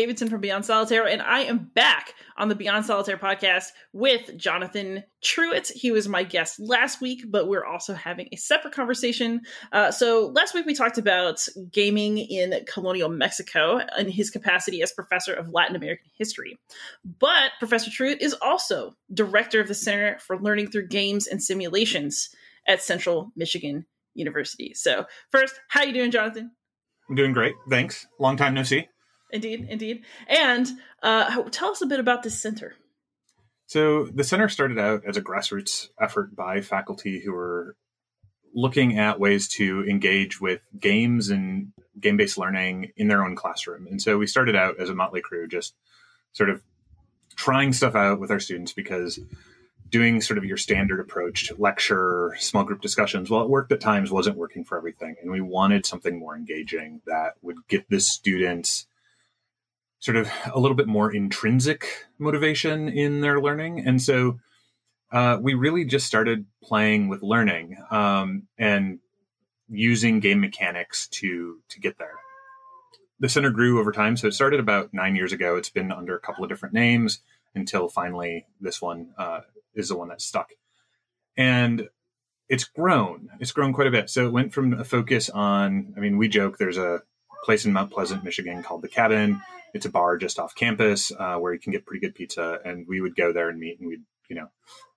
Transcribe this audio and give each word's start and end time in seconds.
Davidson 0.00 0.30
from 0.30 0.40
Beyond 0.40 0.64
Solitaire, 0.64 1.06
and 1.06 1.20
I 1.20 1.40
am 1.40 1.70
back 1.74 2.14
on 2.38 2.48
the 2.48 2.54
Beyond 2.54 2.86
Solitaire 2.86 3.18
podcast 3.18 3.66
with 3.92 4.34
Jonathan 4.34 5.04
Truitt. 5.22 5.70
He 5.72 5.90
was 5.90 6.08
my 6.08 6.22
guest 6.22 6.58
last 6.58 7.02
week, 7.02 7.24
but 7.28 7.48
we're 7.48 7.66
also 7.66 7.92
having 7.92 8.26
a 8.32 8.36
separate 8.36 8.72
conversation. 8.72 9.42
Uh, 9.72 9.90
so, 9.90 10.28
last 10.28 10.54
week 10.54 10.64
we 10.64 10.72
talked 10.72 10.96
about 10.96 11.46
gaming 11.70 12.16
in 12.16 12.64
colonial 12.66 13.10
Mexico 13.10 13.76
and 13.76 14.10
his 14.10 14.30
capacity 14.30 14.80
as 14.80 14.90
professor 14.90 15.34
of 15.34 15.52
Latin 15.52 15.76
American 15.76 16.10
history. 16.16 16.58
But 17.04 17.50
Professor 17.58 17.90
Truitt 17.90 18.22
is 18.22 18.34
also 18.40 18.94
director 19.12 19.60
of 19.60 19.68
the 19.68 19.74
Center 19.74 20.18
for 20.20 20.40
Learning 20.40 20.70
Through 20.70 20.88
Games 20.88 21.26
and 21.26 21.42
Simulations 21.42 22.30
at 22.66 22.80
Central 22.80 23.32
Michigan 23.36 23.84
University. 24.14 24.72
So, 24.72 25.04
first, 25.30 25.60
how 25.68 25.82
you 25.82 25.92
doing, 25.92 26.10
Jonathan? 26.10 26.52
I'm 27.10 27.16
doing 27.16 27.34
great. 27.34 27.54
Thanks. 27.68 28.06
Long 28.18 28.38
time 28.38 28.54
no 28.54 28.62
see. 28.62 28.88
Indeed, 29.32 29.66
indeed. 29.68 30.04
And 30.26 30.68
uh, 31.02 31.42
tell 31.50 31.70
us 31.70 31.82
a 31.82 31.86
bit 31.86 32.00
about 32.00 32.22
this 32.22 32.40
center. 32.40 32.74
So, 33.66 34.06
the 34.06 34.24
center 34.24 34.48
started 34.48 34.78
out 34.78 35.04
as 35.06 35.16
a 35.16 35.22
grassroots 35.22 35.90
effort 36.00 36.34
by 36.34 36.60
faculty 36.60 37.20
who 37.20 37.32
were 37.32 37.76
looking 38.52 38.98
at 38.98 39.20
ways 39.20 39.46
to 39.46 39.84
engage 39.88 40.40
with 40.40 40.60
games 40.78 41.28
and 41.28 41.72
game 42.00 42.16
based 42.16 42.36
learning 42.36 42.90
in 42.96 43.06
their 43.06 43.24
own 43.24 43.36
classroom. 43.36 43.86
And 43.86 44.02
so, 44.02 44.18
we 44.18 44.26
started 44.26 44.56
out 44.56 44.80
as 44.80 44.88
a 44.88 44.94
motley 44.94 45.20
crew, 45.20 45.46
just 45.46 45.74
sort 46.32 46.50
of 46.50 46.62
trying 47.36 47.72
stuff 47.72 47.94
out 47.94 48.18
with 48.18 48.30
our 48.30 48.40
students 48.40 48.72
because 48.72 49.20
doing 49.88 50.20
sort 50.20 50.38
of 50.38 50.44
your 50.44 50.56
standard 50.56 51.00
approach 51.00 51.48
to 51.48 51.54
lecture 51.56 52.34
small 52.38 52.64
group 52.64 52.80
discussions 52.80 53.30
well 53.30 53.42
it 53.42 53.48
worked 53.48 53.72
at 53.72 53.80
times 53.80 54.10
wasn't 54.10 54.36
working 54.36 54.64
for 54.64 54.76
everything 54.76 55.16
and 55.22 55.30
we 55.30 55.40
wanted 55.40 55.84
something 55.84 56.18
more 56.18 56.36
engaging 56.36 57.00
that 57.06 57.34
would 57.42 57.56
get 57.68 57.88
the 57.88 57.98
students 57.98 58.86
sort 60.00 60.16
of 60.16 60.28
a 60.52 60.58
little 60.58 60.76
bit 60.76 60.86
more 60.86 61.14
intrinsic 61.14 62.06
motivation 62.18 62.88
in 62.88 63.20
their 63.20 63.40
learning 63.40 63.80
and 63.86 64.02
so 64.02 64.38
uh, 65.12 65.38
we 65.40 65.54
really 65.54 65.84
just 65.84 66.06
started 66.06 66.46
playing 66.62 67.08
with 67.08 67.22
learning 67.22 67.76
um, 67.90 68.46
and 68.58 69.00
using 69.68 70.20
game 70.20 70.40
mechanics 70.40 71.06
to 71.08 71.60
to 71.68 71.78
get 71.80 71.98
there 71.98 72.16
the 73.20 73.28
center 73.28 73.50
grew 73.50 73.78
over 73.78 73.92
time 73.92 74.16
so 74.16 74.26
it 74.26 74.34
started 74.34 74.58
about 74.58 74.92
nine 74.92 75.14
years 75.14 75.32
ago 75.32 75.56
it's 75.56 75.70
been 75.70 75.92
under 75.92 76.16
a 76.16 76.20
couple 76.20 76.42
of 76.42 76.50
different 76.50 76.74
names 76.74 77.20
until 77.54 77.88
finally 77.88 78.46
this 78.60 78.80
one 78.80 79.08
uh, 79.18 79.40
is 79.74 79.88
the 79.88 79.96
one 79.96 80.08
that 80.08 80.20
stuck. 80.20 80.52
And 81.36 81.88
it's 82.48 82.64
grown. 82.64 83.28
It's 83.38 83.52
grown 83.52 83.72
quite 83.72 83.86
a 83.86 83.92
bit. 83.92 84.10
So 84.10 84.26
it 84.26 84.32
went 84.32 84.52
from 84.52 84.72
a 84.72 84.84
focus 84.84 85.30
on, 85.30 85.94
I 85.96 86.00
mean, 86.00 86.18
we 86.18 86.28
joke 86.28 86.58
there's 86.58 86.78
a 86.78 87.02
place 87.44 87.64
in 87.64 87.72
Mount 87.72 87.90
Pleasant, 87.90 88.24
Michigan 88.24 88.62
called 88.62 88.82
The 88.82 88.88
Cabin. 88.88 89.40
It's 89.72 89.86
a 89.86 89.90
bar 89.90 90.16
just 90.16 90.38
off 90.38 90.54
campus 90.54 91.12
uh, 91.18 91.36
where 91.36 91.52
you 91.52 91.60
can 91.60 91.72
get 91.72 91.86
pretty 91.86 92.00
good 92.00 92.14
pizza. 92.14 92.58
And 92.64 92.86
we 92.88 93.00
would 93.00 93.16
go 93.16 93.32
there 93.32 93.48
and 93.48 93.58
meet 93.58 93.78
and 93.78 93.88
we'd, 93.88 94.02
you 94.28 94.36
know, 94.36 94.48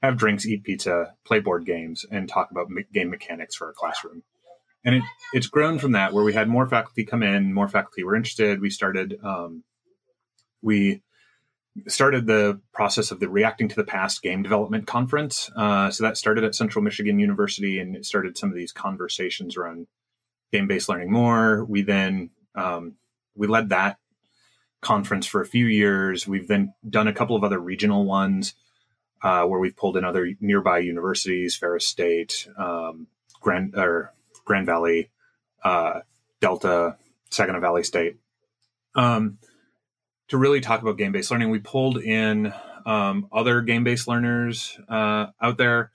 have 0.02 0.18
drinks, 0.18 0.46
eat 0.46 0.64
pizza, 0.64 1.14
play 1.26 1.40
board 1.40 1.66
games, 1.66 2.06
and 2.10 2.28
talk 2.28 2.52
about 2.52 2.70
me- 2.70 2.86
game 2.94 3.10
mechanics 3.10 3.56
for 3.56 3.68
our 3.68 3.74
classroom. 3.74 4.24
And 4.86 4.96
it, 4.96 5.04
it's 5.34 5.48
grown 5.48 5.80
from 5.80 5.94
that 5.94 6.14
where 6.14 6.24
we 6.24 6.34
had 6.34 6.50
more 6.50 6.68
faculty 6.68 7.06
come 7.06 7.24
in, 7.24 7.54
more 7.54 7.70
faculty 7.70 8.04
were 8.04 8.16
interested. 8.16 8.62
We 8.62 8.70
started, 8.70 9.18
um, 9.24 9.64
we 10.62 11.02
started 11.88 12.28
the 12.28 12.62
process 12.74 13.09
of 13.12 13.20
the 13.20 13.30
Reacting 13.30 13.70
to 13.70 13.76
the 13.76 13.84
Past 13.84 14.22
Game 14.22 14.44
Development 14.44 14.86
Conference. 14.86 15.50
Uh, 15.56 15.90
so 15.90 16.03
that 16.03 16.18
started 16.18 16.44
at 16.44 16.53
Central 16.53 16.84
Michigan 16.84 17.18
University, 17.18 17.80
and 17.80 17.96
it 17.96 18.06
started 18.06 18.38
some 18.38 18.50
of 18.50 18.56
these 18.56 18.72
conversations 18.72 19.58
around 19.58 19.88
game-based 20.52 20.90
learning 20.90 21.12
more. 21.12 21.66
We 21.66 21.81
then 21.81 22.30
um, 22.53 22.96
we 23.36 23.47
led 23.47 23.70
that 23.70 23.97
conference 24.84 25.26
for 25.26 25.42
a 25.42 25.46
few 25.46 25.66
years. 25.66 26.28
We've 26.28 26.48
then 26.48 26.74
done 26.88 27.08
a 27.08 27.14
couple 27.14 27.36
of 27.36 27.44
other 27.44 27.60
regional 27.60 28.06
ones 28.06 28.54
uh, 29.22 29.46
where 29.46 29.60
we've 29.60 29.76
pulled 29.76 29.98
in 29.98 30.04
other 30.04 30.32
nearby 30.40 30.80
universities, 30.80 31.56
Ferris 31.56 31.88
State, 31.88 32.48
um, 32.58 33.08
Grand 33.40 33.74
or 33.76 34.14
Grand 34.46 34.66
Valley, 34.66 35.10
uh, 35.64 36.02
Delta, 36.42 36.98
Saginaw 37.32 37.62
Valley 37.62 37.84
State. 37.84 38.18
Um, 38.96 39.40
to 40.28 40.38
really 40.38 40.62
talk 40.62 40.82
about 40.82 40.98
game 40.98 41.12
based 41.12 41.32
learning, 41.32 41.50
we 41.50 41.60
pulled 41.60 41.98
in 41.98 42.54
um, 42.86 43.28
other 43.32 43.62
game 43.62 43.84
based 43.84 44.08
learners 44.08 44.78
uh, 44.90 45.28
out 45.42 45.58
there 45.58 45.92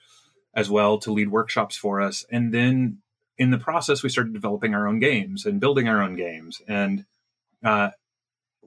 as 0.55 0.71
well 0.71 0.99
to 0.99 1.13
lead 1.13 1.31
workshops 1.31 1.77
for 1.77 2.01
us. 2.01 2.25
And 2.31 2.53
then 2.53 2.99
in 3.37 3.51
the 3.51 3.59
process, 3.59 4.03
we 4.03 4.09
started 4.09 4.33
developing 4.33 4.75
our 4.75 4.89
own 4.89 4.99
games 4.99 5.47
and 5.47 5.61
building 5.61 5.89
our 5.89 6.03
own 6.03 6.17
games. 6.17 6.61
And 6.67 7.05
uh, 7.63 7.91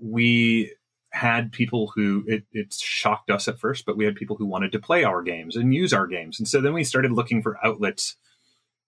we 0.01 0.73
had 1.11 1.51
people 1.51 1.91
who 1.93 2.23
it, 2.25 2.43
it 2.51 2.73
shocked 2.73 3.29
us 3.29 3.47
at 3.47 3.59
first, 3.59 3.85
but 3.85 3.97
we 3.97 4.05
had 4.05 4.15
people 4.15 4.37
who 4.37 4.45
wanted 4.45 4.71
to 4.71 4.79
play 4.79 5.03
our 5.03 5.21
games 5.21 5.55
and 5.55 5.73
use 5.73 5.93
our 5.93 6.07
games. 6.07 6.39
And 6.39 6.47
so 6.47 6.61
then 6.61 6.73
we 6.73 6.83
started 6.83 7.11
looking 7.11 7.41
for 7.41 7.57
outlets 7.65 8.15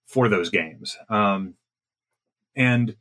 for 0.05 0.29
those 0.29 0.49
games. 0.49 0.97
Um, 1.09 1.55
and 2.55 2.95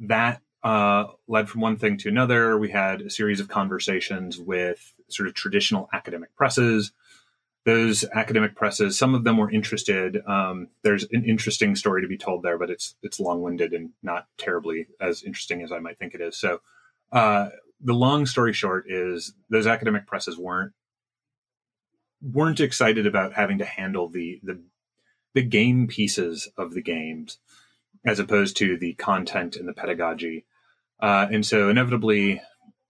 that 0.00 0.42
uh, 0.62 1.06
led 1.26 1.48
from 1.48 1.60
one 1.60 1.76
thing 1.76 1.96
to 1.98 2.08
another. 2.08 2.56
We 2.56 2.70
had 2.70 3.00
a 3.00 3.10
series 3.10 3.40
of 3.40 3.48
conversations 3.48 4.38
with 4.38 4.94
sort 5.08 5.28
of 5.28 5.34
traditional 5.34 5.88
academic 5.92 6.34
presses. 6.36 6.92
Those 7.64 8.04
academic 8.12 8.56
presses, 8.56 8.98
some 8.98 9.14
of 9.14 9.24
them 9.24 9.36
were 9.36 9.50
interested. 9.50 10.20
Um, 10.26 10.68
there's 10.82 11.04
an 11.12 11.24
interesting 11.24 11.76
story 11.76 12.02
to 12.02 12.08
be 12.08 12.18
told 12.18 12.42
there, 12.42 12.58
but 12.58 12.70
it's 12.70 12.96
it's 13.02 13.20
long-winded 13.20 13.72
and 13.72 13.90
not 14.02 14.26
terribly 14.36 14.88
as 15.00 15.22
interesting 15.22 15.62
as 15.62 15.70
I 15.70 15.78
might 15.78 15.98
think 15.98 16.14
it 16.14 16.20
is. 16.20 16.36
So, 16.36 16.60
uh, 17.12 17.50
the 17.80 17.92
long 17.92 18.26
story 18.26 18.52
short 18.52 18.86
is 18.88 19.34
those 19.50 19.66
academic 19.66 20.06
presses 20.06 20.38
weren't 20.38 20.72
weren't 22.22 22.60
excited 22.60 23.06
about 23.06 23.34
having 23.34 23.58
to 23.58 23.64
handle 23.64 24.08
the 24.08 24.40
the 24.42 24.60
the 25.34 25.42
game 25.42 25.88
pieces 25.88 26.48
of 26.56 26.74
the 26.74 26.82
games 26.82 27.38
as 28.04 28.18
opposed 28.18 28.56
to 28.56 28.76
the 28.76 28.94
content 28.94 29.56
and 29.56 29.68
the 29.68 29.72
pedagogy. 29.72 30.44
Uh, 31.00 31.26
and 31.30 31.46
so 31.46 31.68
inevitably, 31.68 32.40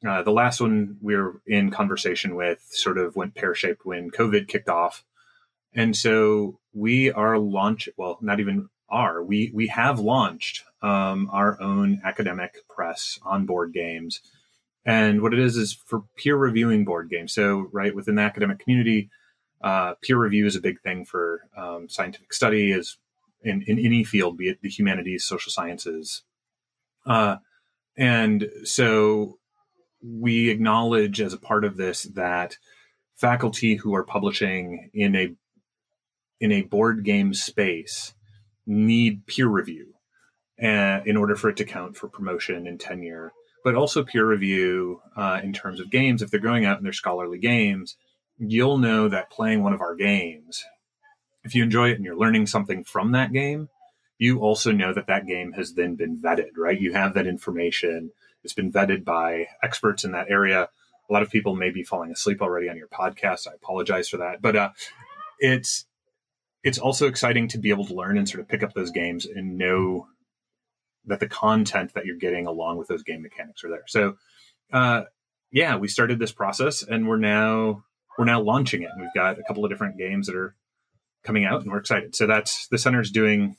uh, 0.07 0.23
the 0.23 0.33
last 0.33 0.61
one 0.61 0.97
we 1.01 1.15
were 1.15 1.41
in 1.47 1.71
conversation 1.71 2.35
with 2.35 2.67
sort 2.71 2.99
of 2.99 3.15
went 3.15 3.35
pear 3.35 3.55
shaped 3.55 3.85
when 3.85 4.11
COVID 4.11 4.49
kicked 4.49 4.69
off. 4.69 5.05
And 5.75 5.97
so 5.97 6.59
we 6.73 7.11
are 7.11 7.39
launch 7.39 7.89
well, 7.97 8.19
not 8.21 8.41
even 8.41 8.69
are 8.89 9.23
we 9.23 9.51
we 9.55 9.69
have 9.69 9.99
launched 9.99 10.65
um, 10.83 11.31
our 11.33 11.61
own 11.61 12.01
academic 12.05 12.57
press 12.69 13.19
on 13.23 13.47
board 13.47 13.73
games. 13.73 14.21
And 14.85 15.23
what 15.23 15.33
it 15.33 15.39
is 15.39 15.57
is 15.57 15.73
for 15.73 16.03
peer 16.17 16.37
reviewing 16.37 16.85
board 16.85 17.09
games. 17.09 17.33
So 17.33 17.69
right 17.73 17.95
within 17.95 18.17
the 18.17 18.23
academic 18.23 18.59
community, 18.59 19.11
uh, 19.63 19.95
peer 20.03 20.19
review 20.19 20.45
is 20.45 20.57
a 20.57 20.61
big 20.61 20.81
thing 20.81 21.05
for 21.05 21.43
um, 21.57 21.89
scientific 21.89 22.33
study, 22.33 22.73
is 22.73 22.99
in, 23.43 23.63
in 23.67 23.79
any 23.79 24.03
field, 24.03 24.37
be 24.37 24.49
it 24.49 24.61
the 24.61 24.69
humanities, 24.69 25.25
social 25.25 25.53
sciences. 25.53 26.23
Uh, 27.07 27.37
and 27.97 28.51
so 28.65 29.39
we 30.03 30.51
acknowledge 30.51 31.21
as 31.21 31.33
a 31.33 31.39
part 31.39 31.65
of 31.65 31.77
this 31.77 32.05
that 32.05 32.57
faculty 33.15 33.77
who 33.77 33.95
are 33.95 34.05
publishing 34.05 34.91
in 34.93 35.15
a 35.15 35.29
in 36.41 36.51
a 36.51 36.63
board 36.63 37.05
game 37.05 37.33
space 37.33 38.15
need 38.67 39.27
peer 39.27 39.47
review 39.47 39.92
uh, 40.63 41.01
in 41.05 41.17
order 41.17 41.35
for 41.37 41.49
it 41.49 41.57
to 41.57 41.65
count 41.65 41.97
for 41.97 42.09
promotion 42.09 42.67
and 42.67 42.79
tenure, 42.79 43.33
but 43.65 43.75
also 43.75 44.05
peer 44.05 44.27
review 44.27 45.01
uh, 45.17 45.41
in 45.43 45.53
terms 45.53 45.81
of 45.81 45.91
games. 45.91 46.23
If 46.23 46.31
they're 46.31 46.41
going 46.41 46.65
out 46.65 46.79
in 46.79 46.85
their 46.85 46.93
scholarly 46.93 47.39
games, 47.39 47.97
you'll 48.39 48.79
know 48.79 49.09
that 49.09 49.31
playing 49.31 49.63
one 49.63 49.73
of 49.73 49.81
our 49.81 49.95
games, 49.95 50.65
if 51.45 51.55
you 51.55 51.63
enjoy 51.63 51.91
it 51.91 51.97
and 51.97 52.05
you're 52.05 52.17
learning 52.17 52.47
something 52.47 52.85
from 52.85 53.13
that 53.13 53.33
game, 53.33 53.69
you 54.19 54.41
also 54.41 54.71
know 54.71 54.95
that 54.95 55.09
that 55.09 55.27
game 55.27 55.53
has 55.53 55.75
then 55.75 55.97
been 55.97 56.19
vetted, 56.19 56.51
right? 56.57 56.81
You 56.81 56.93
have 56.93 57.15
that 57.15 57.27
information. 57.27 58.13
It's 58.45 58.53
been 58.53 58.73
vetted 58.73 59.05
by 59.05 59.47
experts 59.63 60.05
in 60.05 60.13
that 60.13 60.31
area. 60.31 60.69
A 61.11 61.13
lot 61.13 61.23
of 61.23 61.31
people 61.31 61.57
may 61.57 61.71
be 61.71 61.83
falling 61.83 62.13
asleep 62.13 62.41
already 62.41 62.69
on 62.69 62.77
your 62.77 62.89
podcast. 62.89 63.49
I 63.49 63.55
apologize 63.55 64.09
for 64.09 64.19
that, 64.19 64.41
but 64.41 64.55
uh, 64.55 64.71
it's 65.41 65.87
it's 66.63 66.79
also 66.79 67.09
exciting 67.09 67.49
to 67.49 67.59
be 67.59 67.71
able 67.71 67.87
to 67.87 67.95
learn 67.95 68.17
and 68.17 68.29
sort 68.29 68.41
of 68.41 68.49
pick 68.49 68.63
up 68.63 68.73
those 68.75 68.93
games 68.93 69.27
and 69.27 69.59
know 69.59 70.07
that 71.07 71.21
the 71.21 71.29
content 71.29 71.95
that 71.95 72.07
you're 72.07 72.17
getting 72.17 72.47
along 72.47 72.79
with 72.79 72.89
those 72.89 73.03
game 73.03 73.23
mechanics 73.23 73.65
are 73.65 73.71
there. 73.71 73.85
So, 73.87 74.17
uh, 74.73 75.03
yeah, 75.51 75.77
we 75.77 75.89
started 75.89 76.19
this 76.19 76.33
process 76.33 76.83
and 76.83 77.09
we're 77.09 77.19
now 77.19 77.85
we're 78.19 78.25
now 78.25 78.41
launching 78.41 78.83
it. 78.83 78.91
We've 78.99 79.15
got 79.15 79.39
a 79.39 79.43
couple 79.43 79.65
of 79.65 79.71
different 79.71 79.99
games 79.99 80.27
that 80.27 80.37
are 80.37 80.55
coming 81.23 81.45
out, 81.45 81.63
and 81.63 81.71
we're 81.71 81.79
excited. 81.79 82.15
So 82.15 82.27
that's 82.27 82.69
the 82.69 82.79
center's 82.79 83.11
doing 83.11 83.57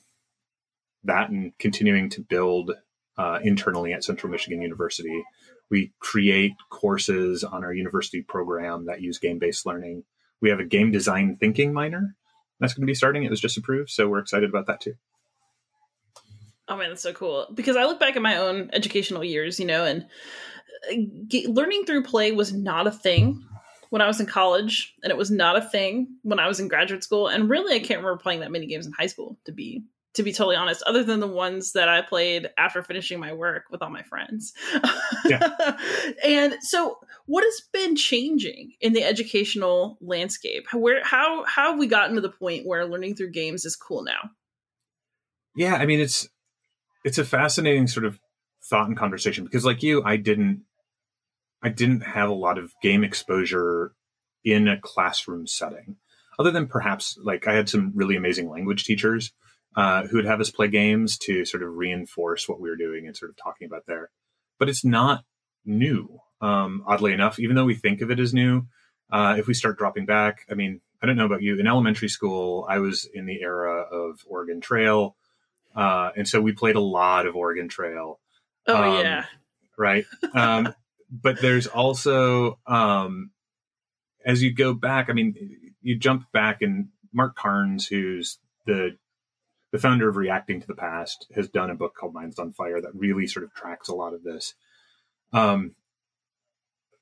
that 1.03 1.29
and 1.29 1.57
continuing 1.57 2.09
to 2.11 2.21
build 2.21 2.71
uh, 3.17 3.39
internally 3.43 3.93
at 3.93 4.03
Central 4.03 4.31
Michigan 4.31 4.61
University. 4.61 5.23
We 5.69 5.93
create 5.99 6.53
courses 6.69 7.43
on 7.43 7.63
our 7.63 7.73
university 7.73 8.21
program 8.21 8.85
that 8.85 9.01
use 9.01 9.17
game 9.17 9.39
based 9.39 9.65
learning. 9.65 10.03
We 10.41 10.49
have 10.49 10.59
a 10.59 10.65
game 10.65 10.91
design 10.91 11.37
thinking 11.39 11.73
minor 11.73 12.15
that's 12.59 12.73
going 12.73 12.83
to 12.83 12.91
be 12.91 12.95
starting. 12.95 13.23
It 13.23 13.29
was 13.29 13.41
just 13.41 13.57
approved, 13.57 13.89
so 13.89 14.07
we're 14.07 14.19
excited 14.19 14.49
about 14.49 14.67
that 14.67 14.81
too. 14.81 14.95
Oh 16.67 16.77
man, 16.77 16.89
that's 16.89 17.01
so 17.01 17.13
cool. 17.13 17.47
Because 17.53 17.75
I 17.75 17.85
look 17.85 17.99
back 17.99 18.15
at 18.15 18.21
my 18.21 18.37
own 18.37 18.69
educational 18.73 19.23
years, 19.23 19.59
you 19.59 19.65
know, 19.65 19.85
and 19.85 20.05
uh, 20.89 20.95
g- 21.27 21.47
learning 21.47 21.85
through 21.85 22.03
play 22.03 22.31
was 22.31 22.53
not 22.53 22.87
a 22.87 22.91
thing 22.91 23.43
when 23.89 24.01
I 24.01 24.07
was 24.07 24.19
in 24.19 24.25
college, 24.25 24.95
and 25.03 25.11
it 25.11 25.17
was 25.17 25.29
not 25.29 25.57
a 25.57 25.61
thing 25.61 26.07
when 26.23 26.39
I 26.39 26.47
was 26.47 26.59
in 26.59 26.67
graduate 26.67 27.03
school. 27.03 27.27
And 27.27 27.49
really, 27.49 27.75
I 27.75 27.79
can't 27.79 27.99
remember 27.99 28.17
playing 28.17 28.39
that 28.39 28.51
many 28.51 28.65
games 28.65 28.87
in 28.87 28.93
high 28.93 29.07
school 29.07 29.37
to 29.45 29.51
be 29.51 29.83
to 30.13 30.23
be 30.23 30.31
totally 30.31 30.55
honest, 30.55 30.83
other 30.83 31.03
than 31.03 31.19
the 31.19 31.27
ones 31.27 31.73
that 31.73 31.89
I 31.89 32.01
played 32.01 32.49
after 32.57 32.83
finishing 32.83 33.19
my 33.19 33.33
work 33.33 33.63
with 33.71 33.81
all 33.81 33.89
my 33.89 34.03
friends. 34.03 34.53
Yeah. 35.25 35.75
and 36.23 36.55
so 36.61 36.99
what 37.25 37.43
has 37.43 37.61
been 37.71 37.95
changing 37.95 38.73
in 38.79 38.93
the 38.93 39.03
educational 39.03 39.97
landscape? 40.01 40.65
Where 40.73 41.03
how 41.03 41.45
how 41.45 41.71
have 41.71 41.79
we 41.79 41.87
gotten 41.87 42.15
to 42.15 42.21
the 42.21 42.29
point 42.29 42.67
where 42.67 42.85
learning 42.85 43.15
through 43.15 43.31
games 43.31 43.65
is 43.65 43.75
cool 43.75 44.03
now? 44.03 44.29
Yeah, 45.55 45.75
I 45.75 45.85
mean 45.85 45.99
it's 45.99 46.27
it's 47.03 47.17
a 47.17 47.25
fascinating 47.25 47.87
sort 47.87 48.05
of 48.05 48.19
thought 48.63 48.87
and 48.87 48.97
conversation 48.97 49.43
because 49.43 49.65
like 49.65 49.83
you, 49.83 50.03
I 50.03 50.17
didn't 50.17 50.63
I 51.61 51.69
didn't 51.69 52.01
have 52.01 52.29
a 52.29 52.33
lot 52.33 52.57
of 52.57 52.73
game 52.81 53.03
exposure 53.03 53.93
in 54.43 54.67
a 54.67 54.79
classroom 54.79 55.47
setting. 55.47 55.97
Other 56.37 56.51
than 56.51 56.67
perhaps 56.67 57.17
like 57.21 57.47
I 57.47 57.53
had 57.53 57.69
some 57.69 57.91
really 57.95 58.15
amazing 58.15 58.49
language 58.49 58.83
teachers 58.83 59.31
uh, 59.75 60.07
who 60.07 60.17
would 60.17 60.25
have 60.25 60.41
us 60.41 60.51
play 60.51 60.67
games 60.67 61.17
to 61.19 61.45
sort 61.45 61.63
of 61.63 61.75
reinforce 61.75 62.47
what 62.47 62.59
we 62.59 62.69
were 62.69 62.75
doing 62.75 63.07
and 63.07 63.15
sort 63.15 63.31
of 63.31 63.37
talking 63.37 63.65
about 63.65 63.85
there. 63.87 64.09
But 64.59 64.69
it's 64.69 64.85
not 64.85 65.23
new, 65.65 66.19
um, 66.41 66.83
oddly 66.85 67.13
enough, 67.13 67.39
even 67.39 67.55
though 67.55 67.65
we 67.65 67.75
think 67.75 68.01
of 68.01 68.11
it 68.11 68.19
as 68.19 68.33
new. 68.33 68.67
Uh, 69.11 69.35
if 69.37 69.47
we 69.47 69.53
start 69.53 69.77
dropping 69.77 70.05
back, 70.05 70.45
I 70.49 70.53
mean, 70.53 70.81
I 71.01 71.05
don't 71.05 71.17
know 71.17 71.25
about 71.25 71.41
you. 71.41 71.59
In 71.59 71.67
elementary 71.67 72.07
school, 72.07 72.65
I 72.69 72.79
was 72.79 73.05
in 73.13 73.25
the 73.25 73.41
era 73.41 73.81
of 73.81 74.21
Oregon 74.27 74.61
Trail. 74.61 75.15
Uh, 75.75 76.11
and 76.15 76.27
so 76.27 76.41
we 76.41 76.51
played 76.51 76.75
a 76.75 76.81
lot 76.81 77.25
of 77.25 77.35
Oregon 77.35 77.67
Trail. 77.67 78.19
Oh, 78.67 78.75
um, 78.75 79.03
yeah. 79.03 79.25
Right. 79.77 80.05
Um, 80.33 80.73
but 81.11 81.41
there's 81.41 81.67
also, 81.67 82.59
um, 82.65 83.31
as 84.25 84.41
you 84.41 84.53
go 84.53 84.73
back, 84.73 85.09
I 85.09 85.13
mean, 85.13 85.35
you 85.81 85.97
jump 85.97 86.31
back 86.31 86.61
and 86.61 86.89
Mark 87.13 87.35
Carnes, 87.35 87.87
who's 87.87 88.39
the 88.65 88.97
the 89.71 89.79
founder 89.79 90.07
of 90.07 90.17
Reacting 90.17 90.61
to 90.61 90.67
the 90.67 90.75
Past, 90.75 91.25
has 91.33 91.49
done 91.49 91.71
a 91.71 91.75
book 91.75 91.95
called 91.95 92.13
Minds 92.13 92.37
on 92.37 92.53
Fire 92.53 92.79
that 92.79 92.93
really 92.93 93.25
sort 93.25 93.43
of 93.43 93.55
tracks 93.55 93.89
a 93.89 93.95
lot 93.95 94.13
of 94.13 94.23
this. 94.23 94.53
Um, 95.31 95.73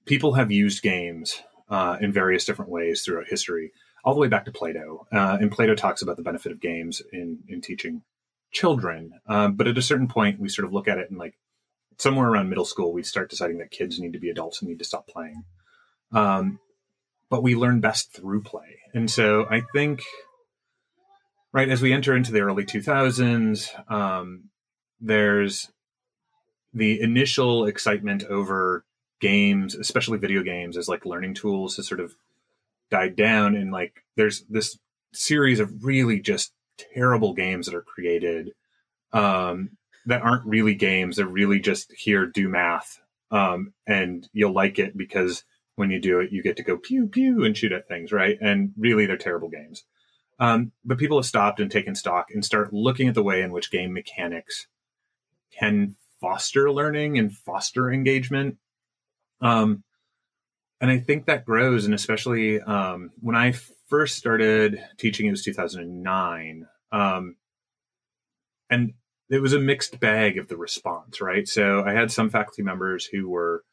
people 0.06 0.34
have 0.36 0.52
used 0.52 0.82
games 0.82 1.42
uh, 1.70 1.98
in 2.00 2.14
various 2.14 2.46
different 2.46 2.72
ways 2.72 3.02
throughout 3.02 3.28
history, 3.28 3.74
all 4.06 4.14
the 4.14 4.22
way 4.22 4.30
back 4.30 4.46
to 4.46 4.54
Plato. 4.54 5.06
Uh, 5.12 5.38
and 5.42 5.52
Plato 5.52 5.76
talks 5.76 6.02
about 6.02 6.16
the 6.16 6.24
benefit 6.24 6.54
of 6.54 6.62
games 6.62 7.02
in 7.12 7.40
in 7.50 7.60
teaching 7.60 8.04
children. 8.52 9.14
Um, 9.28 9.56
but 9.56 9.68
at 9.68 9.78
a 9.78 9.82
certain 9.82 10.08
point, 10.08 10.40
we 10.40 10.50
sort 10.50 10.66
of 10.66 10.74
look 10.74 10.88
at 10.88 10.98
it 10.98 11.10
and 11.10 11.20
like 11.20 11.36
somewhere 11.98 12.28
around 12.28 12.50
middle 12.50 12.66
school, 12.66 12.94
we 12.94 13.04
start 13.04 13.30
deciding 13.30 13.60
that 13.60 13.72
kids 13.72 14.00
need 14.00 14.14
to 14.14 14.20
be 14.20 14.30
adults 14.30 14.62
and 14.62 14.70
need 14.70 14.80
to 14.80 14.86
stop 14.86 15.08
playing. 15.08 15.44
Um, 16.12 16.60
but 17.30 17.44
we 17.44 17.56
learn 17.56 17.80
best 17.80 18.12
through 18.12 18.42
play. 18.42 18.80
And 18.94 19.10
so 19.10 19.48
I 19.50 19.62
think 19.74 20.02
right 21.54 21.70
as 21.70 21.82
we 21.82 21.94
enter 21.94 22.16
into 22.16 22.32
the 22.32 22.42
early 22.42 22.66
2000s 22.66 23.92
um, 23.92 24.50
there's 25.00 25.72
the 26.74 27.02
initial 27.02 27.66
excitement 27.66 28.24
over 28.26 28.86
games 29.20 29.76
especially 29.76 30.18
video 30.18 30.42
games 30.44 30.78
as 30.78 30.88
like 30.88 31.06
learning 31.06 31.34
tools 31.34 31.76
has 31.76 31.88
sort 31.88 32.00
of 32.00 32.16
died 32.90 33.16
down 33.16 33.56
and 33.56 33.72
like 33.72 34.04
there's 34.16 34.44
this 34.50 34.78
series 35.14 35.60
of 35.60 35.84
really 35.84 36.20
just 36.20 36.54
terrible 36.94 37.34
games 37.34 37.66
that 37.66 37.76
are 37.76 37.82
created 37.82 38.52
um, 39.14 39.72
that 40.06 40.22
aren't 40.22 40.46
really 40.46 40.76
games. 40.76 41.18
They're 41.18 41.28
really 41.28 41.60
just 41.60 41.92
here 41.94 42.26
do 42.26 42.50
math 42.50 43.00
um, 43.32 43.74
and 43.88 44.28
you'll 44.34 44.54
like 44.54 44.78
it 44.78 44.98
because 44.98 45.44
when 45.76 45.90
you 45.90 46.00
do 46.00 46.20
it 46.20 46.32
you 46.32 46.44
get 46.44 46.58
to 46.58 46.64
go 46.64 46.78
pew 46.78 47.08
pew 47.08 47.44
and 47.44 47.58
shoot 47.58 47.72
at 47.72 47.88
things 47.88 48.12
right? 48.12 48.38
And 48.42 48.74
really 48.78 49.06
they're 49.06 49.18
terrible 49.18 49.50
games. 49.50 49.84
Um, 50.40 50.72
but 50.84 50.98
people 50.98 51.18
have 51.18 51.26
stopped 51.26 51.60
and 51.60 51.70
taken 51.72 51.96
stock 51.96 52.28
and 52.34 52.44
start 52.44 52.74
looking 52.74 53.08
at 53.08 53.14
the 53.14 53.24
way 53.24 53.42
in 53.42 53.52
which 53.52 53.72
game 53.72 53.94
mechanics 53.94 54.68
can 55.58 55.96
foster 56.20 56.72
learning 56.72 57.18
and 57.18 57.36
foster 57.36 57.92
engagement. 57.92 58.58
Um, 59.40 59.84
and 60.80 60.90
I 60.90 60.98
think 61.00 61.28
that 61.28 61.46
grows, 61.46 61.86
and 61.86 61.94
especially 61.94 62.60
um, 62.60 63.12
when 63.20 63.36
I 63.36 63.54
first 63.88 64.18
started 64.18 64.84
teaching, 64.98 65.28
it 65.28 65.32
was 65.32 65.44
2009, 65.44 66.66
um, 66.92 67.36
and 68.70 68.94
it 69.30 69.42
was 69.42 69.54
a 69.54 69.60
mixed 69.60 70.00
bag 70.00 70.38
of 70.38 70.48
the 70.48 70.58
response. 70.58 71.22
Right, 71.22 71.48
so 71.48 71.84
I 71.86 71.94
had 71.94 72.12
some 72.12 72.30
faculty 72.30 72.64
members 72.64 73.06
who 73.06 73.30
were 73.30 73.64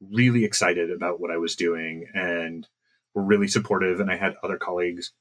really 0.00 0.44
excited 0.44 0.90
about 0.90 1.20
what 1.20 1.30
I 1.30 1.38
was 1.38 1.56
doing 1.56 2.06
and 2.14 2.66
were 3.14 3.22
really 3.22 3.48
supportive, 3.48 4.00
and 4.00 4.10
I 4.10 4.16
had 4.16 4.34
other 4.42 4.58
colleagues 4.58 5.12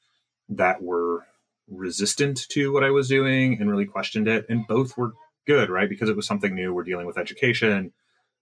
that 0.49 0.81
were 0.81 1.25
resistant 1.69 2.47
to 2.49 2.73
what 2.73 2.83
I 2.83 2.91
was 2.91 3.07
doing 3.07 3.57
and 3.59 3.69
really 3.69 3.85
questioned 3.85 4.27
it. 4.27 4.45
And 4.49 4.67
both 4.67 4.97
were 4.97 5.13
good, 5.47 5.69
right? 5.69 5.89
Because 5.89 6.09
it 6.09 6.15
was 6.15 6.27
something 6.27 6.53
new. 6.53 6.73
We're 6.73 6.83
dealing 6.83 7.05
with 7.05 7.17
education, 7.17 7.93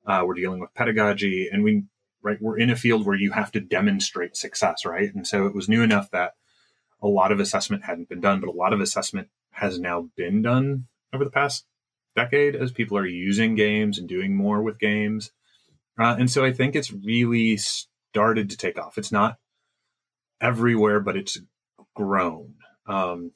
uh, 0.06 0.24
we're 0.26 0.34
dealing 0.34 0.60
with 0.60 0.74
pedagogy, 0.74 1.50
and 1.52 1.64
we 1.64 1.84
right 2.24 2.38
we're 2.42 2.58
in 2.58 2.70
a 2.70 2.76
field 2.76 3.06
where 3.06 3.16
you 3.16 3.32
have 3.32 3.52
to 3.52 3.60
demonstrate 3.60 4.36
success, 4.36 4.86
right? 4.86 5.14
And 5.14 5.26
so 5.26 5.46
it 5.46 5.56
was 5.56 5.70
new 5.70 5.84
enough 5.84 6.12
that 6.12 6.34
a 7.02 7.08
lot 7.08 7.32
of 7.32 7.40
assessment 7.40 7.86
hadn't 7.86 8.10
been 8.10 8.22
done, 8.22 8.40
but 8.40 8.50
a 8.50 8.54
lot 8.54 8.74
of 8.74 8.82
assessment 8.82 9.30
has 9.52 9.80
now 9.80 10.10
been 10.16 10.42
done 10.42 10.88
over 11.14 11.24
the 11.24 11.32
past 11.32 11.66
decade 12.16 12.56
as 12.56 12.72
people 12.72 12.98
are 12.98 13.06
using 13.06 13.56
games 13.56 13.98
and 13.98 14.08
doing 14.08 14.36
more 14.36 14.62
with 14.62 14.80
games. 14.80 15.32
Uh, 15.98 16.16
and 16.18 16.30
so 16.30 16.44
I 16.44 16.52
think 16.52 16.76
it's 16.76 16.92
really 16.92 17.58
started 17.58 18.50
to 18.50 18.58
take 18.58 18.78
off. 18.78 18.98
It's 18.98 19.12
not 19.12 19.38
everywhere, 20.40 21.00
but 21.00 21.16
it's 21.16 21.40
grown. 21.96 22.56
Um, 22.88 23.32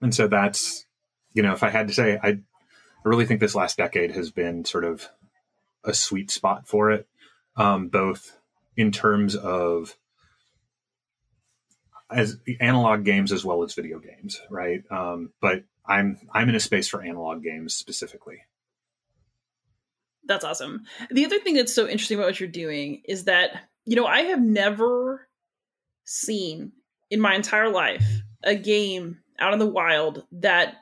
and 0.00 0.14
so 0.14 0.28
that's, 0.28 0.86
you 1.32 1.42
know, 1.42 1.52
if 1.52 1.62
I 1.62 1.70
had 1.70 1.88
to 1.88 1.94
say, 1.94 2.18
I, 2.22 2.28
I 2.28 2.38
really 3.04 3.26
think 3.26 3.40
this 3.40 3.54
last 3.54 3.76
decade 3.76 4.12
has 4.12 4.30
been 4.30 4.64
sort 4.64 4.84
of 4.84 5.08
a 5.84 5.94
sweet 5.94 6.30
spot 6.30 6.66
for 6.66 6.90
it, 6.90 7.06
um, 7.56 7.88
both 7.88 8.38
in 8.76 8.90
terms 8.90 9.36
of 9.36 9.96
as 12.14 12.38
analog 12.60 13.04
games 13.04 13.32
as 13.32 13.44
well 13.44 13.62
as 13.62 13.74
video 13.74 13.98
games, 13.98 14.40
right? 14.50 14.82
Um, 14.90 15.32
but 15.40 15.64
I'm 15.86 16.18
I'm 16.32 16.48
in 16.48 16.54
a 16.54 16.60
space 16.60 16.88
for 16.88 17.02
analog 17.02 17.42
games 17.42 17.74
specifically. 17.74 18.42
That's 20.26 20.44
awesome. 20.44 20.84
The 21.10 21.26
other 21.26 21.38
thing 21.38 21.54
that's 21.54 21.74
so 21.74 21.86
interesting 21.86 22.18
about 22.18 22.28
what 22.28 22.40
you're 22.40 22.48
doing 22.48 23.02
is 23.06 23.24
that 23.24 23.64
you 23.84 23.96
know 23.96 24.06
I 24.06 24.22
have 24.22 24.40
never 24.40 25.28
seen 26.04 26.72
in 27.10 27.20
my 27.20 27.34
entire 27.34 27.70
life 27.70 28.04
a 28.42 28.54
game 28.54 29.18
out 29.38 29.52
in 29.52 29.58
the 29.58 29.66
wild 29.66 30.24
that 30.32 30.76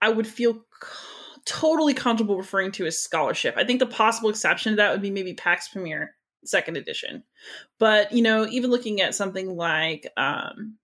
I 0.00 0.08
would 0.08 0.26
feel 0.26 0.54
c- 0.54 1.40
totally 1.44 1.94
comfortable 1.94 2.36
referring 2.36 2.72
to 2.72 2.86
as 2.86 2.98
scholarship. 2.98 3.54
I 3.56 3.64
think 3.64 3.80
the 3.80 3.86
possible 3.86 4.30
exception 4.30 4.72
to 4.72 4.76
that 4.76 4.92
would 4.92 5.02
be 5.02 5.10
maybe 5.10 5.34
Pax 5.34 5.68
Pamir 5.68 6.08
second 6.44 6.76
edition. 6.76 7.22
But, 7.78 8.12
you 8.12 8.22
know, 8.22 8.46
even 8.46 8.70
looking 8.70 9.00
at 9.00 9.14
something 9.14 9.56
like 9.56 10.06
um 10.16 10.78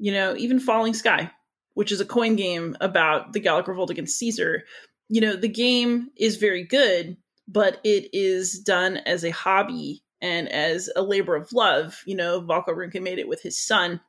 you 0.00 0.12
know, 0.12 0.34
even 0.34 0.58
Falling 0.58 0.94
Sky, 0.94 1.30
which 1.74 1.92
is 1.92 2.00
a 2.00 2.06
coin 2.06 2.34
game 2.34 2.74
about 2.80 3.34
the 3.34 3.40
Gallic 3.40 3.68
revolt 3.68 3.90
against 3.90 4.18
Caesar, 4.18 4.64
you 5.10 5.20
know, 5.20 5.36
the 5.36 5.48
game 5.48 6.08
is 6.16 6.36
very 6.36 6.64
good, 6.64 7.18
but 7.46 7.80
it 7.84 8.08
is 8.14 8.60
done 8.60 8.96
as 8.96 9.24
a 9.24 9.30
hobby 9.30 10.02
and 10.22 10.48
as 10.48 10.88
a 10.96 11.02
labor 11.02 11.36
of 11.36 11.52
love. 11.52 12.02
You 12.06 12.16
know, 12.16 12.40
Volko 12.40 12.68
Ruhnke 12.68 13.02
made 13.02 13.18
it 13.18 13.28
with 13.28 13.42
his 13.42 13.58
son 13.58 14.00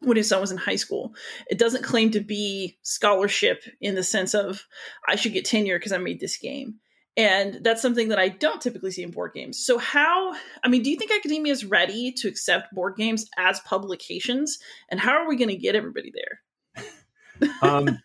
when 0.00 0.16
his 0.16 0.28
son 0.28 0.40
was 0.40 0.52
in 0.52 0.58
high 0.58 0.76
school. 0.76 1.14
It 1.48 1.58
doesn't 1.58 1.82
claim 1.82 2.10
to 2.12 2.20
be 2.20 2.78
scholarship 2.82 3.64
in 3.80 3.94
the 3.94 4.04
sense 4.04 4.34
of 4.34 4.66
I 5.08 5.16
should 5.16 5.32
get 5.32 5.44
tenure 5.44 5.78
because 5.78 5.92
I 5.92 5.98
made 5.98 6.20
this 6.20 6.36
game. 6.36 6.76
And 7.16 7.60
that's 7.62 7.80
something 7.80 8.08
that 8.08 8.18
I 8.18 8.28
don't 8.28 8.60
typically 8.60 8.90
see 8.90 9.04
in 9.04 9.12
board 9.12 9.34
games. 9.34 9.64
So, 9.64 9.78
how, 9.78 10.34
I 10.64 10.68
mean, 10.68 10.82
do 10.82 10.90
you 10.90 10.96
think 10.96 11.12
academia 11.12 11.52
is 11.52 11.64
ready 11.64 12.10
to 12.12 12.28
accept 12.28 12.74
board 12.74 12.96
games 12.96 13.28
as 13.38 13.60
publications? 13.60 14.58
And 14.88 14.98
how 14.98 15.12
are 15.12 15.28
we 15.28 15.36
going 15.36 15.50
to 15.50 15.56
get 15.56 15.76
everybody 15.76 16.12
there? 16.12 17.50
um, 17.62 18.00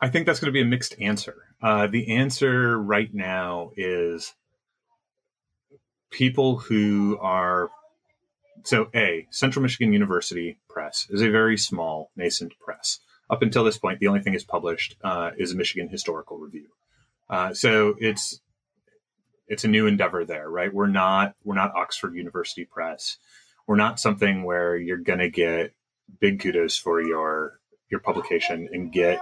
I 0.00 0.08
think 0.08 0.26
that's 0.26 0.40
going 0.40 0.48
to 0.48 0.52
be 0.52 0.60
a 0.60 0.66
mixed 0.66 0.94
answer. 1.00 1.36
Uh, 1.62 1.86
the 1.86 2.16
answer 2.16 2.78
right 2.78 3.12
now 3.14 3.70
is 3.76 4.34
people 6.10 6.58
who 6.58 7.18
are 7.20 7.70
so 8.64 8.88
a 8.94 9.26
Central 9.30 9.62
Michigan 9.62 9.92
University 9.92 10.58
Press 10.68 11.06
is 11.10 11.22
a 11.22 11.30
very 11.30 11.56
small 11.56 12.10
nascent 12.16 12.52
press. 12.60 13.00
Up 13.30 13.42
until 13.42 13.64
this 13.64 13.78
point, 13.78 13.98
the 13.98 14.08
only 14.08 14.20
thing 14.20 14.34
it's 14.34 14.44
published 14.44 14.96
uh, 15.02 15.30
is 15.38 15.52
a 15.52 15.56
Michigan 15.56 15.88
Historical 15.88 16.38
Review. 16.38 16.68
Uh, 17.32 17.54
so 17.54 17.94
it's 17.98 18.40
it's 19.48 19.64
a 19.64 19.68
new 19.68 19.86
endeavor 19.86 20.24
there, 20.26 20.48
right? 20.48 20.72
We're 20.72 20.86
not 20.86 21.34
we're 21.42 21.54
not 21.54 21.74
Oxford 21.74 22.14
University 22.14 22.66
Press. 22.66 23.16
We're 23.66 23.76
not 23.76 23.98
something 23.98 24.44
where 24.44 24.76
you're 24.76 24.98
going 24.98 25.20
to 25.20 25.30
get 25.30 25.72
big 26.20 26.40
kudos 26.40 26.76
for 26.76 27.00
your 27.00 27.58
your 27.90 28.00
publication 28.00 28.68
and 28.70 28.92
get 28.92 29.18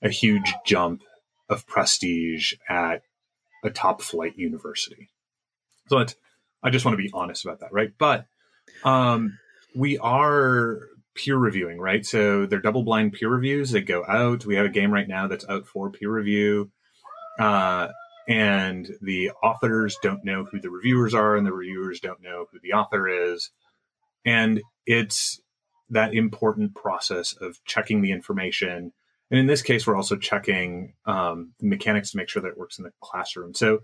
a 0.00 0.08
huge 0.08 0.54
jump 0.64 1.02
of 1.50 1.66
prestige 1.66 2.54
at 2.70 3.02
a 3.62 3.68
top 3.68 4.00
flight 4.00 4.38
university. 4.38 5.10
So 5.88 6.06
I 6.62 6.70
just 6.70 6.86
want 6.86 6.96
to 6.96 7.02
be 7.02 7.10
honest 7.12 7.44
about 7.44 7.60
that, 7.60 7.72
right? 7.72 7.92
But 7.98 8.24
um, 8.82 9.38
we 9.74 9.98
are 9.98 10.80
peer 11.14 11.36
reviewing, 11.36 11.78
right? 11.78 12.06
So 12.06 12.46
they're 12.46 12.60
double 12.60 12.82
blind 12.82 13.12
peer 13.12 13.28
reviews 13.28 13.72
that 13.72 13.82
go 13.82 14.04
out. 14.06 14.46
We 14.46 14.54
have 14.54 14.64
a 14.64 14.70
game 14.70 14.90
right 14.90 15.08
now 15.08 15.28
that's 15.28 15.46
out 15.50 15.66
for 15.66 15.90
peer 15.90 16.10
review. 16.10 16.70
Uh, 17.38 17.88
and 18.28 18.88
the 19.00 19.30
authors 19.42 19.96
don't 20.02 20.24
know 20.24 20.44
who 20.44 20.60
the 20.60 20.70
reviewers 20.70 21.14
are, 21.14 21.36
and 21.36 21.46
the 21.46 21.52
reviewers 21.52 22.00
don't 22.00 22.22
know 22.22 22.46
who 22.50 22.58
the 22.62 22.72
author 22.72 23.08
is. 23.08 23.50
And 24.24 24.62
it's 24.86 25.40
that 25.90 26.14
important 26.14 26.74
process 26.74 27.34
of 27.34 27.58
checking 27.64 28.00
the 28.00 28.12
information. 28.12 28.92
And 29.30 29.40
in 29.40 29.46
this 29.46 29.62
case, 29.62 29.86
we're 29.86 29.96
also 29.96 30.16
checking 30.16 30.94
um, 31.06 31.52
the 31.58 31.66
mechanics 31.66 32.12
to 32.12 32.16
make 32.16 32.28
sure 32.28 32.42
that 32.42 32.50
it 32.50 32.58
works 32.58 32.78
in 32.78 32.84
the 32.84 32.92
classroom. 33.00 33.54
So 33.54 33.80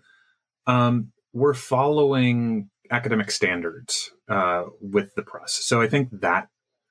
um, 0.67 1.13
we're 1.33 1.55
following 1.55 2.71
academic 2.91 3.31
standards 3.31 4.11
uh, 4.29 4.65
with 4.81 5.15
the 5.15 5.23
press. 5.23 5.53
So 5.53 5.81
I 5.81 5.89
think 5.89 6.09
that 6.21 6.49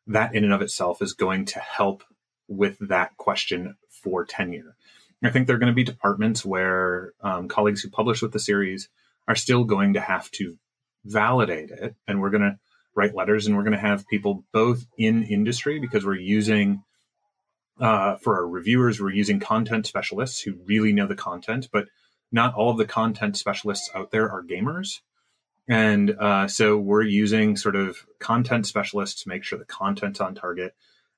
that 0.07 0.33
in 0.33 0.43
and 0.43 0.53
of 0.53 0.61
itself 0.61 1.01
is 1.01 1.13
going 1.13 1.45
to 1.45 1.59
help 1.59 2.03
with 2.47 2.77
that 2.79 3.17
question 3.17 3.75
for 3.89 4.25
tenure. 4.25 4.76
I 5.23 5.31
think 5.31 5.47
there 5.47 5.55
are 5.55 5.59
going 5.59 5.71
to 5.71 5.75
be 5.75 5.83
departments 5.83 6.45
where 6.45 7.13
um, 7.21 7.47
colleagues 7.47 7.81
who 7.81 7.89
publish 7.89 8.21
with 8.21 8.31
the 8.31 8.39
series 8.39 8.89
are 9.27 9.35
still 9.35 9.63
going 9.63 9.93
to 9.93 10.01
have 10.01 10.29
to 10.31 10.57
validate 11.05 11.71
it, 11.71 11.95
and 12.07 12.21
we're 12.21 12.29
going 12.29 12.43
to 12.43 12.59
write 12.95 13.15
letters, 13.15 13.47
and 13.47 13.55
we're 13.55 13.63
going 13.63 13.73
to 13.73 13.79
have 13.79 14.07
people 14.07 14.43
both 14.53 14.85
in 14.97 15.23
industry 15.23 15.79
because 15.79 16.05
we're 16.05 16.15
using 16.15 16.83
uh, 17.79 18.15
for 18.17 18.37
our 18.37 18.47
reviewers, 18.47 18.99
we're 18.99 19.11
using 19.11 19.39
content 19.39 19.85
specialists 19.85 20.41
who 20.41 20.55
really 20.65 20.93
know 20.93 21.07
the 21.07 21.15
content, 21.15 21.69
but 21.71 21.87
not 22.31 22.53
all 22.55 22.71
of 22.71 22.77
the 22.77 22.85
content 22.85 23.37
specialists 23.37 23.89
out 23.93 24.11
there 24.11 24.29
are 24.29 24.43
gamers. 24.43 25.01
And 25.67 26.11
uh, 26.11 26.47
so 26.47 26.77
we're 26.77 27.03
using 27.03 27.57
sort 27.57 27.75
of 27.75 27.97
content 28.19 28.65
specialists 28.65 29.23
to 29.23 29.29
make 29.29 29.43
sure 29.43 29.59
the 29.59 29.65
content's 29.65 30.21
on 30.21 30.33
target. 30.33 30.73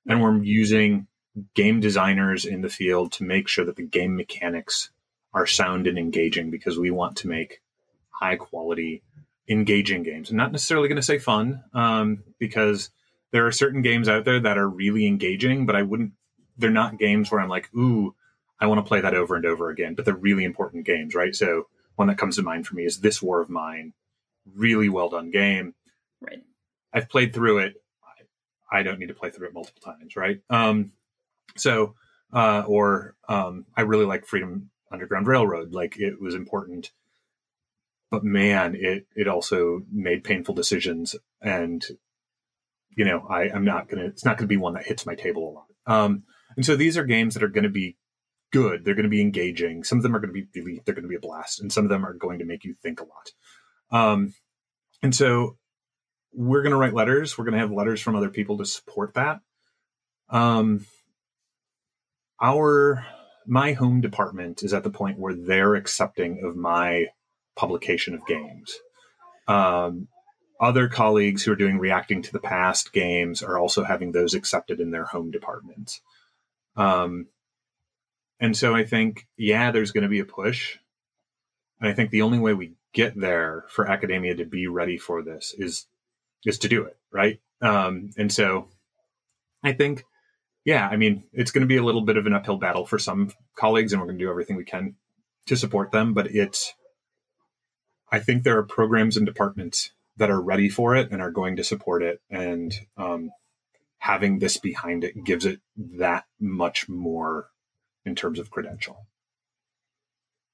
And 0.08 0.22
we're 0.22 0.41
using 0.41 1.08
game 1.54 1.80
designers 1.80 2.46
in 2.46 2.62
the 2.62 2.70
field 2.70 3.12
to 3.14 3.24
make 3.24 3.48
sure 3.48 3.66
that 3.66 3.76
the 3.76 3.86
game 3.86 4.16
mechanics 4.16 4.90
are 5.34 5.46
sound 5.46 5.88
and 5.88 5.98
engaging 5.98 6.50
because 6.50 6.78
we 6.78 6.92
want 6.92 7.18
to 7.18 7.28
make 7.28 7.62
high 8.10 8.36
quality, 8.36 9.04
engaging 9.48 10.04
games. 10.04 10.30
I'm 10.30 10.38
not 10.38 10.52
necessarily 10.52 10.88
going 10.88 10.98
to 10.98 11.02
say 11.02 11.20
fun 11.20 11.64
um, 11.74 12.24
because 12.40 12.90
there 13.32 13.46
are 13.46 13.52
certain 13.52 13.82
games 13.82 14.10
out 14.10 14.26
there 14.26 14.40
that 14.40 14.58
are 14.58 14.68
really 14.68 15.06
engaging, 15.06 15.66
but 15.66 15.76
I 15.76 15.84
wouldn't, 15.84 16.14
they're 16.58 16.72
not 16.72 16.98
games 16.98 17.32
where 17.32 17.40
I'm 17.40 17.50
like, 17.50 17.70
ooh, 17.76 18.16
I 18.60 18.68
want 18.68 18.84
to 18.84 18.88
play 18.88 19.02
that 19.02 19.14
over 19.14 19.36
and 19.36 19.46
over 19.46 19.70
again, 19.70 19.96
but 19.96 20.06
they're 20.06 20.16
really 20.16 20.44
important 20.44 20.86
games, 20.86 21.16
right? 21.16 21.36
So 21.36 21.68
one 21.96 22.08
that 22.08 22.18
comes 22.18 22.36
to 22.36 22.42
mind 22.42 22.68
for 22.68 22.76
me 22.76 22.86
is 22.86 23.00
This 23.00 23.22
War 23.22 23.40
of 23.40 23.50
Mine. 23.50 23.94
Really 24.56 24.90
well 24.90 25.10
done 25.10 25.32
game. 25.32 25.76
Right. 26.20 26.44
I've 26.92 27.08
played 27.08 27.34
through 27.34 27.60
it. 27.60 27.76
I 28.72 28.84
don't 28.84 29.00
need 29.00 29.08
to 29.08 29.14
play 29.14 29.32
through 29.32 29.48
it 29.48 29.54
multiple 29.54 29.82
times, 29.82 30.16
right? 30.16 30.42
Um, 30.50 30.92
so, 31.56 31.96
uh, 32.34 32.63
or 32.68 33.15
um, 33.27 33.65
I 33.75 33.82
really 33.82 34.06
like 34.06 34.25
Freedom 34.25 34.70
Underground 34.91 35.27
Railroad. 35.27 35.74
Like 35.74 35.98
it 35.98 36.22
was 36.22 36.36
important, 36.36 36.91
but 38.12 38.24
man, 38.24 38.75
it 38.75 39.08
it 39.15 39.27
also 39.27 39.82
made 39.91 40.24
painful 40.24 40.56
decisions, 40.56 41.15
and 41.41 41.86
you 42.96 43.06
know, 43.06 43.25
I 43.29 43.50
I'm 43.50 43.65
not 43.65 43.88
gonna. 43.89 44.06
It's 44.06 44.25
not 44.25 44.38
gonna 44.38 44.48
be 44.48 44.58
one 44.58 44.74
that 44.74 44.86
hits 44.86 45.06
my 45.06 45.15
table 45.15 45.50
a 45.50 45.53
lot. 45.53 45.65
Um, 46.01 46.24
and 46.56 46.65
so 46.65 46.75
these 46.75 46.98
are 46.98 47.03
games 47.03 47.34
that 47.34 47.44
are 47.44 47.50
going 47.50 47.63
to 47.63 47.70
be 47.70 47.98
good. 48.51 48.84
They're 48.84 48.96
going 48.96 49.03
to 49.03 49.10
be 49.10 49.22
engaging. 49.22 49.84
Some 49.84 49.98
of 49.98 50.03
them 50.03 50.15
are 50.15 50.20
going 50.20 50.34
to 50.34 50.41
be 50.41 50.48
really. 50.60 50.82
They're 50.86 50.96
going 50.96 51.03
to 51.03 51.10
be 51.10 51.15
a 51.15 51.20
blast, 51.20 51.60
and 51.60 51.72
some 51.72 51.86
of 51.86 51.89
them 51.89 52.06
are 52.06 52.13
going 52.13 52.39
to 52.39 52.46
make 52.46 52.63
you 52.63 52.74
think 52.74 53.00
a 53.00 53.06
lot. 53.06 53.32
Um, 53.91 54.34
and 55.01 55.15
so 55.15 55.58
we're 56.34 56.62
going 56.62 56.72
to 56.72 56.77
write 56.77 56.94
letters. 56.94 57.38
We're 57.38 57.46
going 57.46 57.53
to 57.53 57.60
have 57.60 57.72
letters 57.72 58.01
from 58.01 58.15
other 58.15 58.29
people 58.29 58.58
to 58.58 58.65
support 58.65 59.13
that. 59.15 59.39
Um, 60.29 60.86
our 62.41 63.05
my 63.46 63.74
home 63.74 64.01
department 64.01 64.63
is 64.63 64.74
at 64.74 64.84
the 64.84 64.91
point 64.91 65.17
where 65.17 65.34
they're 65.34 65.75
accepting 65.75 66.43
of 66.43 66.55
my 66.55 67.08
publication 67.55 68.13
of 68.13 68.25
games. 68.27 68.77
Um, 69.48 70.08
other 70.62 70.88
colleagues 70.88 71.43
who 71.43 71.51
are 71.51 71.58
doing 71.58 71.79
reacting 71.79 72.22
to 72.22 72.31
the 72.31 72.39
past 72.39 72.93
games 72.93 73.41
are 73.41 73.58
also 73.58 73.84
having 73.84 74.12
those 74.12 74.34
accepted 74.34 74.79
in 74.79 74.91
their 74.91 75.05
home 75.05 75.31
departments. 75.31 76.01
Um, 76.75 77.27
and 78.39 78.55
so 78.55 78.75
I 78.75 78.86
think, 78.86 79.27
yeah, 79.38 79.72
there's 79.72 79.91
going 79.91 80.03
to 80.03 80.10
be 80.10 80.19
a 80.19 80.25
push. 80.25 80.77
And 81.79 81.89
I 81.89 81.93
think 81.93 82.12
the 82.12 82.22
only 82.22 82.39
way 82.39 82.53
we 82.53 82.74
get 82.93 83.19
there 83.19 83.65
for 83.69 83.89
academia 83.89 84.36
to 84.36 84.46
be 84.46 84.67
ready 84.67 84.98
for 84.98 85.24
this 85.24 85.53
is 85.58 85.88
is 86.46 86.60
to 86.60 86.69
do 86.69 86.84
it 86.84 86.98
right. 87.12 87.39
Um, 87.62 88.12
and 88.17 88.31
so 88.31 88.69
I 89.63 89.74
think 89.74 90.05
yeah, 90.66 90.88
I 90.88 90.98
mean, 90.98 91.24
it's 91.34 91.51
going 91.51 91.62
to 91.62 91.68
be 91.68 91.78
a 91.78 91.84
little 91.84 92.01
bit 92.01 92.18
of 92.18 92.25
an 92.25 92.34
uphill 92.34 92.58
battle 92.58 92.86
for 92.86 93.00
some 93.00 93.32
colleagues, 93.56 93.94
and 93.94 94.01
we're 94.01 94.08
going 94.08 94.20
to 94.20 94.24
do 94.24 94.30
everything 94.30 94.56
we 94.56 94.66
can 94.66 94.96
to 95.48 95.56
support 95.56 95.92
them. 95.92 96.13
But 96.13 96.28
it's, 96.36 96.74
I 98.12 98.20
think 98.20 98.44
there 98.44 98.58
are 98.58 98.63
programs 98.63 99.18
and 99.18 99.25
departments 99.25 99.92
that 100.18 100.30
are 100.30 100.42
ready 100.42 100.70
for 100.70 100.96
it 100.96 101.12
and 101.12 101.22
are 101.22 101.32
going 101.32 101.56
to 101.56 101.63
support 101.63 102.04
it. 102.04 102.22
And 102.30 102.74
um, 102.98 103.32
having 104.00 104.39
this 104.39 104.58
behind 104.58 105.04
it 105.04 105.24
gives 105.24 105.46
it 105.46 105.60
that 105.78 106.25
much 106.39 106.89
more 106.89 107.48
in 108.06 108.16
terms 108.16 108.38
of 108.39 108.51
credential. 108.51 109.06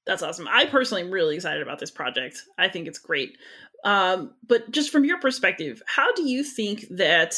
That's 0.06 0.22
awesome. 0.22 0.46
I 0.48 0.66
personally 0.66 1.02
am 1.02 1.10
really 1.10 1.34
excited 1.34 1.62
about 1.62 1.80
this 1.80 1.90
project. 1.90 2.42
I 2.56 2.68
think 2.68 2.86
it's 2.86 3.00
great. 3.00 3.36
Um, 3.84 4.34
but 4.46 4.70
just 4.70 4.90
from 4.90 5.04
your 5.04 5.18
perspective, 5.18 5.82
how 5.86 6.12
do 6.12 6.28
you 6.28 6.44
think 6.44 6.86
that 6.90 7.36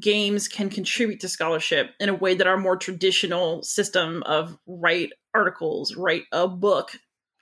games 0.00 0.48
can 0.48 0.68
contribute 0.68 1.20
to 1.20 1.28
scholarship 1.28 1.90
in 2.00 2.08
a 2.08 2.14
way 2.14 2.34
that 2.34 2.46
our 2.46 2.56
more 2.56 2.76
traditional 2.76 3.62
system 3.62 4.22
of 4.24 4.58
write 4.66 5.12
articles, 5.32 5.94
write 5.94 6.24
a 6.32 6.48
book 6.48 6.92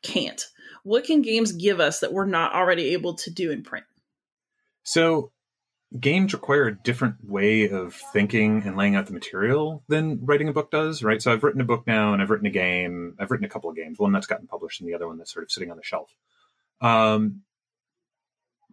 can't. 0.02 0.44
What 0.82 1.04
can 1.04 1.22
games 1.22 1.52
give 1.52 1.80
us 1.80 2.00
that 2.00 2.12
we're 2.12 2.26
not 2.26 2.54
already 2.54 2.92
able 2.92 3.14
to 3.14 3.30
do 3.30 3.50
in 3.50 3.62
print? 3.62 3.86
So, 4.82 5.32
games 5.98 6.34
require 6.34 6.66
a 6.66 6.76
different 6.76 7.16
way 7.24 7.70
of 7.70 7.94
thinking 8.12 8.62
and 8.66 8.76
laying 8.76 8.96
out 8.96 9.06
the 9.06 9.12
material 9.12 9.82
than 9.88 10.24
writing 10.24 10.48
a 10.48 10.52
book 10.52 10.70
does, 10.70 11.02
right? 11.02 11.22
So, 11.22 11.32
I've 11.32 11.42
written 11.42 11.62
a 11.62 11.64
book 11.64 11.86
now 11.86 12.12
and 12.12 12.20
I've 12.20 12.28
written 12.28 12.46
a 12.46 12.50
game. 12.50 13.16
I've 13.18 13.30
written 13.30 13.46
a 13.46 13.48
couple 13.48 13.70
of 13.70 13.76
games, 13.76 13.98
one 13.98 14.12
that's 14.12 14.26
gotten 14.26 14.46
published 14.46 14.80
and 14.80 14.88
the 14.88 14.94
other 14.94 15.08
one 15.08 15.16
that's 15.16 15.32
sort 15.32 15.44
of 15.44 15.50
sitting 15.50 15.70
on 15.70 15.78
the 15.78 15.82
shelf. 15.82 16.14
Um, 16.82 17.40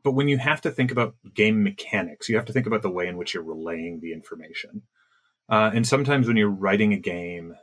but 0.03 0.11
when 0.11 0.27
you 0.27 0.37
have 0.37 0.61
to 0.61 0.71
think 0.71 0.91
about 0.91 1.15
game 1.33 1.63
mechanics, 1.63 2.29
you 2.29 2.35
have 2.35 2.45
to 2.45 2.53
think 2.53 2.67
about 2.67 2.81
the 2.81 2.89
way 2.89 3.07
in 3.07 3.17
which 3.17 3.33
you're 3.33 3.43
relaying 3.43 3.99
the 3.99 4.13
information. 4.13 4.83
Uh, 5.49 5.71
and 5.73 5.87
sometimes 5.87 6.27
when 6.27 6.37
you're 6.37 6.49
writing 6.49 6.93
a 6.93 6.97
game, 6.97 7.55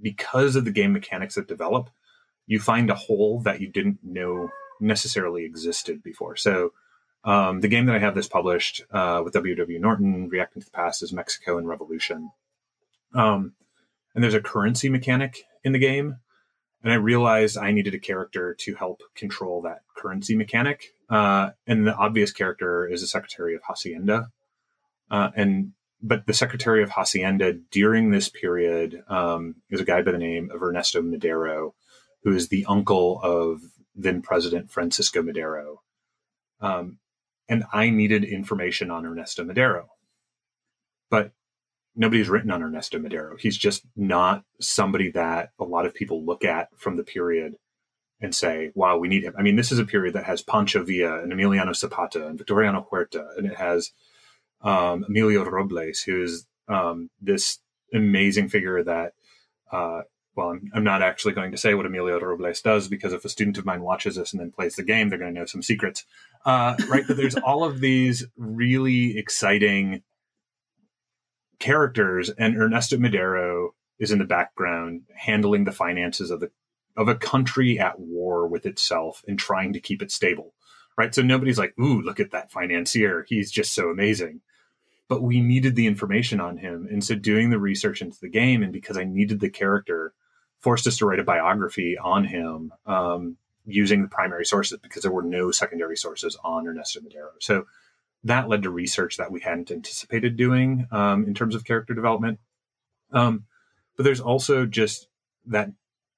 because 0.00 0.56
of 0.56 0.64
the 0.64 0.72
game 0.72 0.92
mechanics 0.92 1.36
that 1.36 1.46
develop, 1.46 1.90
you 2.46 2.58
find 2.58 2.90
a 2.90 2.94
hole 2.94 3.40
that 3.42 3.60
you 3.60 3.68
didn't 3.68 3.98
know 4.02 4.50
necessarily 4.80 5.44
existed 5.44 6.02
before. 6.02 6.36
So 6.36 6.72
um, 7.24 7.60
the 7.60 7.68
game 7.68 7.86
that 7.86 7.94
I 7.94 8.00
have 8.00 8.14
this 8.14 8.28
published 8.28 8.82
uh, 8.90 9.22
with 9.24 9.34
WW 9.34 9.80
Norton, 9.80 10.28
Reacting 10.28 10.60
to 10.60 10.66
the 10.66 10.72
Past, 10.72 11.02
is 11.02 11.12
Mexico 11.12 11.56
in 11.56 11.66
Revolution. 11.66 12.30
Um, 13.14 13.52
and 14.14 14.22
there's 14.22 14.34
a 14.34 14.40
currency 14.40 14.88
mechanic 14.88 15.44
in 15.62 15.72
the 15.72 15.78
game 15.78 16.16
and 16.82 16.92
I 16.92 16.96
realized 16.96 17.56
I 17.56 17.72
needed 17.72 17.94
a 17.94 17.98
character 17.98 18.54
to 18.60 18.74
help 18.74 19.02
control 19.14 19.62
that 19.62 19.82
currency 19.96 20.34
mechanic. 20.36 20.94
Uh, 21.08 21.50
and 21.66 21.86
the 21.86 21.94
obvious 21.94 22.32
character 22.32 22.86
is 22.86 23.02
the 23.02 23.06
Secretary 23.06 23.54
of 23.54 23.62
Hacienda. 23.62 24.30
Uh, 25.10 25.30
and 25.36 25.72
but 26.02 26.26
the 26.26 26.34
Secretary 26.34 26.82
of 26.82 26.90
Hacienda 26.90 27.52
during 27.52 28.10
this 28.10 28.28
period 28.28 29.04
um, 29.08 29.56
is 29.70 29.80
a 29.80 29.84
guy 29.84 30.02
by 30.02 30.10
the 30.10 30.18
name 30.18 30.50
of 30.52 30.60
Ernesto 30.62 31.00
Madero, 31.00 31.74
who 32.24 32.34
is 32.34 32.48
the 32.48 32.66
uncle 32.68 33.20
of 33.22 33.60
then 33.94 34.20
President 34.20 34.70
Francisco 34.70 35.22
Madero. 35.22 35.82
Um, 36.60 36.98
and 37.48 37.64
I 37.72 37.90
needed 37.90 38.24
information 38.24 38.90
on 38.90 39.06
Ernesto 39.06 39.44
Madero. 39.44 39.90
But 41.10 41.32
nobody's 41.94 42.28
written 42.28 42.50
on 42.50 42.62
Ernesto 42.62 42.98
Madero. 42.98 43.36
He's 43.36 43.56
just 43.56 43.82
not 43.96 44.44
somebody 44.60 45.10
that 45.12 45.50
a 45.58 45.64
lot 45.64 45.86
of 45.86 45.94
people 45.94 46.24
look 46.24 46.44
at 46.44 46.68
from 46.76 46.96
the 46.96 47.04
period 47.04 47.56
and 48.20 48.34
say, 48.34 48.70
wow, 48.74 48.96
we 48.96 49.08
need 49.08 49.24
him. 49.24 49.34
I 49.36 49.42
mean, 49.42 49.56
this 49.56 49.72
is 49.72 49.78
a 49.78 49.84
period 49.84 50.14
that 50.14 50.24
has 50.24 50.42
Pancho 50.42 50.84
Villa 50.84 51.20
and 51.22 51.32
Emiliano 51.32 51.74
Zapata 51.74 52.26
and 52.26 52.38
Victoriano 52.38 52.86
Huerta, 52.88 53.26
and 53.36 53.46
it 53.46 53.56
has 53.56 53.90
um, 54.62 55.04
Emilio 55.08 55.44
Robles, 55.44 56.00
who 56.00 56.22
is 56.22 56.46
um, 56.68 57.10
this 57.20 57.58
amazing 57.92 58.48
figure 58.48 58.82
that, 58.84 59.14
uh, 59.72 60.02
well, 60.36 60.50
I'm, 60.50 60.70
I'm, 60.72 60.84
not 60.84 61.02
actually 61.02 61.34
going 61.34 61.50
to 61.50 61.58
say 61.58 61.74
what 61.74 61.84
Emilio 61.84 62.18
Robles 62.20 62.62
does 62.62 62.88
because 62.88 63.12
if 63.12 63.24
a 63.24 63.28
student 63.28 63.58
of 63.58 63.66
mine 63.66 63.82
watches 63.82 64.14
this 64.14 64.32
and 64.32 64.40
then 64.40 64.52
plays 64.52 64.76
the 64.76 64.84
game, 64.84 65.08
they're 65.08 65.18
going 65.18 65.34
to 65.34 65.40
know 65.40 65.46
some 65.46 65.62
secrets, 65.62 66.04
uh, 66.46 66.76
right? 66.88 67.04
but 67.06 67.16
there's 67.16 67.34
all 67.44 67.64
of 67.64 67.80
these 67.80 68.24
really 68.36 69.18
exciting 69.18 70.02
characters, 71.62 72.30
and 72.30 72.56
Ernesto 72.56 72.98
Madero 72.98 73.74
is 73.98 74.10
in 74.10 74.18
the 74.18 74.24
background 74.24 75.02
handling 75.14 75.64
the 75.64 75.72
finances 75.72 76.30
of 76.30 76.40
the 76.40 76.50
of 76.96 77.08
a 77.08 77.14
country 77.14 77.78
at 77.78 77.98
war 77.98 78.46
with 78.46 78.66
itself 78.66 79.24
and 79.26 79.38
trying 79.38 79.72
to 79.72 79.80
keep 79.80 80.02
it 80.02 80.10
stable 80.10 80.52
right? 80.96 81.14
So 81.14 81.22
nobody's 81.22 81.58
like 81.58 81.74
ooh 81.78 82.00
look 82.00 82.20
at 82.20 82.30
that 82.32 82.50
financier. 82.50 83.24
He's 83.28 83.50
just 83.50 83.74
so 83.74 83.88
amazing. 83.88 84.40
But 85.08 85.22
we 85.22 85.40
needed 85.40 85.74
the 85.74 85.86
information 85.86 86.40
on 86.40 86.56
him. 86.56 86.88
And 86.90 87.04
so 87.04 87.14
doing 87.14 87.50
the 87.50 87.58
research 87.58 88.00
into 88.00 88.18
the 88.20 88.28
game 88.28 88.62
and 88.62 88.72
because 88.72 88.96
i 88.96 89.04
needed 89.04 89.40
the 89.40 89.50
character 89.50 90.14
forced 90.60 90.86
us 90.86 90.96
to 90.98 91.06
write 91.06 91.18
a 91.18 91.24
biography 91.24 91.98
on 91.98 92.24
him 92.24 92.72
um, 92.86 93.36
using 93.66 94.02
the 94.02 94.08
primary 94.08 94.44
sources 94.44 94.78
because 94.80 95.02
there 95.02 95.12
were 95.12 95.22
no 95.22 95.50
secondary 95.50 95.96
sources 95.96 96.36
on 96.44 96.66
ernesto 96.66 97.00
madero. 97.00 97.30
So 97.40 97.66
that 98.24 98.48
led 98.48 98.62
to 98.62 98.70
research 98.70 99.16
that 99.16 99.32
we 99.32 99.40
hadn't 99.40 99.70
anticipated 99.70 100.36
doing 100.36 100.86
um, 100.92 101.26
in 101.26 101.34
terms 101.34 101.54
of 101.54 101.64
character 101.64 101.94
development 101.94 102.38
um, 103.12 103.44
but 103.96 104.04
there's 104.04 104.20
also 104.20 104.66
just 104.66 105.08
that 105.46 105.70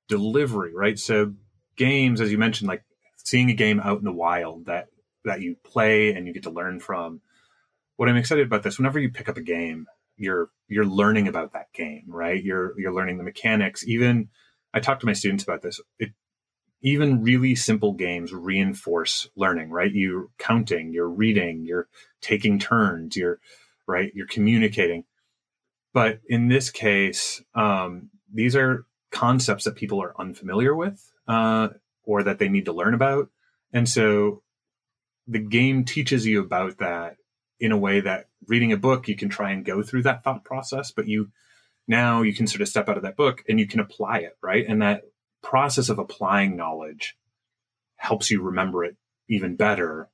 delivery, 0.08 0.74
right? 0.74 0.98
So 0.98 1.34
games, 1.76 2.20
as 2.20 2.30
you 2.30 2.38
mentioned, 2.38 2.68
like 2.68 2.84
seeing 3.16 3.50
a 3.50 3.54
game 3.54 3.80
out 3.80 3.98
in 3.98 4.04
the 4.04 4.12
wild 4.12 4.66
that 4.66 4.88
that 5.24 5.40
you 5.40 5.56
play 5.64 6.12
and 6.12 6.26
you 6.26 6.34
get 6.34 6.42
to 6.44 6.50
learn 6.50 6.80
from. 6.80 7.20
What 7.96 8.08
I'm 8.08 8.16
excited 8.16 8.46
about 8.46 8.62
this, 8.62 8.78
whenever 8.78 8.98
you 8.98 9.10
pick 9.10 9.28
up 9.28 9.36
a 9.36 9.42
game, 9.42 9.86
you're 10.16 10.50
you're 10.68 10.86
learning 10.86 11.28
about 11.28 11.52
that 11.52 11.72
game, 11.72 12.04
right? 12.08 12.42
You're 12.42 12.78
you're 12.78 12.94
learning 12.94 13.18
the 13.18 13.24
mechanics. 13.24 13.86
Even 13.86 14.28
I 14.72 14.80
talk 14.80 15.00
to 15.00 15.06
my 15.06 15.12
students 15.12 15.44
about 15.44 15.62
this. 15.62 15.80
It, 15.98 16.12
even 16.84 17.22
really 17.22 17.54
simple 17.54 17.94
games 17.94 18.32
reinforce 18.32 19.28
learning, 19.36 19.70
right? 19.70 19.90
You're 19.90 20.28
counting, 20.38 20.92
you're 20.92 21.08
reading, 21.08 21.64
you're 21.64 21.88
taking 22.20 22.58
turns, 22.58 23.16
you're 23.16 23.40
right, 23.86 24.12
you're 24.14 24.26
communicating. 24.26 25.04
But 25.94 26.20
in 26.28 26.48
this 26.48 26.70
case, 26.70 27.42
um, 27.54 28.10
these 28.32 28.54
are 28.54 28.84
concepts 29.10 29.64
that 29.64 29.76
people 29.76 30.02
are 30.02 30.14
unfamiliar 30.20 30.74
with 30.74 31.10
uh, 31.26 31.68
or 32.04 32.22
that 32.22 32.38
they 32.38 32.50
need 32.50 32.66
to 32.66 32.72
learn 32.72 32.92
about. 32.92 33.30
And 33.72 33.88
so 33.88 34.42
the 35.26 35.38
game 35.38 35.86
teaches 35.86 36.26
you 36.26 36.40
about 36.40 36.78
that 36.78 37.16
in 37.58 37.72
a 37.72 37.78
way 37.78 38.00
that 38.00 38.26
reading 38.46 38.72
a 38.72 38.76
book, 38.76 39.08
you 39.08 39.16
can 39.16 39.30
try 39.30 39.52
and 39.52 39.64
go 39.64 39.82
through 39.82 40.02
that 40.02 40.22
thought 40.22 40.44
process, 40.44 40.90
but 40.90 41.08
you 41.08 41.30
now 41.88 42.20
you 42.20 42.34
can 42.34 42.46
sort 42.46 42.60
of 42.60 42.68
step 42.68 42.90
out 42.90 42.98
of 42.98 43.04
that 43.04 43.16
book 43.16 43.42
and 43.48 43.58
you 43.58 43.66
can 43.66 43.80
apply 43.80 44.18
it, 44.18 44.36
right? 44.42 44.66
And 44.68 44.82
that 44.82 45.04
process 45.44 45.88
of 45.88 45.98
applying 45.98 46.56
knowledge 46.56 47.16
helps 47.96 48.30
you 48.30 48.42
remember 48.42 48.82
it 48.82 48.96
even 49.28 49.54
better 49.54 50.08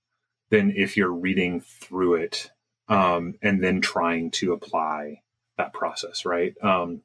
than 0.50 0.72
if 0.76 0.96
you're 0.96 1.12
reading 1.12 1.60
through 1.60 2.16
it 2.16 2.50
um, 2.88 3.34
and 3.40 3.62
then 3.62 3.80
trying 3.80 4.30
to 4.32 4.52
apply 4.52 5.22
that 5.56 5.72
process, 5.72 6.26
right? 6.26 6.54
Um, 6.62 7.02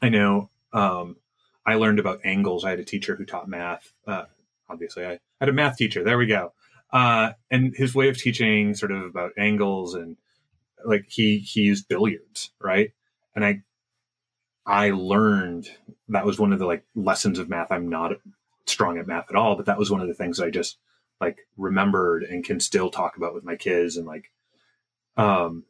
I 0.00 0.10
know 0.10 0.50
um, 0.72 1.16
I 1.64 1.74
learned 1.76 1.98
about 1.98 2.20
angles. 2.24 2.64
I 2.64 2.70
had 2.70 2.78
a 2.78 2.84
teacher 2.84 3.16
who 3.16 3.24
taught 3.24 3.48
math. 3.48 3.92
Uh, 4.06 4.24
obviously, 4.68 5.06
I 5.06 5.18
had 5.40 5.48
a 5.48 5.52
math 5.52 5.78
teacher. 5.78 6.04
There 6.04 6.18
we 6.18 6.26
go. 6.26 6.52
Uh, 6.92 7.32
and 7.50 7.74
his 7.74 7.94
way 7.94 8.08
of 8.08 8.18
teaching, 8.18 8.74
sort 8.74 8.92
of 8.92 9.02
about 9.02 9.32
angles, 9.38 9.94
and 9.94 10.16
like 10.84 11.06
he 11.08 11.38
he 11.38 11.62
used 11.62 11.88
billiards, 11.88 12.50
right? 12.60 12.92
And 13.34 13.44
I 13.44 13.62
I 14.66 14.90
learned 14.90 15.68
that 16.08 16.24
was 16.24 16.38
one 16.38 16.52
of 16.52 16.58
the 16.58 16.66
like 16.66 16.84
lessons 16.94 17.38
of 17.38 17.48
math. 17.48 17.70
I'm 17.70 17.88
not 17.88 18.12
strong 18.66 18.98
at 18.98 19.06
math 19.06 19.26
at 19.30 19.36
all, 19.36 19.56
but 19.56 19.66
that 19.66 19.78
was 19.78 19.90
one 19.90 20.00
of 20.00 20.08
the 20.08 20.14
things 20.14 20.40
I 20.40 20.50
just 20.50 20.78
like 21.20 21.38
remembered 21.56 22.22
and 22.24 22.44
can 22.44 22.60
still 22.60 22.90
talk 22.90 23.16
about 23.16 23.34
with 23.34 23.44
my 23.44 23.56
kids 23.56 23.96
and 23.96 24.06
like 24.06 24.30
um 25.16 25.64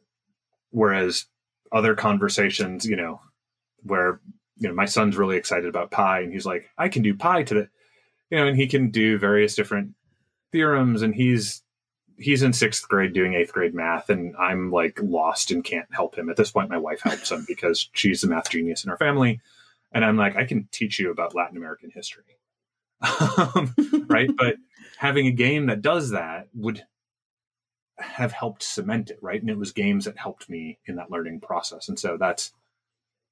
whereas 0.71 1.25
other 1.71 1.95
conversations, 1.95 2.85
you 2.85 2.95
know, 2.95 3.21
where 3.83 4.21
you 4.57 4.69
know, 4.69 4.73
my 4.73 4.85
son's 4.85 5.17
really 5.17 5.37
excited 5.37 5.67
about 5.67 5.91
pi 5.91 6.21
and 6.21 6.31
he's 6.31 6.45
like, 6.45 6.69
I 6.77 6.87
can 6.89 7.01
do 7.01 7.15
pi 7.15 7.43
to 7.43 7.53
the, 7.53 7.69
you 8.29 8.37
know, 8.37 8.47
and 8.47 8.57
he 8.57 8.67
can 8.67 8.89
do 8.89 9.17
various 9.17 9.55
different 9.55 9.93
theorems 10.51 11.01
and 11.01 11.13
he's, 11.13 11.61
he's 12.17 12.43
in 12.43 12.53
sixth 12.53 12.87
grade 12.87 13.13
doing 13.13 13.33
eighth 13.33 13.53
grade 13.53 13.73
math 13.73 14.09
and 14.09 14.35
I'm 14.37 14.71
like 14.71 14.99
lost 15.01 15.51
and 15.51 15.63
can't 15.63 15.87
help 15.91 16.17
him. 16.17 16.29
At 16.29 16.37
this 16.37 16.51
point, 16.51 16.69
my 16.69 16.77
wife 16.77 17.01
helps 17.01 17.31
him 17.31 17.45
because 17.47 17.89
she's 17.93 18.21
the 18.21 18.27
math 18.27 18.49
genius 18.49 18.83
in 18.83 18.89
our 18.89 18.97
family. 18.97 19.41
And 19.91 20.03
I'm 20.03 20.17
like, 20.17 20.35
I 20.35 20.45
can 20.45 20.67
teach 20.71 20.99
you 20.99 21.11
about 21.11 21.35
Latin 21.35 21.57
American 21.57 21.91
history. 21.91 22.23
Um, 23.01 23.73
right. 24.09 24.29
but 24.35 24.55
having 24.97 25.27
a 25.27 25.31
game 25.31 25.67
that 25.67 25.81
does 25.81 26.11
that 26.11 26.47
would 26.53 26.83
have 27.97 28.31
helped 28.31 28.63
cement 28.63 29.09
it. 29.09 29.19
Right. 29.21 29.39
And 29.39 29.49
it 29.49 29.57
was 29.57 29.71
games 29.71 30.05
that 30.05 30.17
helped 30.17 30.49
me 30.49 30.79
in 30.85 30.95
that 30.95 31.11
learning 31.11 31.41
process. 31.41 31.87
And 31.89 31.99
so 31.99 32.17
that's, 32.17 32.51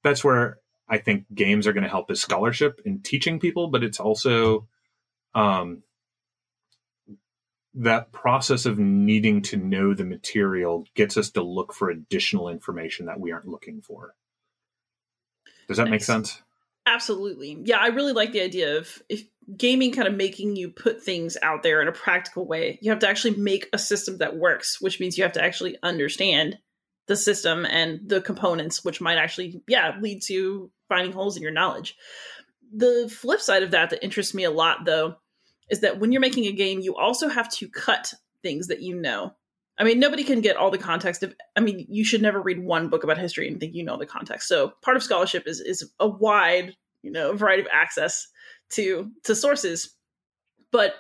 that's 0.04 0.24
where 0.24 0.60
I 0.88 0.98
think 0.98 1.26
games 1.34 1.68
are 1.68 1.74
going 1.74 1.84
to 1.84 1.90
help 1.90 2.12
as 2.12 2.22
scholarship 2.22 2.82
in 2.86 3.00
teaching 3.00 3.40
people, 3.40 3.68
but 3.68 3.84
it's 3.84 4.00
also 4.00 4.68
um, 5.34 5.84
that 7.76 8.12
process 8.12 8.66
of 8.66 8.78
needing 8.78 9.42
to 9.42 9.58
know 9.58 9.94
the 9.94 10.06
material 10.06 10.86
gets 10.96 11.18
us 11.18 11.32
to 11.32 11.42
look 11.42 11.74
for 11.74 11.90
additional 11.90 12.50
information 12.50 13.08
that 13.08 13.20
we 13.20 13.32
aren't 13.32 13.48
looking 13.48 13.82
for. 13.82 14.14
Does 15.68 15.78
that 15.78 15.86
nice. 15.86 15.92
make 15.92 16.04
sense? 16.04 16.42
Absolutely. 16.86 17.58
Yeah, 17.64 17.78
I 17.78 17.88
really 17.88 18.14
like 18.14 18.34
the 18.34 18.42
idea 18.42 18.78
of 18.78 19.02
if 19.10 19.24
gaming 19.58 19.92
kind 19.92 20.08
of 20.08 20.16
making 20.16 20.56
you 20.56 20.70
put 20.70 21.02
things 21.02 21.38
out 21.42 21.64
there 21.64 21.82
in 21.82 21.88
a 21.88 21.94
practical 21.94 22.46
way. 22.46 22.78
You 22.82 22.92
have 22.92 23.00
to 23.00 23.08
actually 23.08 23.38
make 23.38 23.70
a 23.74 23.78
system 23.78 24.18
that 24.18 24.36
works, 24.36 24.82
which 24.82 25.00
means 25.00 25.18
you 25.18 25.24
have 25.24 25.34
to 25.34 25.44
actually 25.44 25.78
understand 25.82 26.58
the 27.08 27.16
system 27.16 27.66
and 27.66 28.02
the 28.08 28.22
components, 28.22 28.84
which 28.84 29.02
might 29.02 29.18
actually, 29.18 29.62
yeah, 29.68 29.98
lead 30.00 30.22
to 30.24 30.72
finding 30.90 31.12
holes 31.12 31.36
in 31.36 31.44
your 31.44 31.52
knowledge. 31.52 31.96
The 32.76 33.10
flip 33.14 33.42
side 33.42 33.64
of 33.64 33.72
that 33.72 33.90
that 33.90 34.04
interests 34.04 34.34
me 34.34 34.44
a 34.46 34.52
lot, 34.52 34.86
though, 34.86 35.16
is 35.70 35.82
that 35.82 36.00
when 36.00 36.12
you're 36.12 36.22
making 36.22 36.46
a 36.46 36.52
game, 36.52 36.80
you 36.80 36.96
also 36.96 37.28
have 37.28 37.50
to 37.54 37.68
cut 37.68 38.14
things 38.42 38.68
that 38.68 38.82
you 38.82 38.96
know. 38.96 39.34
I 39.78 39.84
mean, 39.84 40.00
nobody 40.00 40.24
can 40.24 40.42
get 40.42 40.56
all 40.56 40.70
the 40.70 40.78
context 40.78 41.24
of. 41.24 41.34
I 41.56 41.60
mean, 41.60 41.86
you 41.90 42.06
should 42.06 42.22
never 42.22 42.42
read 42.42 42.64
one 42.64 42.90
book 42.90 43.04
about 43.04 43.18
history 43.18 43.48
and 43.48 43.60
think 43.60 43.74
you 43.74 43.84
know 43.84 43.98
the 43.98 44.06
context. 44.06 44.48
So 44.48 44.74
part 44.82 44.98
of 44.98 45.04
scholarship 45.04 45.48
is 45.48 45.60
is 45.60 45.92
a 46.00 46.08
wide, 46.08 46.76
you 47.02 47.12
know, 47.12 47.34
variety 47.34 47.64
of 47.64 47.70
access 47.72 48.28
to 48.72 49.12
to 49.24 49.36
sources. 49.36 49.96
But 50.72 50.96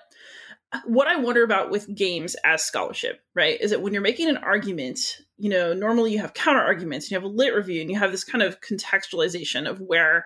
what 0.85 1.07
I 1.07 1.17
wonder 1.17 1.43
about 1.43 1.69
with 1.69 1.93
games 1.93 2.35
as 2.43 2.63
scholarship, 2.63 3.21
right, 3.35 3.59
is 3.61 3.71
that 3.71 3.81
when 3.81 3.93
you're 3.93 4.01
making 4.01 4.29
an 4.29 4.37
argument, 4.37 5.17
you 5.37 5.49
know, 5.49 5.73
normally 5.73 6.11
you 6.11 6.19
have 6.19 6.33
counter 6.33 6.61
arguments, 6.61 7.11
you 7.11 7.15
have 7.15 7.23
a 7.23 7.27
lit 7.27 7.53
review, 7.53 7.81
and 7.81 7.91
you 7.91 7.99
have 7.99 8.11
this 8.11 8.23
kind 8.23 8.41
of 8.41 8.59
contextualization 8.61 9.69
of 9.69 9.79
where 9.79 10.25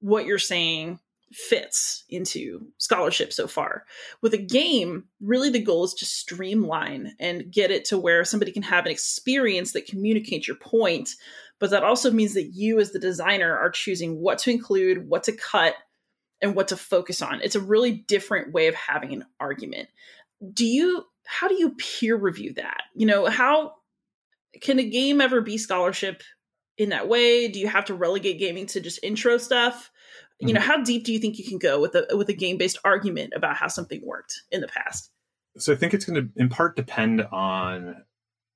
what 0.00 0.26
you're 0.26 0.38
saying 0.38 1.00
fits 1.32 2.04
into 2.08 2.66
scholarship 2.78 3.32
so 3.32 3.46
far. 3.46 3.84
With 4.20 4.34
a 4.34 4.38
game, 4.38 5.04
really 5.20 5.50
the 5.50 5.62
goal 5.62 5.84
is 5.84 5.94
to 5.94 6.04
streamline 6.04 7.14
and 7.20 7.52
get 7.52 7.70
it 7.70 7.84
to 7.86 7.98
where 7.98 8.24
somebody 8.24 8.50
can 8.52 8.62
have 8.62 8.84
an 8.84 8.92
experience 8.92 9.72
that 9.72 9.86
communicates 9.86 10.48
your 10.48 10.56
point, 10.56 11.10
but 11.60 11.70
that 11.70 11.84
also 11.84 12.10
means 12.10 12.34
that 12.34 12.54
you 12.54 12.80
as 12.80 12.92
the 12.92 12.98
designer 12.98 13.56
are 13.56 13.70
choosing 13.70 14.20
what 14.20 14.38
to 14.40 14.50
include, 14.50 15.08
what 15.08 15.24
to 15.24 15.32
cut, 15.32 15.74
and 16.42 16.54
what 16.54 16.68
to 16.68 16.76
focus 16.76 17.22
on. 17.22 17.40
It's 17.42 17.54
a 17.54 17.60
really 17.60 17.92
different 17.92 18.52
way 18.52 18.66
of 18.66 18.74
having 18.74 19.12
an 19.12 19.26
argument. 19.38 19.88
Do 20.52 20.66
you 20.66 21.04
how 21.26 21.48
do 21.48 21.54
you 21.54 21.76
peer 21.76 22.16
review 22.16 22.54
that? 22.54 22.82
You 22.94 23.06
know, 23.06 23.26
how 23.26 23.74
can 24.62 24.78
a 24.78 24.88
game 24.88 25.20
ever 25.20 25.40
be 25.40 25.58
scholarship 25.58 26.22
in 26.76 26.88
that 26.88 27.08
way? 27.08 27.46
Do 27.46 27.60
you 27.60 27.68
have 27.68 27.84
to 27.84 27.94
relegate 27.94 28.40
gaming 28.40 28.66
to 28.68 28.80
just 28.80 29.04
intro 29.04 29.38
stuff? 29.38 29.90
Mm-hmm. 30.40 30.48
You 30.48 30.54
know, 30.54 30.60
mm-hmm. 30.60 30.70
how 30.70 30.82
deep 30.82 31.04
do 31.04 31.12
you 31.12 31.18
think 31.18 31.38
you 31.38 31.44
can 31.44 31.58
go 31.58 31.80
with 31.80 31.94
a 31.94 32.16
with 32.16 32.28
a 32.28 32.34
game-based 32.34 32.78
argument 32.84 33.34
about 33.36 33.56
how 33.56 33.68
something 33.68 34.00
worked 34.04 34.42
in 34.50 34.60
the 34.60 34.68
past? 34.68 35.10
So 35.58 35.72
I 35.72 35.76
think 35.76 35.94
it's 35.94 36.04
going 36.04 36.22
to 36.22 36.40
in 36.40 36.48
part 36.48 36.76
depend 36.76 37.22
on 37.22 38.04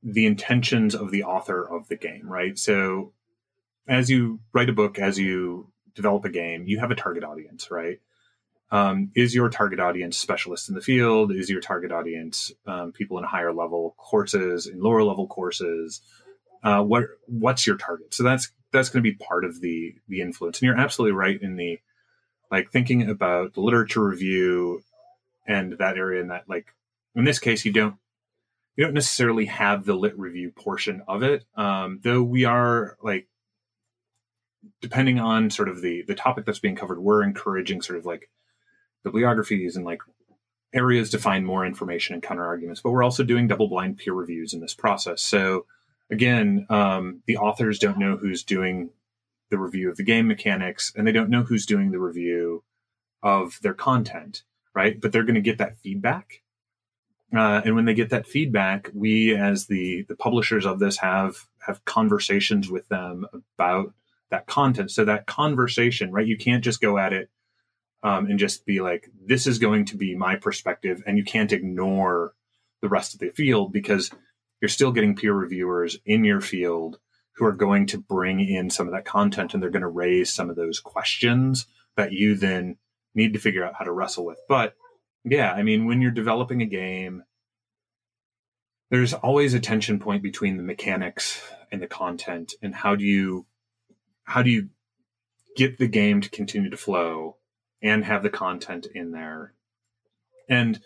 the 0.03 0.27
intentions 0.27 0.95
of 0.95 1.11
the 1.11 1.25
author 1.25 1.63
of 1.63 1.89
the 1.89 1.97
game, 1.97 2.29
right? 2.29 2.59
So 2.59 3.13
as 3.89 4.11
you 4.11 4.41
write 4.53 4.69
a 4.69 4.73
book, 4.73 4.99
as 4.99 5.19
you 5.19 5.73
develop 5.95 6.25
a 6.25 6.31
game, 6.31 6.65
you 6.67 6.79
have 6.81 6.91
a 6.91 6.95
target 6.95 7.25
audience, 7.25 7.71
right? 7.71 8.01
Um, 8.71 9.11
is 9.15 9.35
your 9.35 9.49
target 9.51 9.79
audience 9.79 10.17
specialists 10.17 10.69
in 10.69 10.75
the 10.75 10.81
field? 10.81 11.33
Is 11.33 11.49
your 11.49 11.61
target 11.61 11.93
audience 11.93 12.51
um, 12.67 12.93
people 12.93 13.19
in 13.19 13.25
higher 13.25 13.53
level 13.53 13.95
courses, 13.99 14.67
in 14.67 14.81
lower 14.81 15.05
level 15.05 15.27
courses? 15.27 16.01
Uh, 16.63 16.83
what 16.83 17.05
what's 17.27 17.67
your 17.67 17.77
target? 17.77 18.15
So 18.15 18.23
that's 18.23 18.51
that's 18.75 18.91
going 18.91 19.03
to 19.03 19.11
be 19.11 19.17
part 19.17 19.45
of 19.45 19.61
the 19.61 19.95
the 20.09 20.21
influence. 20.21 20.61
And 20.61 20.67
you're 20.67 20.79
absolutely 20.79 21.17
right 21.17 21.41
in 21.41 21.57
the 21.57 21.81
like 22.51 22.71
thinking 22.71 23.09
about 23.09 23.55
the 23.55 23.61
literature 23.61 24.05
review 24.05 24.83
and 25.47 25.73
that 25.79 25.97
area. 25.97 26.21
And 26.21 26.31
that 26.31 26.49
like 26.49 26.67
in 27.15 27.25
this 27.25 27.39
case, 27.39 27.65
you 27.65 27.73
don't 27.73 27.97
you 28.77 28.85
don't 28.85 28.95
necessarily 28.95 29.47
have 29.47 29.85
the 29.85 29.95
lit 29.95 30.19
review 30.19 30.51
portion 30.51 31.03
of 31.07 31.23
it, 31.23 31.45
um, 31.57 32.01
though 32.03 32.23
we 32.23 32.45
are 32.45 32.97
like 33.03 33.29
depending 34.81 35.21
on 35.21 35.51
sort 35.51 35.69
of 35.69 35.81
the 35.81 36.03
the 36.03 36.15
topic 36.15 36.45
that's 36.45 36.59
being 36.59 36.77
covered, 36.77 36.99
we're 36.99 37.23
encouraging 37.23 37.81
sort 37.81 37.99
of 37.99 38.05
like 38.05 38.29
bibliographies 39.05 39.77
and 39.77 39.85
like 39.85 40.01
areas 40.73 41.11
to 41.11 41.19
find 41.19 41.47
more 41.47 41.65
information 41.65 42.15
and 42.15 42.23
counter 42.23 42.45
arguments. 42.45 42.81
But 42.81 42.91
we're 42.91 43.05
also 43.05 43.23
doing 43.23 43.47
double 43.47 43.69
blind 43.69 43.99
peer 43.99 44.13
reviews 44.13 44.53
in 44.53 44.61
this 44.61 44.75
process. 44.75 45.23
So 45.23 45.67
again, 46.15 46.67
um, 46.71 47.23
the 47.27 47.37
authors 47.37 47.79
don't 47.79 47.99
know 47.99 48.17
who's 48.17 48.45
doing 48.45 48.91
the 49.51 49.59
review 49.59 49.91
of 49.91 49.97
the 49.97 50.05
game 50.05 50.29
mechanics, 50.29 50.93
and 50.97 51.07
they 51.07 51.13
don't 51.13 51.29
know 51.29 51.43
who's 51.43 51.67
doing 51.67 51.91
the 51.91 51.99
review 51.99 52.63
of 53.23 53.59
their 53.63 53.75
content, 53.75 54.45
right? 54.75 55.01
But 55.01 55.13
they're 55.13 55.25
going 55.25 55.35
to 55.35 55.41
get 55.41 55.59
that 55.59 55.77
feedback. 55.79 56.43
Uh, 57.37 57.61
and 57.65 57.75
when 57.75 57.85
they 57.85 57.95
get 57.95 58.11
that 58.11 58.29
feedback, 58.29 58.91
we 58.95 59.35
as 59.35 59.67
the 59.67 60.05
the 60.09 60.15
publishers 60.15 60.65
of 60.65 60.79
this 60.79 60.99
have 60.99 61.49
have 61.67 61.85
conversations 61.85 62.71
with 62.71 62.89
them 62.89 63.27
about 63.59 63.93
that 64.31 64.47
content. 64.47 64.93
So 64.93 65.05
that 65.05 65.27
conversation, 65.27 66.13
right? 66.13 66.27
You 66.27 66.39
can't 66.39 66.63
just 66.63 66.81
go 66.81 66.97
at 66.97 67.13
it 67.13 67.29
um, 68.05 68.27
and 68.27 68.39
just 68.39 68.65
be 68.65 68.81
like, 68.81 69.11
"This 69.21 69.49
is 69.49 69.59
going 69.59 69.87
to 69.87 69.97
be 69.97 70.15
my 70.15 70.37
perspective," 70.37 71.03
and 71.07 71.19
you 71.19 71.25
can't 71.25 71.53
ignore 71.53 72.35
the 72.83 72.89
rest 72.89 73.15
of 73.15 73.21
the 73.21 73.31
field 73.31 73.73
because 73.73 74.11
you're 74.65 74.69
still 74.71 74.93
getting 74.93 75.15
peer 75.15 75.35
reviewers 75.35 75.99
in 76.07 76.25
your 76.25 76.41
field 76.41 76.99
who 77.33 77.45
are 77.45 77.53
going 77.53 77.85
to 77.85 77.99
bring 77.99 78.41
in 78.41 78.71
some 78.71 78.87
of 78.87 78.95
that 78.95 79.05
content 79.05 79.53
and 79.53 79.63
they're 79.63 79.69
going 79.69 79.83
to 79.83 79.89
raise 79.89 80.33
some 80.33 80.49
of 80.49 80.57
those 80.57 80.81
questions 80.81 81.67
that 81.99 82.13
you 82.13 82.35
then 82.35 82.79
need 83.15 83.35
to 83.35 83.39
figure 83.39 83.63
out 83.63 83.75
how 83.79 83.85
to 83.85 83.93
wrestle 83.93 84.25
with. 84.25 84.39
But 84.49 84.75
yeah, 85.23 85.53
I 85.53 85.63
mean, 85.63 85.85
when 85.85 86.01
you're 86.01 86.11
developing 86.11 86.63
a 86.63 86.67
game, 86.67 87.25
there's 88.91 89.13
always 89.13 89.53
a 89.53 89.61
tension 89.61 89.99
point 89.99 90.23
between 90.23 90.57
the 90.57 90.63
mechanics 90.63 91.43
and 91.71 91.83
the 91.83 91.87
content 91.87 92.55
and 92.63 92.75
how 92.75 92.97
do 92.97 93.05
you 93.05 93.45
how 94.23 94.43
do 94.43 94.49
you 94.49 94.71
get 95.59 95.77
the 95.77 95.89
game 95.89 96.23
to 96.23 96.31
continue 96.31 96.71
to 96.71 96.77
flow 96.79 97.37
and 97.83 98.03
have 98.03 98.23
the 98.23 98.31
content 98.31 98.87
in 98.95 99.11
there 99.11 99.53
and 100.49 100.81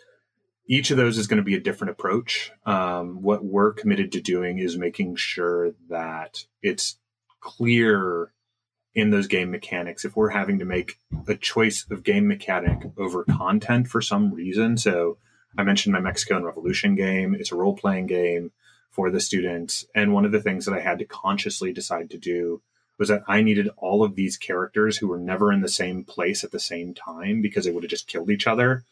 each 0.69 0.91
of 0.91 0.97
those 0.97 1.17
is 1.17 1.27
going 1.27 1.39
to 1.39 1.43
be 1.43 1.55
a 1.55 1.59
different 1.59 1.91
approach. 1.91 2.51
Um, 2.65 3.23
what 3.23 3.43
we're 3.43 3.73
committed 3.73 4.11
to 4.13 4.21
doing 4.21 4.59
is 4.59 4.77
making 4.77 5.15
sure 5.15 5.71
that 5.89 6.45
it's 6.61 6.97
clear 7.41 8.31
in 8.93 9.09
those 9.09 9.27
game 9.27 9.49
mechanics. 9.49 10.05
If 10.05 10.15
we're 10.15 10.29
having 10.29 10.59
to 10.59 10.65
make 10.65 10.99
a 11.27 11.35
choice 11.35 11.85
of 11.89 12.03
game 12.03 12.27
mechanic 12.27 12.79
over 12.97 13.23
content 13.23 13.87
for 13.87 14.01
some 14.01 14.33
reason 14.33 14.77
so 14.77 15.17
i 15.57 15.63
mentioned 15.63 15.93
my 15.93 15.99
mexican 15.99 16.43
revolution 16.43 16.95
game. 16.95 17.35
It's 17.35 17.51
a 17.51 17.55
role-playing 17.55 18.07
game 18.07 18.51
for 18.91 19.09
the 19.09 19.19
students. 19.19 19.85
And 19.95 20.13
one 20.13 20.25
of 20.25 20.31
the 20.31 20.41
things 20.41 20.65
that 20.65 20.75
i 20.75 20.81
had 20.81 20.99
to 20.99 21.05
consciously 21.05 21.73
decide 21.73 22.09
to 22.11 22.17
do 22.17 22.61
was 22.97 23.09
that 23.09 23.23
i 23.27 23.41
needed 23.41 23.69
all 23.77 24.03
of 24.03 24.15
these 24.15 24.37
characters 24.37 24.97
who 24.97 25.07
were 25.07 25.19
never 25.19 25.51
in 25.51 25.61
the 25.61 25.67
same 25.67 26.03
place 26.03 26.43
at 26.43 26.51
the 26.51 26.59
same 26.59 26.93
time 26.93 27.41
because 27.41 27.65
they 27.65 27.71
would 27.71 27.83
have 27.83 27.91
just 27.91 28.07
killed 28.07 28.29
each 28.29 28.47
other 28.47 28.83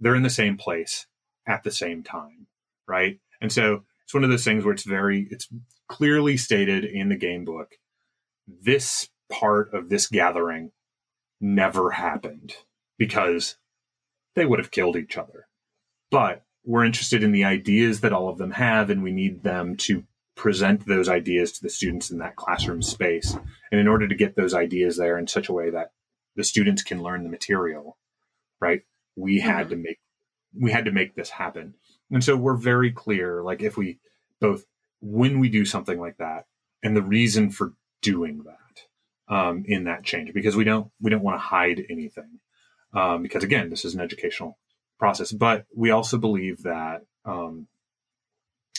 they're 0.00 0.14
in 0.14 0.22
the 0.22 0.30
same 0.30 0.56
place 0.56 1.06
at 1.46 1.62
the 1.62 1.70
same 1.70 2.02
time 2.02 2.46
right 2.86 3.20
and 3.40 3.52
so 3.52 3.84
it's 4.04 4.14
one 4.14 4.24
of 4.24 4.30
those 4.30 4.44
things 4.44 4.64
where 4.64 4.74
it's 4.74 4.84
very 4.84 5.28
it's 5.30 5.48
clearly 5.88 6.36
stated 6.36 6.84
in 6.84 7.08
the 7.08 7.16
game 7.16 7.44
book 7.44 7.74
this 8.46 9.08
part 9.30 9.72
of 9.72 9.88
this 9.88 10.06
gathering 10.08 10.72
never 11.40 11.90
happened 11.90 12.54
because 12.98 13.56
they 14.34 14.44
would 14.44 14.58
have 14.58 14.70
killed 14.70 14.96
each 14.96 15.16
other. 15.16 15.46
But 16.10 16.44
we're 16.64 16.84
interested 16.84 17.22
in 17.22 17.32
the 17.32 17.44
ideas 17.44 18.00
that 18.00 18.12
all 18.12 18.28
of 18.28 18.38
them 18.38 18.52
have, 18.52 18.90
and 18.90 19.02
we 19.02 19.12
need 19.12 19.42
them 19.42 19.76
to 19.76 20.04
present 20.36 20.86
those 20.86 21.08
ideas 21.08 21.52
to 21.52 21.62
the 21.62 21.70
students 21.70 22.10
in 22.10 22.18
that 22.18 22.36
classroom 22.36 22.82
space. 22.82 23.36
And 23.70 23.80
in 23.80 23.88
order 23.88 24.06
to 24.06 24.14
get 24.14 24.36
those 24.36 24.54
ideas 24.54 24.96
there 24.96 25.18
in 25.18 25.26
such 25.26 25.48
a 25.48 25.52
way 25.52 25.70
that 25.70 25.92
the 26.36 26.44
students 26.44 26.82
can 26.82 27.02
learn 27.02 27.22
the 27.22 27.30
material, 27.30 27.96
right? 28.60 28.82
We 29.20 29.40
had 29.40 29.66
mm-hmm. 29.66 29.70
to 29.70 29.76
make 29.76 29.98
we 30.58 30.72
had 30.72 30.86
to 30.86 30.92
make 30.92 31.14
this 31.14 31.30
happen. 31.30 31.74
And 32.10 32.24
so 32.24 32.36
we're 32.36 32.56
very 32.56 32.90
clear, 32.90 33.42
like 33.42 33.62
if 33.62 33.76
we 33.76 33.98
both 34.40 34.64
when 35.00 35.38
we 35.38 35.48
do 35.48 35.64
something 35.64 35.98
like 35.98 36.16
that 36.18 36.46
and 36.82 36.96
the 36.96 37.02
reason 37.02 37.50
for 37.50 37.72
doing 38.02 38.44
that 38.44 39.34
um, 39.34 39.64
in 39.66 39.84
that 39.84 40.04
change 40.04 40.32
because 40.34 40.56
we 40.56 40.64
don't 40.64 40.90
we 41.00 41.10
don't 41.10 41.22
want 41.22 41.36
to 41.36 41.46
hide 41.46 41.84
anything 41.88 42.40
um, 42.94 43.22
because 43.22 43.44
again 43.44 43.70
this 43.70 43.84
is 43.84 43.94
an 43.94 44.00
educational 44.00 44.58
process 44.98 45.32
but 45.32 45.64
we 45.74 45.90
also 45.90 46.18
believe 46.18 46.62
that 46.62 47.02
um, 47.24 47.66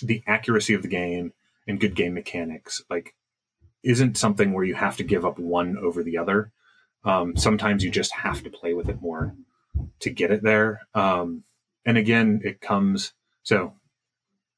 the 0.01 0.23
accuracy 0.27 0.73
of 0.73 0.81
the 0.81 0.87
game 0.87 1.33
and 1.67 1.79
good 1.79 1.95
game 1.95 2.13
mechanics 2.13 2.83
like 2.89 3.15
isn't 3.83 4.17
something 4.17 4.53
where 4.53 4.63
you 4.63 4.75
have 4.75 4.97
to 4.97 5.03
give 5.03 5.25
up 5.25 5.39
one 5.39 5.77
over 5.77 6.03
the 6.03 6.17
other 6.17 6.51
um, 7.03 7.35
sometimes 7.35 7.83
you 7.83 7.89
just 7.89 8.13
have 8.13 8.43
to 8.43 8.49
play 8.49 8.73
with 8.73 8.89
it 8.89 9.01
more 9.01 9.35
to 9.99 10.09
get 10.09 10.31
it 10.31 10.43
there 10.43 10.81
um, 10.93 11.43
and 11.85 11.97
again 11.97 12.41
it 12.43 12.61
comes 12.61 13.13
so 13.43 13.73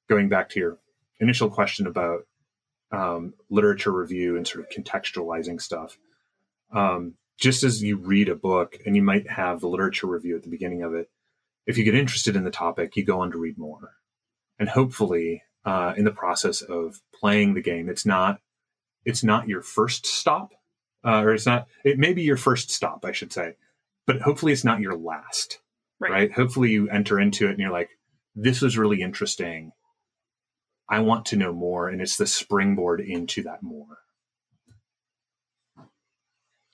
going 0.10 0.30
back 0.30 0.50
to 0.50 0.60
your 0.60 0.78
initial 1.20 1.50
question 1.50 1.88
about 1.88 2.26
um, 2.94 3.34
literature 3.50 3.92
review 3.92 4.38
and 4.38 4.48
sort 4.48 4.64
of 4.64 4.70
contextualizing 4.70 5.60
stuff. 5.60 5.98
Um, 6.72 7.16
just 7.38 7.64
as 7.64 7.82
you 7.82 7.98
read 7.98 8.30
a 8.30 8.36
book 8.36 8.78
and 8.86 8.96
you 8.96 9.02
might 9.02 9.30
have 9.30 9.60
the 9.60 9.68
literature 9.68 10.08
review 10.08 10.36
at 10.36 10.44
the 10.44 10.50
beginning 10.50 10.84
of 10.84 10.94
it, 10.94 11.10
if 11.66 11.78
you 11.78 11.84
get 11.84 11.96
interested 11.96 12.36
in 12.36 12.44
the 12.44 12.52
topic, 12.52 12.96
you 12.96 13.04
go 13.04 13.22
on 13.22 13.32
to 13.32 13.38
read 13.38 13.58
more. 13.58 13.96
And 14.60 14.70
hopefully, 14.70 15.42
uh, 15.66 15.94
in 15.98 16.04
the 16.04 16.12
process 16.12 16.62
of 16.62 17.02
playing 17.14 17.54
the 17.54 17.62
game, 17.62 17.90
it's 17.90 18.06
not 18.06 18.40
it's 19.06 19.24
not 19.24 19.48
your 19.48 19.62
first 19.62 20.06
stop, 20.06 20.54
uh, 21.04 21.22
or 21.22 21.34
it's 21.34 21.46
not 21.46 21.68
it 21.84 21.98
may 21.98 22.14
be 22.14 22.22
your 22.22 22.38
first 22.38 22.70
stop, 22.70 23.04
I 23.04 23.12
should 23.14 23.34
say, 23.34 23.56
but 24.08 24.22
hopefully 24.22 24.52
it's 24.52 24.64
not 24.64 24.80
your 24.80 24.96
last. 24.96 25.60
Right. 26.00 26.12
right? 26.12 26.32
Hopefully 26.32 26.72
you 26.72 26.90
enter 26.90 27.20
into 27.20 27.48
it 27.48 27.52
and 27.52 27.60
you're 27.60 27.72
like, 27.72 27.90
this 28.36 28.62
was 28.62 28.78
really 28.78 29.02
interesting 29.02 29.72
I 30.90 31.00
want 31.00 31.26
to 31.28 31.38
know 31.38 31.54
more, 31.54 31.88
and 31.88 32.02
it's 32.02 32.18
the 32.18 32.28
springboard 32.28 33.02
into 33.02 33.44
that 33.44 33.64
more. 33.64 33.98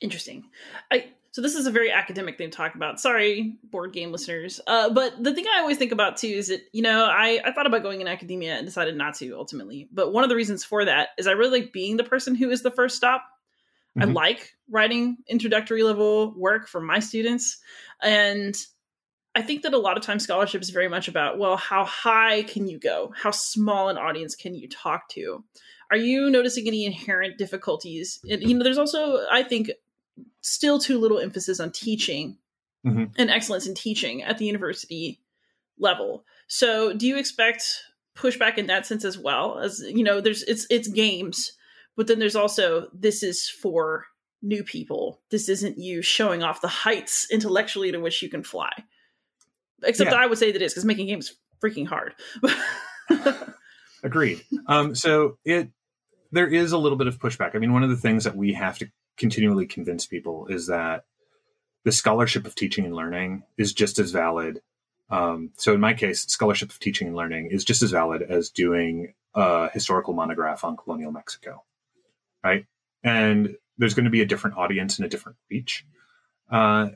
Interesting. 0.02 0.46
I 0.92 1.08
so 1.32 1.42
this 1.42 1.56
is 1.56 1.68
a 1.68 1.72
very 1.72 1.92
academic 1.92 2.38
thing 2.38 2.50
to 2.50 2.58
talk 2.58 2.74
about. 2.74 3.00
Sorry, 3.00 3.56
board 3.64 3.94
game 3.94 4.12
listeners. 4.12 4.60
Uh, 4.66 4.90
but 4.90 5.24
the 5.24 5.34
thing 5.34 5.46
I 5.46 5.60
always 5.60 5.78
think 5.78 5.92
about 5.92 6.18
too 6.18 6.28
is 6.28 6.48
that 6.48 6.62
you 6.74 6.82
know 6.82 7.06
I 7.06 7.40
I 7.46 7.52
thought 7.52 7.68
about 7.68 7.84
going 7.84 8.02
in 8.02 8.08
academia 8.08 8.56
and 8.56 8.66
decided 8.66 8.98
not 8.98 9.16
to 9.16 9.38
ultimately. 9.38 9.88
But 9.92 10.12
one 10.12 10.24
of 10.24 10.30
the 10.30 10.36
reasons 10.36 10.64
for 10.64 10.86
that 10.86 11.10
is 11.18 11.28
I 11.28 11.32
really 11.32 11.62
like 11.62 11.74
being 11.74 11.98
the 11.98 12.04
person 12.04 12.34
who 12.34 12.50
is 12.50 12.62
the 12.64 12.72
first 12.72 12.96
stop. 12.96 13.24
Mm-hmm. 14.00 14.10
I 14.10 14.14
like 14.14 14.54
writing 14.70 15.18
introductory 15.28 15.84
level 15.84 16.34
work 16.38 16.68
for 16.68 16.82
my 16.82 17.00
students, 17.00 17.58
and 18.02 18.56
I 19.36 19.42
think 19.42 19.62
that 19.62 19.74
a 19.74 19.78
lot 19.78 19.98
of 19.98 20.04
times 20.04 20.24
scholarship 20.24 20.62
is 20.62 20.72
very 20.72 20.88
much 20.88 21.08
about, 21.08 21.38
well, 21.38 21.56
how 21.56 21.86
high 21.86 22.44
can 22.44 22.68
you 22.68 22.80
go? 22.80 23.14
How 23.16 23.32
small 23.32 23.90
an 23.90 23.98
audience 23.98 24.36
can 24.36 24.56
you 24.56 24.68
talk 24.68 25.08
to? 25.10 25.44
Are 25.92 25.98
you 25.98 26.30
noticing 26.30 26.68
any 26.68 26.86
inherent 26.86 27.38
difficulties? 27.38 28.20
And, 28.30 28.42
you 28.42 28.56
know, 28.56 28.64
there's 28.64 28.78
also, 28.78 29.26
I 29.32 29.44
think, 29.44 29.72
still 30.42 30.80
too 30.80 31.00
little 31.00 31.20
emphasis 31.20 31.60
on 31.60 31.72
teaching 31.72 32.38
mm-hmm. 32.86 33.06
and 33.18 33.30
excellence 33.30 33.68
in 33.68 33.76
teaching 33.76 34.24
at 34.24 34.38
the 34.38 34.46
university 34.46 35.20
level. 35.78 36.26
So, 36.48 36.94
do 36.94 37.08
you 37.08 37.18
expect 37.18 37.84
pushback 38.16 38.58
in 38.58 38.68
that 38.68 38.86
sense 38.86 39.06
as 39.06 39.18
well? 39.18 39.60
As 39.60 39.80
you 39.80 40.04
know, 40.04 40.22
there's 40.22 40.44
it's 40.44 40.68
it's 40.70 40.88
games, 40.88 41.54
but 42.00 42.08
then 42.08 42.18
there's 42.18 42.38
also 42.38 42.88
this 42.94 43.24
is 43.24 43.50
for 43.50 44.06
new 44.42 44.64
people. 44.64 45.20
This 45.32 45.50
isn't 45.50 45.78
you 45.78 46.02
showing 46.02 46.44
off 46.44 46.62
the 46.62 46.70
heights 46.70 47.28
intellectually 47.30 47.92
to 47.92 48.00
which 48.00 48.22
you 48.22 48.30
can 48.30 48.42
fly. 48.42 48.72
Except 49.84 50.12
yeah. 50.12 50.18
I 50.18 50.26
would 50.26 50.38
say 50.38 50.54
that 50.54 50.62
is 50.62 50.72
because 50.72 50.86
making 50.86 51.08
games 51.08 51.36
freaking 51.62 51.86
hard. 51.86 52.16
Agreed. 54.04 54.42
Um, 54.68 54.96
so 54.96 55.40
it 55.44 55.72
there 56.32 56.48
is 56.48 56.72
a 56.72 56.78
little 56.78 56.98
bit 56.98 57.08
of 57.08 57.20
pushback. 57.20 57.54
I 57.54 57.58
mean, 57.58 57.74
one 57.74 57.84
of 57.84 57.90
the 57.90 57.98
things 57.98 58.24
that 58.24 58.38
we 58.38 58.54
have 58.54 58.78
to 58.78 58.88
continually 59.18 59.66
convince 59.66 60.06
people 60.06 60.48
is 60.48 60.68
that 60.68 61.04
the 61.84 61.92
scholarship 61.92 62.46
of 62.46 62.56
teaching 62.56 62.86
and 62.86 62.96
learning 62.96 63.44
is 63.58 63.74
just 63.74 64.00
as 64.00 64.12
valid. 64.12 64.62
Um, 65.10 65.52
so 65.58 65.74
in 65.74 65.82
my 65.82 65.94
case, 65.94 66.22
scholarship 66.28 66.70
of 66.70 66.80
teaching 66.80 67.10
and 67.10 67.18
learning 67.18 67.50
is 67.52 67.66
just 67.66 67.82
as 67.82 67.92
valid 67.92 68.22
as 68.22 68.50
doing 68.50 69.16
a 69.36 69.70
historical 69.74 70.14
monograph 70.14 70.64
on 70.64 70.78
colonial 70.78 71.12
Mexico, 71.12 71.66
right? 72.44 72.66
And 73.04 73.56
there's 73.78 73.94
going 73.94 74.06
to 74.06 74.12
be 74.12 74.22
a 74.22 74.26
different 74.26 74.58
audience 74.58 74.98
and 74.98 75.06
a 75.06 75.10
different 75.10 75.38
reach. 75.50 75.86
Uh, 76.52 76.90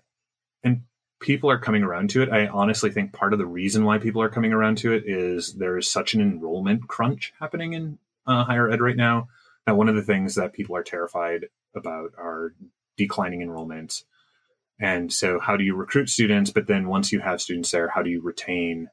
and 0.64 0.82
people 1.20 1.50
are 1.50 1.58
coming 1.58 1.84
around 1.84 2.10
to 2.12 2.22
it. 2.22 2.30
I 2.30 2.48
honestly 2.48 2.92
think 2.92 3.14
part 3.14 3.34
of 3.34 3.40
the 3.40 3.46
reason 3.46 3.86
why 3.86 3.98
people 3.98 4.22
are 4.22 4.30
coming 4.30 4.54
around 4.54 4.78
to 4.80 4.94
it 4.94 5.04
is 5.06 5.54
there 5.54 5.78
is 5.78 5.90
such 5.90 6.14
an 6.14 6.22
enrollment 6.22 6.88
crunch 6.88 7.34
happening 7.40 7.74
in 7.74 7.98
uh, 8.28 8.44
higher 8.44 8.70
ed 8.70 8.82
right 8.82 8.98
now. 8.98 9.30
That 9.66 9.78
one 9.78 9.88
of 9.88 9.96
the 9.96 10.04
things 10.04 10.36
that 10.36 10.52
people 10.52 10.76
are 10.76 10.84
terrified 10.84 11.46
about 11.74 12.12
are 12.18 12.54
declining 12.98 13.40
enrollments. 13.40 14.04
And 14.80 15.14
so, 15.14 15.40
how 15.40 15.56
do 15.56 15.64
you 15.64 15.76
recruit 15.76 16.10
students? 16.10 16.52
But 16.52 16.68
then, 16.68 16.90
once 16.90 17.14
you 17.14 17.22
have 17.22 17.42
students 17.42 17.72
there, 17.72 17.88
how 17.88 18.02
do 18.02 18.10
you 18.10 18.22
retain 18.22 18.90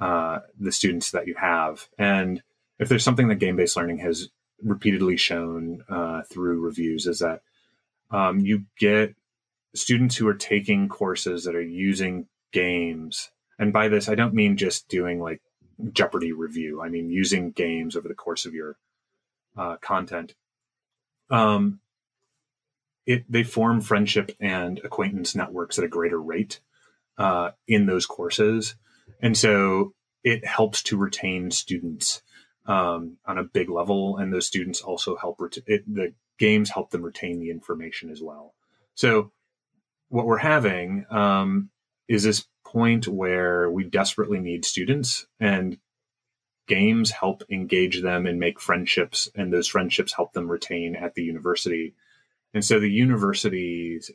uh, 0.00 0.40
the 0.58 0.72
students 0.72 1.12
that 1.12 1.28
you 1.28 1.36
have? 1.40 1.88
And 1.96 2.42
if 2.80 2.88
there's 2.88 3.04
something 3.04 3.28
that 3.28 3.36
game 3.36 3.54
based 3.54 3.76
learning 3.76 3.98
has 3.98 4.30
repeatedly 4.62 5.16
shown 5.16 5.82
uh, 5.88 6.22
through 6.30 6.60
reviews, 6.60 7.06
is 7.06 7.20
that 7.20 7.42
um, 8.10 8.40
you 8.40 8.64
get 8.78 9.14
students 9.74 10.16
who 10.16 10.26
are 10.28 10.34
taking 10.34 10.88
courses 10.88 11.44
that 11.44 11.54
are 11.54 11.62
using 11.62 12.26
games, 12.52 13.30
and 13.58 13.72
by 13.72 13.88
this 13.88 14.08
I 14.08 14.14
don't 14.14 14.34
mean 14.34 14.56
just 14.56 14.88
doing 14.88 15.20
like 15.20 15.40
Jeopardy 15.92 16.32
review. 16.32 16.82
I 16.82 16.88
mean 16.88 17.10
using 17.10 17.52
games 17.52 17.96
over 17.96 18.08
the 18.08 18.14
course 18.14 18.46
of 18.46 18.54
your 18.54 18.76
uh, 19.56 19.76
content. 19.76 20.34
Um, 21.30 21.80
it 23.06 23.24
they 23.28 23.44
form 23.44 23.80
friendship 23.80 24.32
and 24.40 24.80
acquaintance 24.84 25.34
networks 25.34 25.78
at 25.78 25.84
a 25.84 25.88
greater 25.88 26.20
rate 26.20 26.60
uh, 27.18 27.50
in 27.66 27.86
those 27.86 28.06
courses, 28.06 28.74
and 29.22 29.36
so 29.36 29.94
it 30.22 30.44
helps 30.44 30.82
to 30.84 30.96
retain 30.96 31.50
students 31.50 32.22
um, 32.70 33.16
on 33.26 33.36
a 33.36 33.42
big 33.44 33.68
level, 33.68 34.18
and 34.18 34.32
those 34.32 34.46
students 34.46 34.80
also 34.80 35.16
help 35.16 35.40
ret- 35.40 35.58
it, 35.66 35.92
the 35.92 36.14
games 36.38 36.70
help 36.70 36.90
them 36.90 37.02
retain 37.02 37.40
the 37.40 37.50
information 37.50 38.10
as 38.10 38.22
well. 38.22 38.54
So 38.94 39.32
what 40.08 40.24
we're 40.24 40.38
having 40.38 41.04
um, 41.10 41.70
is 42.06 42.22
this 42.22 42.46
point 42.64 43.08
where 43.08 43.68
we 43.68 43.82
desperately 43.82 44.38
need 44.38 44.64
students 44.64 45.26
and 45.40 45.78
games 46.68 47.10
help 47.10 47.42
engage 47.50 48.02
them 48.02 48.26
and 48.26 48.38
make 48.38 48.60
friendships 48.60 49.28
and 49.34 49.52
those 49.52 49.66
friendships 49.66 50.12
help 50.12 50.32
them 50.32 50.48
retain 50.48 50.94
at 50.94 51.14
the 51.14 51.22
university 51.24 51.94
and 52.54 52.64
so 52.64 52.78
the 52.78 52.88
universities 52.88 54.12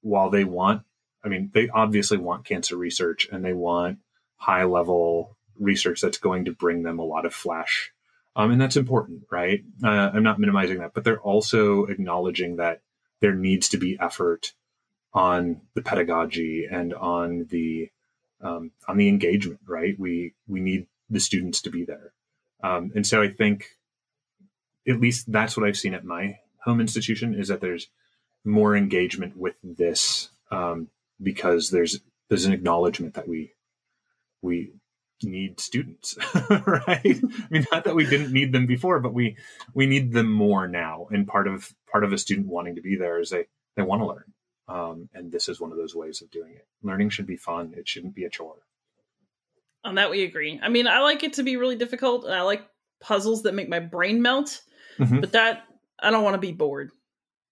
while 0.00 0.28
they 0.28 0.42
want 0.42 0.82
i 1.24 1.28
mean 1.28 1.48
they 1.54 1.68
obviously 1.68 2.18
want 2.18 2.44
cancer 2.44 2.76
research 2.76 3.28
and 3.30 3.44
they 3.44 3.52
want 3.52 3.98
high 4.36 4.64
level 4.64 5.35
research 5.58 6.00
that's 6.00 6.18
going 6.18 6.44
to 6.46 6.52
bring 6.52 6.82
them 6.82 6.98
a 6.98 7.04
lot 7.04 7.26
of 7.26 7.34
flash. 7.34 7.92
Um, 8.34 8.50
and 8.50 8.60
that's 8.60 8.76
important 8.76 9.22
right? 9.30 9.64
Uh, 9.82 10.10
i'm 10.12 10.22
not 10.22 10.38
minimizing 10.38 10.78
that 10.78 10.92
but 10.92 11.04
they're 11.04 11.20
also 11.20 11.86
acknowledging 11.86 12.56
that 12.56 12.82
there 13.20 13.34
needs 13.34 13.68
to 13.70 13.78
be 13.78 13.96
effort 14.00 14.52
on 15.12 15.62
the 15.74 15.82
pedagogy 15.82 16.66
and 16.70 16.92
on 16.94 17.46
the 17.50 17.90
um, 18.42 18.70
on 18.86 18.98
the 18.98 19.08
engagement. 19.08 19.60
Right, 19.66 19.98
we 19.98 20.34
we 20.46 20.60
need 20.60 20.86
the 21.10 21.20
students 21.20 21.62
to 21.62 21.70
be 21.70 21.84
there, 21.84 22.12
um, 22.62 22.92
and 22.94 23.06
so 23.06 23.22
I 23.22 23.28
think 23.28 23.70
at 24.86 25.00
least 25.00 25.32
that's 25.32 25.56
what 25.56 25.66
I've 25.66 25.78
seen 25.78 25.94
at 25.94 26.04
my 26.04 26.38
home 26.64 26.80
institution 26.80 27.34
is 27.34 27.48
that 27.48 27.60
there's 27.60 27.88
more 28.44 28.76
engagement 28.76 29.36
with 29.36 29.54
this 29.62 30.28
um, 30.50 30.88
because 31.22 31.70
there's 31.70 32.00
there's 32.28 32.44
an 32.44 32.52
acknowledgement 32.52 33.14
that 33.14 33.26
we 33.26 33.52
we 34.42 34.72
need 35.22 35.58
students 35.58 36.18
right 36.50 37.00
i 37.04 37.46
mean 37.48 37.66
not 37.72 37.84
that 37.84 37.94
we 37.94 38.04
didn't 38.04 38.32
need 38.32 38.52
them 38.52 38.66
before 38.66 39.00
but 39.00 39.14
we 39.14 39.34
we 39.72 39.86
need 39.86 40.12
them 40.12 40.30
more 40.30 40.68
now 40.68 41.06
and 41.10 41.26
part 41.26 41.48
of 41.48 41.72
part 41.90 42.04
of 42.04 42.12
a 42.12 42.18
student 42.18 42.46
wanting 42.46 42.74
to 42.74 42.82
be 42.82 42.96
there 42.96 43.18
is 43.18 43.30
they 43.30 43.46
they 43.76 43.82
want 43.82 44.02
to 44.02 44.06
learn 44.06 44.34
um, 44.68 45.08
and 45.14 45.30
this 45.30 45.48
is 45.48 45.60
one 45.60 45.70
of 45.70 45.78
those 45.78 45.94
ways 45.94 46.22
of 46.22 46.30
doing 46.30 46.54
it. 46.54 46.66
Learning 46.82 47.08
should 47.08 47.26
be 47.26 47.36
fun. 47.36 47.74
It 47.76 47.88
shouldn't 47.88 48.14
be 48.14 48.24
a 48.24 48.30
chore. 48.30 48.56
On 49.84 49.94
that, 49.94 50.10
we 50.10 50.24
agree. 50.24 50.58
I 50.60 50.68
mean, 50.68 50.88
I 50.88 51.00
like 51.00 51.22
it 51.22 51.34
to 51.34 51.44
be 51.44 51.56
really 51.56 51.76
difficult, 51.76 52.24
and 52.24 52.34
I 52.34 52.42
like 52.42 52.66
puzzles 53.00 53.44
that 53.44 53.54
make 53.54 53.68
my 53.68 53.78
brain 53.78 54.22
melt. 54.22 54.60
Mm-hmm. 54.98 55.20
But 55.20 55.32
that 55.32 55.64
I 56.00 56.10
don't 56.10 56.24
want 56.24 56.34
to 56.34 56.40
be 56.40 56.52
bored. 56.52 56.90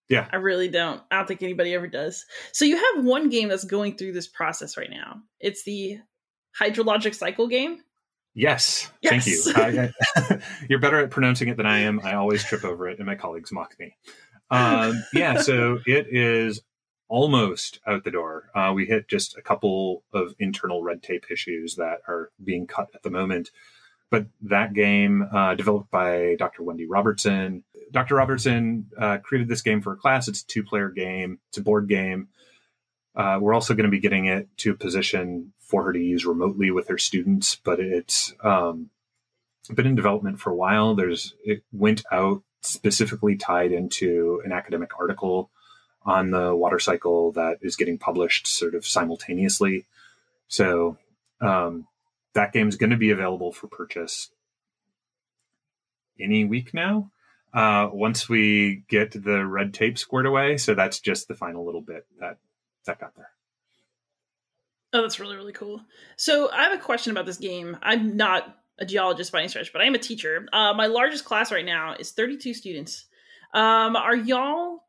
Yeah, 0.08 0.26
I 0.32 0.36
really 0.36 0.68
don't. 0.68 1.00
I 1.10 1.18
don't 1.18 1.28
think 1.28 1.42
anybody 1.42 1.72
ever 1.74 1.86
does. 1.86 2.24
So 2.52 2.64
you 2.64 2.76
have 2.76 3.04
one 3.04 3.28
game 3.28 3.48
that's 3.48 3.64
going 3.64 3.96
through 3.96 4.12
this 4.12 4.26
process 4.26 4.76
right 4.76 4.90
now. 4.90 5.22
It's 5.38 5.62
the 5.62 5.98
hydrologic 6.60 7.14
cycle 7.14 7.48
game. 7.48 7.80
Yes, 8.34 8.90
yes. 9.00 9.10
thank 9.10 9.26
you. 9.26 9.92
I, 10.26 10.40
you're 10.68 10.80
better 10.80 10.98
at 10.98 11.10
pronouncing 11.10 11.48
it 11.48 11.56
than 11.56 11.66
I 11.66 11.80
am. 11.80 12.00
I 12.02 12.14
always 12.14 12.42
trip 12.42 12.64
over 12.64 12.88
it, 12.88 12.98
and 12.98 13.06
my 13.06 13.14
colleagues 13.14 13.52
mock 13.52 13.74
me. 13.78 13.96
Um, 14.50 15.04
yeah, 15.12 15.40
so 15.40 15.78
it 15.86 16.08
is 16.10 16.60
almost 17.08 17.78
out 17.86 18.02
the 18.02 18.10
door. 18.10 18.50
Uh, 18.54 18.72
we 18.74 18.86
hit 18.86 19.08
just 19.08 19.36
a 19.36 19.42
couple 19.42 20.02
of 20.12 20.34
internal 20.40 20.82
red 20.82 21.02
tape 21.02 21.26
issues 21.30 21.76
that 21.76 22.00
are 22.08 22.30
being 22.42 22.66
cut 22.66 22.88
at 22.94 23.02
the 23.02 23.10
moment. 23.10 23.50
But 24.10 24.26
that 24.42 24.74
game, 24.74 25.28
uh, 25.32 25.54
developed 25.54 25.90
by 25.90 26.36
Dr. 26.38 26.62
Wendy 26.62 26.86
Robertson, 26.86 27.64
Dr. 27.90 28.16
Robertson 28.16 28.86
uh, 28.98 29.18
created 29.18 29.48
this 29.48 29.62
game 29.62 29.80
for 29.80 29.92
a 29.92 29.96
class. 29.96 30.28
It's 30.28 30.42
a 30.42 30.46
two 30.46 30.62
player 30.62 30.88
game, 30.88 31.38
it's 31.48 31.58
a 31.58 31.62
board 31.62 31.88
game. 31.88 32.28
Uh, 33.16 33.38
we're 33.40 33.54
also 33.54 33.74
going 33.74 33.84
to 33.84 33.90
be 33.90 34.00
getting 34.00 34.26
it 34.26 34.48
to 34.58 34.72
a 34.72 34.74
position 34.74 35.52
for 35.64 35.84
her 35.84 35.92
to 35.92 35.98
use 35.98 36.26
remotely 36.26 36.70
with 36.70 36.88
her 36.88 36.98
students, 36.98 37.56
but 37.56 37.80
it's 37.80 38.32
um, 38.42 38.90
been 39.74 39.86
in 39.86 39.94
development 39.94 40.40
for 40.40 40.50
a 40.50 40.56
while. 40.56 40.94
There's 40.94 41.34
it 41.44 41.62
went 41.72 42.02
out 42.12 42.42
specifically 42.60 43.36
tied 43.36 43.72
into 43.72 44.40
an 44.44 44.52
academic 44.52 44.98
article 44.98 45.50
on 46.02 46.30
the 46.30 46.54
water 46.54 46.78
cycle 46.78 47.32
that 47.32 47.58
is 47.62 47.76
getting 47.76 47.98
published 47.98 48.46
sort 48.46 48.74
of 48.74 48.86
simultaneously. 48.86 49.86
So 50.48 50.98
um, 51.40 51.86
that 52.34 52.52
game's 52.52 52.76
going 52.76 52.90
to 52.90 52.96
be 52.96 53.10
available 53.10 53.52
for 53.52 53.68
purchase 53.68 54.30
any 56.20 56.44
week 56.44 56.74
now. 56.74 57.10
Uh, 57.52 57.88
once 57.92 58.28
we 58.28 58.82
get 58.88 59.12
the 59.12 59.46
red 59.46 59.72
tape 59.72 59.96
squared 59.96 60.26
away, 60.26 60.56
so 60.56 60.74
that's 60.74 61.00
just 61.00 61.28
the 61.28 61.34
final 61.34 61.64
little 61.64 61.80
bit 61.80 62.04
that 62.18 62.38
that 62.84 62.98
got 62.98 63.14
there. 63.14 63.30
Oh, 64.94 65.02
that's 65.02 65.18
really 65.18 65.36
really 65.36 65.52
cool. 65.52 65.82
So 66.16 66.50
I 66.52 66.62
have 66.62 66.72
a 66.72 66.82
question 66.82 67.10
about 67.10 67.26
this 67.26 67.36
game. 67.36 67.76
I'm 67.82 68.16
not 68.16 68.56
a 68.78 68.86
geologist 68.86 69.32
by 69.32 69.40
any 69.40 69.48
stretch, 69.48 69.72
but 69.72 69.82
I 69.82 69.86
am 69.86 69.94
a 69.94 69.98
teacher. 69.98 70.46
Uh, 70.52 70.72
my 70.72 70.86
largest 70.86 71.24
class 71.24 71.52
right 71.52 71.64
now 71.64 71.94
is 71.98 72.12
32 72.12 72.54
students. 72.54 73.06
Um, 73.52 73.96
are 73.96 74.16
y'all 74.16 74.83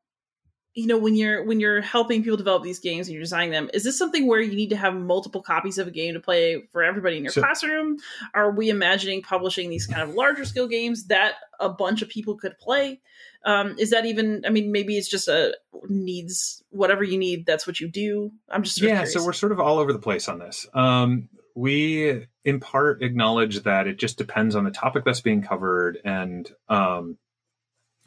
you 0.76 0.88
know 0.88 0.98
when 0.98 1.16
you're 1.16 1.44
when 1.44 1.60
you're 1.60 1.82
helping 1.82 2.22
people 2.22 2.36
develop 2.36 2.62
these 2.62 2.80
games 2.80 3.08
and 3.08 3.14
you're 3.14 3.24
designing 3.24 3.52
them 3.52 3.70
is 3.74 3.86
this 3.86 3.98
something 3.98 4.28
where 4.28 4.42
you 4.42 4.54
need 4.54 4.70
to 4.70 4.76
have 4.76 4.94
multiple 4.94 5.42
copies 5.42 5.78
of 5.78 5.88
a 5.88 5.92
game 5.92 6.14
to 6.14 6.20
play 6.20 6.62
for 6.72 6.84
everybody 6.84 7.18
in 7.18 7.24
your 7.24 7.32
so, 7.32 7.42
classroom? 7.42 7.98
Are 8.34 8.52
we 8.52 8.70
imagining 8.70 9.22
publishing 9.22 9.70
these 9.70 9.88
kind 9.88 10.02
of 10.02 10.14
larger 10.14 10.44
scale 10.44 10.68
games 10.68 11.08
that 11.08 11.36
a 11.60 11.70
bunch 11.70 12.02
of 12.02 12.10
people 12.10 12.36
could 12.36 12.58
play? 12.60 13.00
Um, 13.46 13.76
is 13.80 13.92
that 13.92 14.06
even 14.06 14.44
i 14.46 14.50
mean 14.50 14.72
maybe 14.72 14.98
it's 14.98 15.08
just 15.08 15.28
a 15.28 15.56
needs 15.88 16.64
whatever 16.72 17.04
you 17.04 17.18
need 17.18 17.46
that's 17.46 17.66
what 17.66 17.80
you 17.80 17.88
do. 17.88 18.32
I'm 18.50 18.64
just 18.64 18.82
yeah 18.82 18.90
curious. 18.90 19.14
so 19.14 19.26
we're 19.26 19.34
sort 19.34 19.54
of 19.54 19.60
all 19.60 19.80
over 19.80 19.94
the 19.94 20.00
place 20.00 20.28
on 20.28 20.40
this. 20.40 20.68
Um, 20.74 21.30
we 21.56 22.28
in 22.44 22.60
part 22.60 23.02
acknowledge 23.02 23.64
that 23.64 23.88
it 23.88 23.98
just 23.98 24.18
depends 24.18 24.56
on 24.56 24.66
the 24.66 24.72
topic 24.72 25.06
that's 25.06 25.22
being 25.22 25.42
covered 25.42 26.00
and 26.04 26.52
um, 26.68 27.18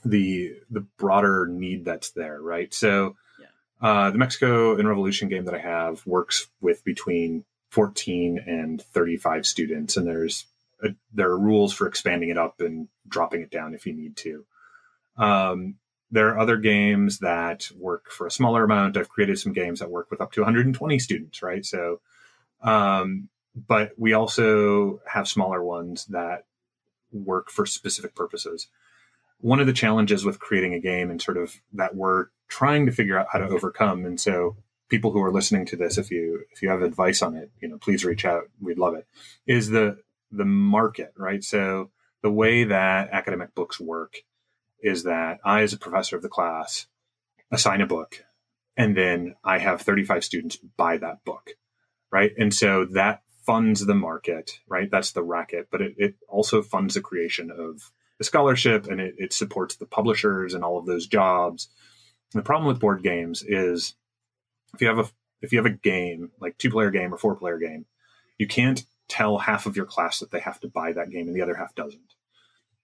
the 0.05 0.55
the 0.71 0.81
broader 0.81 1.47
need 1.47 1.85
that's 1.85 2.11
there, 2.11 2.41
right? 2.41 2.73
So 2.73 3.17
yeah. 3.41 3.47
uh, 3.81 4.11
the 4.11 4.19
Mexico 4.19 4.77
in 4.77 4.87
Revolution 4.87 5.29
game 5.29 5.45
that 5.47 5.55
I 5.55 5.59
have 5.59 6.07
works 6.07 6.49
with 6.61 6.85
between 6.85 7.45
14 7.71 8.43
and 8.47 8.81
35 8.81 9.47
students, 9.47 9.97
and 9.97 10.07
there's 10.07 10.47
a, 10.83 10.91
there 11.13 11.31
are 11.31 11.39
rules 11.39 11.73
for 11.73 11.87
expanding 11.87 12.31
it 12.31 12.39
up 12.39 12.61
and 12.61 12.89
dropping 13.07 13.43
it 13.43 13.51
down 13.51 13.75
if 13.75 13.87
you 13.87 13.93
need 13.93 14.17
to. 14.19 14.45
Um, 15.17 15.75
there 16.11 16.29
are 16.29 16.39
other 16.39 16.57
games 16.57 17.19
that 17.19 17.69
work 17.77 18.11
for 18.11 18.27
a 18.27 18.31
smaller 18.31 18.65
amount. 18.65 18.97
I've 18.97 19.11
created 19.11 19.39
some 19.39 19.53
games 19.53 19.81
that 19.81 19.91
work 19.91 20.11
with 20.11 20.21
up 20.21 20.33
to 20.33 20.41
120 20.41 20.99
students, 20.99 21.43
right? 21.43 21.67
So, 21.67 22.01
um, 22.63 23.29
but 23.55 23.93
we 23.99 24.15
also 24.15 25.01
have 25.07 25.29
smaller 25.29 25.63
ones 25.63 26.07
that 26.07 26.47
work 27.13 27.51
for 27.51 27.67
specific 27.67 28.15
purposes 28.15 28.69
one 29.41 29.61
of 29.61 29.67
the 29.67 29.73
challenges 29.73 30.25
with 30.25 30.41
creating 30.41 30.75
a 30.75 30.81
game 30.81 31.11
and 31.11 31.23
sort 31.23 31.37
of 31.37 31.55
that 31.73 31.95
we're 31.95 32.27
trying 32.49 32.87
to 32.87 32.93
figure 32.93 33.19
out 33.19 33.29
how 33.33 33.39
to 33.39 33.49
overcome. 33.49 34.05
And 34.05 34.21
so 34.21 34.57
people 34.89 35.13
who 35.13 35.23
are 35.23 35.33
listening 35.33 35.67
to 35.67 35.77
this, 35.77 35.99
if 35.99 36.11
you 36.11 36.45
if 36.51 36.63
you 36.63 36.71
have 36.71 36.83
advice 36.83 37.23
on 37.23 37.37
it, 37.37 37.51
you 37.61 37.69
know, 37.69 37.79
please 37.79 38.05
reach 38.05 38.25
out. 38.25 38.45
We'd 38.61 38.79
love 38.79 38.95
it. 38.95 39.07
Is 39.47 39.69
the 39.69 39.99
the 40.31 40.45
market, 40.45 41.13
right? 41.17 41.43
So 41.43 41.91
the 42.23 42.31
way 42.31 42.65
that 42.65 43.11
academic 43.13 43.55
books 43.55 43.79
work 43.79 44.23
is 44.81 45.05
that 45.05 45.39
I, 45.45 45.63
as 45.63 45.73
a 45.73 45.79
professor 45.79 46.17
of 46.17 46.23
the 46.23 46.29
class, 46.29 46.87
assign 47.51 47.81
a 47.81 47.87
book, 47.87 48.25
and 48.77 48.97
then 48.97 49.35
I 49.43 49.59
have 49.59 49.83
35 49.83 50.25
students 50.25 50.57
buy 50.57 50.99
that 50.99 51.25
book, 51.25 51.51
right? 52.11 52.33
And 52.39 52.53
so 52.53 52.87
that 52.93 53.23
funds 53.45 53.87
the 53.87 53.95
market, 53.95 54.61
right? 54.69 54.91
That's 54.91 55.13
the 55.13 55.23
racket, 55.23 55.69
but 55.71 55.81
it, 55.81 55.95
it 55.97 56.15
also 56.29 56.63
funds 56.63 56.95
the 56.95 57.01
creation 57.01 57.51
of 57.51 57.91
the 58.19 58.25
scholarship 58.25 58.87
and 58.87 59.01
it, 59.01 59.15
it 59.19 59.33
supports 59.33 59.77
the 59.77 59.87
publishers 59.87 60.55
and 60.55 60.65
all 60.65 60.79
of 60.79 60.87
those 60.87 61.07
jobs. 61.07 61.69
And 62.33 62.41
the 62.41 62.47
problem 62.47 62.69
with 62.69 62.81
board 62.81 63.03
games 63.03 63.43
is 63.47 63.95
if 64.75 64.81
you 64.81 64.89
have 64.89 64.99
a 64.99 65.09
if 65.41 65.53
you 65.53 65.59
have 65.59 65.67
a 65.67 65.71
game 65.71 66.31
like 66.41 66.59
two 66.59 66.71
player 66.71 66.91
game 66.91 67.15
or 67.15 67.19
four 67.19 67.37
player 67.37 67.59
game, 67.59 67.87
you 68.39 68.47
can't 68.47 68.85
tell 69.09 69.39
half 69.39 69.67
of 69.67 69.77
your 69.77 69.87
class 69.87 70.19
that 70.19 70.31
they 70.31 70.41
have 70.41 70.61
to 70.61 70.69
buy 70.69 70.93
that 70.93 71.11
game 71.11 71.29
and 71.29 71.37
the 71.37 71.43
other 71.43 71.55
half 71.55 71.75
doesn't. 71.75 72.15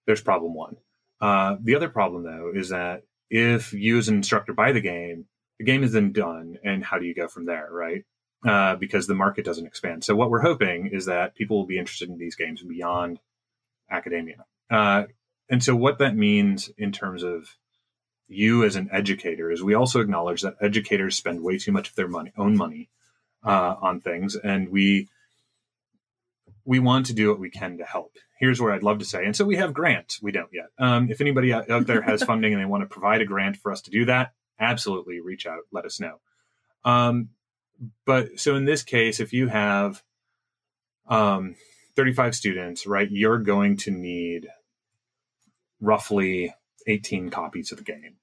There's 0.07 0.23
problem 0.23 0.55
one. 0.55 0.77
Uh, 1.21 1.57
the 1.61 1.75
other 1.75 1.89
problem 1.89 2.23
though 2.23 2.53
is 2.55 2.71
that 2.71 3.03
if 3.31 3.73
you 3.73 3.99
as 3.99 4.09
an 4.09 4.17
instructor 4.17 4.53
buy 4.53 4.73
the 4.73 4.81
game, 4.81 5.27
the 5.59 5.65
game 5.65 5.83
is 5.83 5.93
then 5.93 6.13
done, 6.13 6.59
and 6.65 6.85
how 6.85 6.99
do 6.99 7.07
you 7.07 7.15
go 7.15 7.29
from 7.29 7.47
there, 7.47 7.69
right? 7.71 8.05
Uh, 8.47 8.77
because 8.77 9.07
the 9.07 9.15
market 9.15 9.45
doesn't 9.45 9.67
expand. 9.67 10.05
So 10.05 10.15
what 10.15 10.31
we're 10.31 10.43
hoping 10.43 10.89
is 10.93 11.07
that 11.07 11.35
people 11.35 11.57
will 11.57 11.67
be 11.67 11.79
interested 11.79 12.09
in 12.09 12.19
these 12.19 12.35
games 12.35 12.63
beyond 12.63 13.19
academia. 13.91 14.45
Uh, 14.71 15.05
and 15.49 15.63
so, 15.63 15.77
what 15.77 15.99
that 15.99 16.17
means 16.17 16.71
in 16.79 16.93
terms 16.93 17.23
of 17.23 17.57
you 18.27 18.65
as 18.65 18.77
an 18.77 18.89
educator 18.93 19.51
is 19.51 19.63
we 19.63 19.75
also 19.75 20.01
acknowledge 20.01 20.43
that 20.43 20.57
educators 20.61 21.17
spend 21.17 21.43
way 21.43 21.59
too 21.59 21.73
much 21.73 21.91
of 21.91 21.95
their 21.95 22.09
money, 22.09 22.33
own 22.37 22.57
money, 22.57 22.89
uh, 23.45 23.77
on 23.81 24.01
things, 24.01 24.37
and 24.37 24.71
we 24.71 25.09
we 26.65 26.79
want 26.79 27.07
to 27.07 27.13
do 27.13 27.29
what 27.29 27.39
we 27.39 27.51
can 27.51 27.77
to 27.79 27.85
help. 27.85 28.17
Here's 28.39 28.61
where 28.61 28.73
I'd 28.73 28.83
love 28.83 28.99
to 28.99 29.05
say, 29.05 29.25
and 29.25 29.37
so 29.37 29.45
we 29.45 29.57
have 29.57 29.75
grants. 29.75 30.23
We 30.23 30.33
don't 30.33 30.51
yet. 30.53 30.67
Um, 30.79 31.11
if 31.11 31.21
anybody 31.21 31.53
out 31.53 31.87
there 31.87 32.03
has 32.03 32.23
funding 32.25 32.53
and 32.53 32.61
they 32.61 32.67
want 32.67 32.83
to 32.83 32.89
provide 32.89 33.21
a 33.21 33.27
grant 33.27 33.57
for 33.57 33.71
us 33.71 33.83
to 33.83 33.91
do 33.91 34.07
that, 34.07 34.33
absolutely 34.59 35.21
reach 35.21 35.47
out, 35.47 35.61
let 35.73 35.85
us 35.85 36.01
know. 36.01 36.21
Um, 36.85 37.31
but 38.07 38.41
so 38.41 38.55
in 38.57 38.65
this 38.65 38.83
case, 38.83 39.21
if 39.21 39.33
you 39.33 39.49
have 39.49 40.03
um, 41.07 41.57
35 41.97 42.35
students, 42.35 42.87
right, 42.87 43.11
you're 43.11 43.39
going 43.39 43.77
to 43.79 43.91
need 43.91 44.49
roughly 45.85 46.55
18 46.87 47.31
copies 47.31 47.73
of 47.73 47.79
the 47.79 47.85
game, 47.85 48.17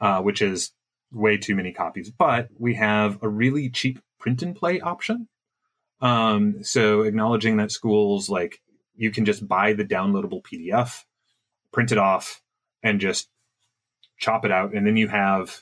uh, 0.00 0.20
which 0.20 0.42
is 0.42 0.72
way 1.12 1.36
too 1.36 1.54
many 1.54 1.72
copies. 1.72 2.10
But 2.10 2.48
we 2.58 2.74
have 2.74 3.22
a 3.22 3.28
really 3.28 3.70
cheap 3.70 4.00
print 4.18 4.42
and 4.42 4.54
play 4.54 4.80
option. 4.80 5.28
Um, 6.00 6.64
so 6.64 7.02
acknowledging 7.02 7.56
that 7.58 7.70
schools 7.70 8.28
like 8.28 8.60
you 8.96 9.10
can 9.10 9.24
just 9.24 9.46
buy 9.46 9.72
the 9.72 9.84
downloadable 9.84 10.42
PDF, 10.42 11.04
print 11.72 11.92
it 11.92 11.98
off, 11.98 12.42
and 12.82 13.00
just 13.00 13.28
chop 14.18 14.44
it 14.44 14.52
out, 14.52 14.74
and 14.74 14.86
then 14.86 14.96
you 14.96 15.08
have 15.08 15.58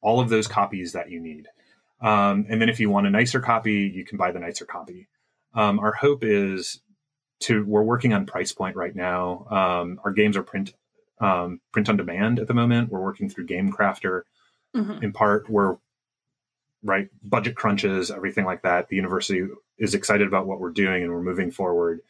all 0.00 0.20
of 0.20 0.28
those 0.28 0.46
copies 0.46 0.92
that 0.92 1.10
you 1.10 1.20
need. 1.20 1.48
Um, 2.00 2.46
and 2.48 2.60
then 2.60 2.68
if 2.68 2.80
you 2.80 2.90
want 2.90 3.06
a 3.06 3.10
nicer 3.10 3.40
copy, 3.40 3.90
you 3.94 4.04
can 4.04 4.18
buy 4.18 4.32
the 4.32 4.38
nicer 4.38 4.64
copy. 4.64 5.08
Um, 5.54 5.78
our 5.78 5.92
hope 5.92 6.22
is 6.22 6.80
to 7.40 7.64
we're 7.64 7.82
working 7.82 8.12
on 8.12 8.26
price 8.26 8.52
point 8.52 8.76
right 8.76 8.94
now. 8.94 9.46
Um, 9.50 10.00
our 10.04 10.12
games 10.12 10.36
are 10.36 10.42
print 10.42 10.74
um, 11.20 11.60
print 11.72 11.88
on 11.88 11.96
demand 11.96 12.38
at 12.38 12.48
the 12.48 12.54
moment. 12.54 12.90
We're 12.90 13.00
working 13.00 13.28
through 13.28 13.46
Game 13.46 13.72
Crafter. 13.72 14.22
Mm-hmm. 14.74 15.04
In 15.04 15.12
part, 15.12 15.48
we're 15.48 15.76
right 16.82 17.08
budget 17.22 17.56
crunches, 17.56 18.10
everything 18.10 18.44
like 18.44 18.62
that. 18.62 18.88
The 18.88 18.96
university 18.96 19.46
is 19.78 19.94
excited 19.94 20.26
about 20.26 20.46
what 20.46 20.60
we're 20.60 20.70
doing, 20.70 21.02
and 21.02 21.12
we're 21.12 21.22
moving 21.22 21.50
forward. 21.50 22.00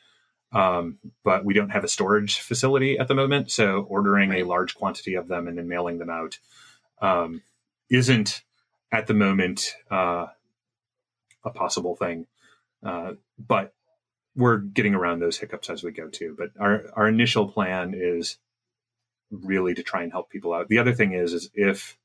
Um, 0.53 0.99
but 1.25 1.45
we 1.45 1.55
don't 1.55 1.71
have 1.71 1.85
a 1.85 1.89
storage 1.89 2.41
facility 2.41 2.99
at 2.99 3.09
the 3.09 3.15
moment, 3.15 3.51
so 3.51 3.81
ordering 3.89 4.31
right. 4.31 4.43
a 4.43 4.47
large 4.47 4.75
quantity 4.75 5.15
of 5.15 5.29
them 5.29 5.49
and 5.49 5.59
then 5.59 5.69
mailing 5.69 5.99
them 5.99 6.11
out 6.11 6.39
um, 7.03 7.43
isn't 7.91 8.43
at 8.93 9.07
the 9.07 9.15
moment 9.15 9.75
uh, 9.91 10.27
a 11.45 11.51
possible 11.51 11.97
thing. 11.97 12.27
Uh, 12.83 13.13
but 13.39 13.75
we're 14.37 14.59
getting 14.59 14.95
around 14.95 15.21
those 15.21 15.39
hiccups 15.39 15.71
as 15.71 15.83
we 15.83 15.91
go 15.91 16.09
too. 16.09 16.37
But 16.39 16.51
our 16.61 16.85
our 16.95 17.09
initial 17.09 17.49
plan 17.49 17.95
is 17.97 18.39
really 19.31 19.75
to 19.75 19.83
try 19.83 20.03
and 20.03 20.13
help 20.13 20.31
people 20.31 20.53
out. 20.53 20.69
The 20.69 20.79
other 20.79 20.93
thing 20.93 21.13
is 21.13 21.33
is 21.33 21.51
if 21.55 21.97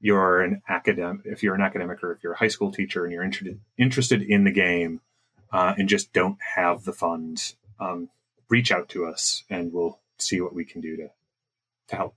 you're 0.00 0.42
an 0.42 0.62
academic, 0.68 1.22
if 1.24 1.42
you're 1.42 1.54
an 1.54 1.60
academic 1.60 2.02
or 2.02 2.12
if 2.12 2.22
you're 2.22 2.34
a 2.34 2.38
high 2.38 2.48
school 2.48 2.72
teacher 2.72 3.04
and 3.04 3.12
you're 3.12 3.24
interested 3.24 3.60
interested 3.76 4.22
in 4.22 4.44
the 4.44 4.52
game 4.52 5.00
uh, 5.52 5.74
and 5.76 5.88
just 5.88 6.12
don't 6.12 6.38
have 6.56 6.84
the 6.84 6.92
funds, 6.92 7.56
um, 7.80 8.08
reach 8.48 8.70
out 8.70 8.88
to 8.90 9.06
us 9.06 9.44
and 9.50 9.72
we'll 9.72 9.98
see 10.18 10.40
what 10.40 10.54
we 10.54 10.64
can 10.64 10.80
do 10.80 10.96
to 10.96 11.10
to 11.88 11.96
help. 11.96 12.14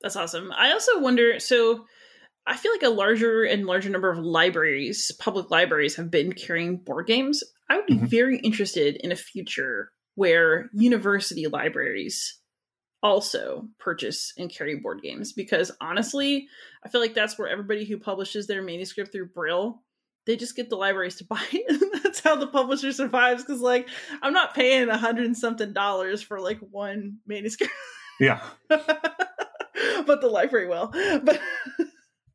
That's 0.00 0.16
awesome. 0.16 0.52
I 0.56 0.72
also 0.72 1.00
wonder 1.00 1.40
so 1.40 1.86
I 2.46 2.56
feel 2.56 2.70
like 2.70 2.84
a 2.84 2.90
larger 2.90 3.42
and 3.42 3.66
larger 3.66 3.90
number 3.90 4.10
of 4.10 4.18
libraries, 4.18 5.10
public 5.18 5.50
libraries, 5.50 5.96
have 5.96 6.10
been 6.12 6.32
carrying 6.32 6.76
board 6.76 7.08
games. 7.08 7.42
I 7.68 7.76
would 7.76 7.86
be 7.86 7.96
mm-hmm. 7.96 8.06
very 8.06 8.38
interested 8.38 8.96
in 8.96 9.12
a 9.12 9.16
future 9.16 9.90
where 10.14 10.70
university 10.72 11.46
libraries 11.46 12.38
also 13.02 13.68
purchase 13.78 14.32
and 14.38 14.50
carry 14.50 14.76
board 14.76 15.00
games 15.02 15.32
because 15.32 15.70
honestly, 15.80 16.48
I 16.84 16.88
feel 16.88 17.00
like 17.00 17.14
that's 17.14 17.38
where 17.38 17.48
everybody 17.48 17.84
who 17.84 17.98
publishes 17.98 18.46
their 18.46 18.62
manuscript 18.62 19.12
through 19.12 19.28
Brill, 19.28 19.82
they 20.24 20.36
just 20.36 20.56
get 20.56 20.70
the 20.70 20.76
libraries 20.76 21.16
to 21.16 21.24
buy 21.28 21.44
it. 21.52 22.02
that's 22.02 22.20
how 22.20 22.36
the 22.36 22.46
publisher 22.46 22.92
survives 22.92 23.44
because 23.44 23.60
like 23.60 23.88
I'm 24.22 24.32
not 24.32 24.54
paying 24.54 24.88
a 24.88 24.98
hundred 24.98 25.26
and 25.26 25.36
something 25.36 25.72
dollars 25.72 26.22
for 26.22 26.40
like 26.40 26.58
one 26.58 27.18
manuscript. 27.26 27.72
Yeah. 28.18 28.42
but 28.68 30.20
the 30.20 30.28
library 30.28 30.68
will. 30.68 30.88
But 30.88 31.40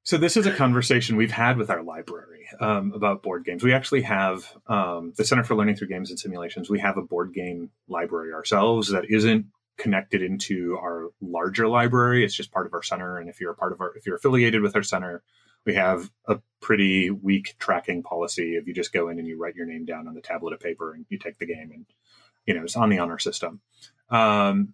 so 0.03 0.17
this 0.17 0.35
is 0.37 0.45
a 0.45 0.51
conversation 0.51 1.15
we've 1.15 1.31
had 1.31 1.57
with 1.57 1.69
our 1.69 1.83
library 1.83 2.47
um, 2.59 2.91
about 2.93 3.21
board 3.21 3.45
games. 3.45 3.63
We 3.63 3.73
actually 3.73 4.01
have 4.01 4.51
um, 4.67 5.13
the 5.15 5.23
Center 5.23 5.43
for 5.43 5.55
Learning 5.55 5.75
Through 5.75 5.89
Games 5.89 6.09
and 6.09 6.19
Simulations. 6.19 6.69
We 6.69 6.79
have 6.79 6.97
a 6.97 7.01
board 7.03 7.33
game 7.33 7.69
library 7.87 8.33
ourselves 8.33 8.89
that 8.89 9.05
isn't 9.09 9.45
connected 9.77 10.21
into 10.21 10.77
our 10.77 11.09
larger 11.21 11.67
library. 11.67 12.23
It's 12.25 12.35
just 12.35 12.51
part 12.51 12.65
of 12.65 12.73
our 12.73 12.83
center. 12.83 13.17
And 13.17 13.29
if 13.29 13.39
you're 13.39 13.51
a 13.51 13.55
part 13.55 13.73
of 13.73 13.81
our, 13.81 13.95
if 13.95 14.05
you're 14.05 14.15
affiliated 14.15 14.61
with 14.61 14.75
our 14.75 14.83
center, 14.83 15.23
we 15.65 15.75
have 15.75 16.09
a 16.27 16.39
pretty 16.59 17.11
weak 17.11 17.55
tracking 17.59 18.03
policy. 18.03 18.55
If 18.55 18.67
you 18.67 18.73
just 18.73 18.93
go 18.93 19.09
in 19.09 19.19
and 19.19 19.27
you 19.27 19.37
write 19.37 19.55
your 19.55 19.67
name 19.67 19.85
down 19.85 20.07
on 20.07 20.15
the 20.15 20.21
tablet 20.21 20.53
of 20.53 20.59
paper 20.59 20.93
and 20.93 21.05
you 21.09 21.19
take 21.19 21.37
the 21.37 21.45
game, 21.45 21.71
and 21.71 21.85
you 22.45 22.55
know 22.55 22.63
it's 22.63 22.75
on 22.75 22.89
the 22.89 22.99
honor 22.99 23.19
system. 23.19 23.61
Um, 24.09 24.73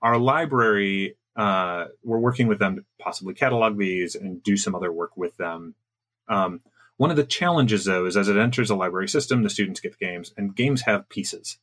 our 0.00 0.16
library 0.16 1.16
uh, 1.38 1.86
we're 2.02 2.18
working 2.18 2.48
with 2.48 2.58
them 2.58 2.76
to 2.76 2.84
possibly 2.98 3.32
catalog 3.32 3.78
these 3.78 4.16
and 4.16 4.42
do 4.42 4.56
some 4.56 4.74
other 4.74 4.90
work 4.90 5.16
with 5.16 5.36
them. 5.36 5.76
Um, 6.28 6.60
one 6.96 7.12
of 7.12 7.16
the 7.16 7.24
challenges, 7.24 7.84
though, 7.84 8.06
is 8.06 8.16
as 8.16 8.28
it 8.28 8.36
enters 8.36 8.70
a 8.70 8.74
library 8.74 9.08
system, 9.08 9.44
the 9.44 9.48
students 9.48 9.78
get 9.78 9.96
the 9.96 10.04
games, 10.04 10.34
and 10.36 10.54
games 10.54 10.82
have 10.82 11.08
pieces. 11.08 11.58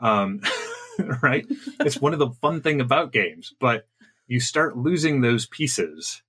Um, 0.00 0.42
right? 1.22 1.46
it's 1.78 2.00
one 2.00 2.12
of 2.12 2.18
the 2.18 2.30
fun 2.42 2.60
thing 2.60 2.80
about 2.80 3.12
games, 3.12 3.54
but 3.60 3.86
you 4.26 4.40
start 4.40 4.76
losing 4.76 5.20
those 5.20 5.46
pieces, 5.46 6.22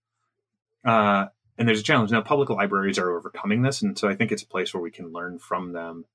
uh, 0.86 1.25
and 1.58 1.67
there's 1.67 1.79
a 1.79 1.84
challenge. 1.84 2.12
Now, 2.12 2.21
public 2.21 2.51
libraries 2.51 2.99
are 2.99 3.17
overcoming 3.17 3.63
this, 3.63 3.82
and 3.82 3.97
so 3.97 4.08
I 4.08 4.15
think 4.15 4.32
it's 4.32 4.43
a 4.43 4.47
place 4.47 4.75
where 4.75 4.84
we 4.84 4.91
can 4.91 5.12
learn 5.12 5.39
from 5.39 5.73
them 5.73 6.05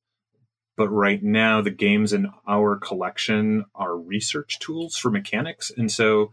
but 0.76 0.88
right 0.88 1.22
now 1.22 1.60
the 1.60 1.70
games 1.70 2.12
in 2.12 2.30
our 2.46 2.76
collection 2.76 3.64
are 3.74 3.96
research 3.96 4.58
tools 4.58 4.96
for 4.96 5.10
mechanics. 5.10 5.70
And 5.76 5.90
so 5.90 6.32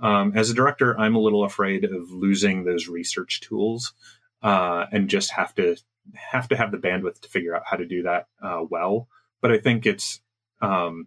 um, 0.00 0.32
as 0.34 0.50
a 0.50 0.54
director 0.54 0.98
i'm 0.98 1.14
a 1.14 1.20
little 1.20 1.44
afraid 1.44 1.84
of 1.84 2.10
losing 2.10 2.64
those 2.64 2.88
research 2.88 3.40
tools 3.40 3.92
uh, 4.42 4.86
and 4.92 5.10
just 5.10 5.32
have 5.32 5.54
to 5.54 5.76
have 6.14 6.48
to 6.48 6.56
have 6.56 6.72
the 6.72 6.78
bandwidth 6.78 7.20
to 7.20 7.28
figure 7.28 7.54
out 7.54 7.62
how 7.66 7.76
to 7.76 7.86
do 7.86 8.02
that 8.02 8.26
uh, 8.42 8.62
well. 8.68 9.08
But 9.40 9.52
i 9.52 9.58
think 9.58 9.86
it's 9.86 10.20
um, 10.60 11.06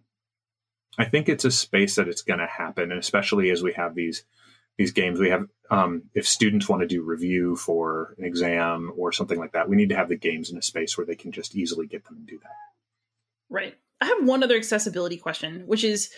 i 0.98 1.04
think 1.04 1.28
it's 1.28 1.44
a 1.44 1.50
space 1.50 1.96
that 1.96 2.08
it's 2.08 2.22
going 2.22 2.40
to 2.40 2.46
happen 2.46 2.90
and 2.90 3.00
especially 3.00 3.50
as 3.50 3.62
we 3.62 3.72
have 3.72 3.94
these 3.94 4.24
these 4.76 4.92
games 4.92 5.20
we 5.20 5.30
have 5.30 5.46
um, 5.70 6.02
if 6.14 6.28
students 6.28 6.68
want 6.68 6.82
to 6.82 6.86
do 6.86 7.02
review 7.02 7.56
for 7.56 8.14
an 8.18 8.24
exam 8.24 8.92
or 8.96 9.12
something 9.12 9.38
like 9.38 9.52
that 9.52 9.68
we 9.68 9.76
need 9.76 9.88
to 9.90 9.96
have 9.96 10.08
the 10.08 10.16
games 10.16 10.50
in 10.50 10.58
a 10.58 10.62
space 10.62 10.96
where 10.96 11.06
they 11.06 11.14
can 11.14 11.32
just 11.32 11.54
easily 11.54 11.86
get 11.86 12.04
them 12.04 12.16
and 12.16 12.26
do 12.26 12.38
that. 12.42 12.52
Right. 13.48 13.74
I 14.00 14.06
have 14.06 14.24
one 14.24 14.42
other 14.42 14.56
accessibility 14.56 15.16
question 15.16 15.64
which 15.66 15.84
is 15.84 16.10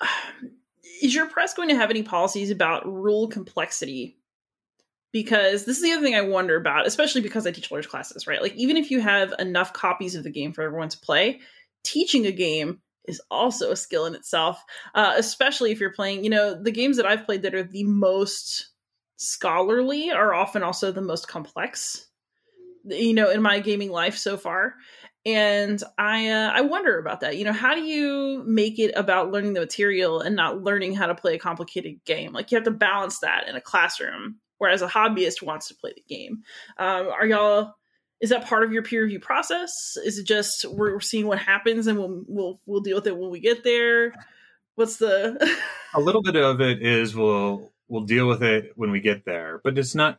is 1.02 1.14
your 1.14 1.26
press 1.26 1.54
going 1.54 1.68
to 1.68 1.76
have 1.76 1.90
any 1.90 2.02
policies 2.02 2.50
about 2.50 2.86
rule 2.86 3.28
complexity? 3.28 4.16
Because 5.12 5.64
this 5.64 5.76
is 5.76 5.82
the 5.82 5.92
other 5.92 6.02
thing 6.02 6.14
i 6.14 6.20
wonder 6.20 6.56
about 6.56 6.86
especially 6.86 7.22
because 7.22 7.46
i 7.46 7.50
teach 7.50 7.70
large 7.70 7.88
classes 7.88 8.26
right? 8.26 8.42
Like 8.42 8.54
even 8.54 8.76
if 8.76 8.90
you 8.90 9.00
have 9.00 9.34
enough 9.38 9.72
copies 9.72 10.14
of 10.14 10.24
the 10.24 10.30
game 10.30 10.52
for 10.52 10.62
everyone 10.62 10.88
to 10.90 10.98
play 10.98 11.40
teaching 11.84 12.26
a 12.26 12.32
game 12.32 12.80
is 13.08 13.20
also 13.30 13.70
a 13.70 13.76
skill 13.76 14.06
in 14.06 14.14
itself, 14.14 14.62
uh, 14.94 15.14
especially 15.16 15.72
if 15.72 15.80
you're 15.80 15.92
playing, 15.92 16.24
you 16.24 16.30
know, 16.30 16.60
the 16.60 16.70
games 16.70 16.96
that 16.96 17.06
I've 17.06 17.24
played 17.24 17.42
that 17.42 17.54
are 17.54 17.62
the 17.62 17.84
most 17.84 18.68
scholarly 19.16 20.10
are 20.10 20.34
often 20.34 20.62
also 20.62 20.92
the 20.92 21.00
most 21.00 21.28
complex, 21.28 22.06
you 22.84 23.14
know, 23.14 23.30
in 23.30 23.42
my 23.42 23.60
gaming 23.60 23.90
life 23.90 24.16
so 24.16 24.36
far. 24.36 24.74
And 25.24 25.82
I 25.98 26.28
uh, 26.28 26.52
I 26.54 26.60
wonder 26.60 26.98
about 27.00 27.20
that. 27.20 27.36
You 27.36 27.44
know, 27.44 27.52
how 27.52 27.74
do 27.74 27.82
you 27.82 28.44
make 28.46 28.78
it 28.78 28.92
about 28.94 29.32
learning 29.32 29.54
the 29.54 29.60
material 29.60 30.20
and 30.20 30.36
not 30.36 30.62
learning 30.62 30.94
how 30.94 31.06
to 31.06 31.16
play 31.16 31.34
a 31.34 31.38
complicated 31.38 31.96
game? 32.04 32.32
Like 32.32 32.52
you 32.52 32.56
have 32.56 32.64
to 32.64 32.70
balance 32.70 33.18
that 33.20 33.48
in 33.48 33.56
a 33.56 33.60
classroom, 33.60 34.36
whereas 34.58 34.82
a 34.82 34.86
hobbyist 34.86 35.42
wants 35.42 35.66
to 35.68 35.74
play 35.74 35.94
the 35.96 36.14
game. 36.14 36.44
Um, 36.78 37.08
are 37.08 37.26
y'all 37.26 37.74
is 38.20 38.30
that 38.30 38.46
part 38.46 38.64
of 38.64 38.72
your 38.72 38.82
peer 38.82 39.02
review 39.02 39.20
process? 39.20 39.96
Is 40.04 40.18
it 40.18 40.26
just 40.26 40.64
we're 40.64 41.00
seeing 41.00 41.26
what 41.26 41.38
happens 41.38 41.86
and 41.86 41.98
we'll 41.98 42.24
we'll 42.26 42.60
we'll 42.66 42.80
deal 42.80 42.96
with 42.96 43.06
it 43.06 43.16
when 43.16 43.30
we 43.30 43.40
get 43.40 43.64
there? 43.64 44.14
What's 44.74 44.96
the 44.96 45.56
A 45.94 46.00
little 46.00 46.22
bit 46.22 46.36
of 46.36 46.60
it 46.60 46.82
is 46.82 47.14
we'll 47.14 47.72
we'll 47.88 48.04
deal 48.04 48.26
with 48.26 48.42
it 48.42 48.72
when 48.76 48.90
we 48.90 49.00
get 49.00 49.24
there, 49.24 49.60
but 49.62 49.78
it's 49.78 49.94
not 49.94 50.18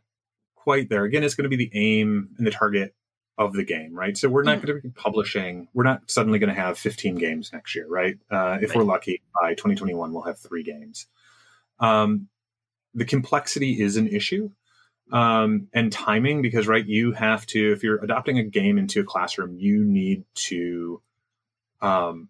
quite 0.55 0.89
there. 0.89 1.03
Again, 1.03 1.23
it's 1.23 1.35
going 1.35 1.49
to 1.49 1.55
be 1.55 1.69
the 1.69 1.71
aim 1.73 2.29
and 2.37 2.45
the 2.45 2.51
target 2.51 2.93
of 3.37 3.53
the 3.53 3.63
game, 3.63 3.93
right? 3.93 4.17
So 4.17 4.29
we're 4.29 4.43
not 4.43 4.59
mm. 4.59 4.65
going 4.65 4.81
to 4.81 4.87
be 4.87 4.93
publishing. 4.93 5.67
We're 5.73 5.83
not 5.83 6.09
suddenly 6.09 6.39
going 6.39 6.53
to 6.53 6.59
have 6.59 6.79
15 6.79 7.15
games 7.15 7.51
next 7.53 7.75
year, 7.75 7.87
right? 7.87 8.17
Uh, 8.31 8.57
if 8.61 8.69
right. 8.71 8.77
we're 8.77 8.83
lucky, 8.83 9.21
by 9.39 9.51
2021 9.51 10.11
we'll 10.11 10.23
have 10.23 10.39
three 10.39 10.63
games. 10.63 11.05
Um, 11.79 12.29
the 12.95 13.05
complexity 13.05 13.79
is 13.79 13.95
an 13.95 14.07
issue 14.07 14.49
um, 15.11 15.67
and 15.73 15.91
timing 15.91 16.41
because 16.41 16.67
right 16.67 16.85
you 16.85 17.11
have 17.13 17.45
to 17.47 17.71
if 17.71 17.83
you're 17.83 18.03
adopting 18.03 18.39
a 18.39 18.43
game 18.43 18.77
into 18.77 19.01
a 19.01 19.03
classroom 19.03 19.55
you 19.55 19.83
need 19.83 20.23
to 20.35 21.01
um, 21.81 22.29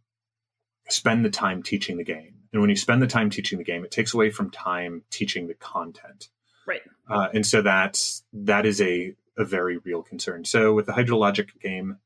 spend 0.89 1.23
the 1.23 1.29
time 1.29 1.63
teaching 1.63 1.97
the 1.97 2.03
game. 2.03 2.33
And 2.51 2.61
when 2.61 2.69
you 2.69 2.75
spend 2.75 3.01
the 3.01 3.07
time 3.07 3.29
teaching 3.29 3.57
the 3.57 3.63
game 3.63 3.83
it 3.83 3.91
takes 3.91 4.13
away 4.13 4.29
from 4.29 4.51
time 4.51 5.03
teaching 5.09 5.47
the 5.47 5.53
content. 5.53 6.29
Right. 6.67 6.81
Uh, 7.09 7.29
and 7.33 7.45
so 7.45 7.61
that's 7.61 8.23
that 8.33 8.65
is 8.65 8.81
a, 8.81 9.15
a 9.37 9.45
very 9.45 9.77
real 9.77 10.03
concern. 10.03 10.45
So 10.45 10.73
with 10.73 10.85
the 10.85 10.91
hydrologic 10.91 11.59
game 11.61 11.97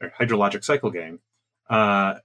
or 0.00 0.12
hydrologic 0.18 0.64
cycle 0.64 0.90
game 0.90 1.20
uh, 1.70 2.16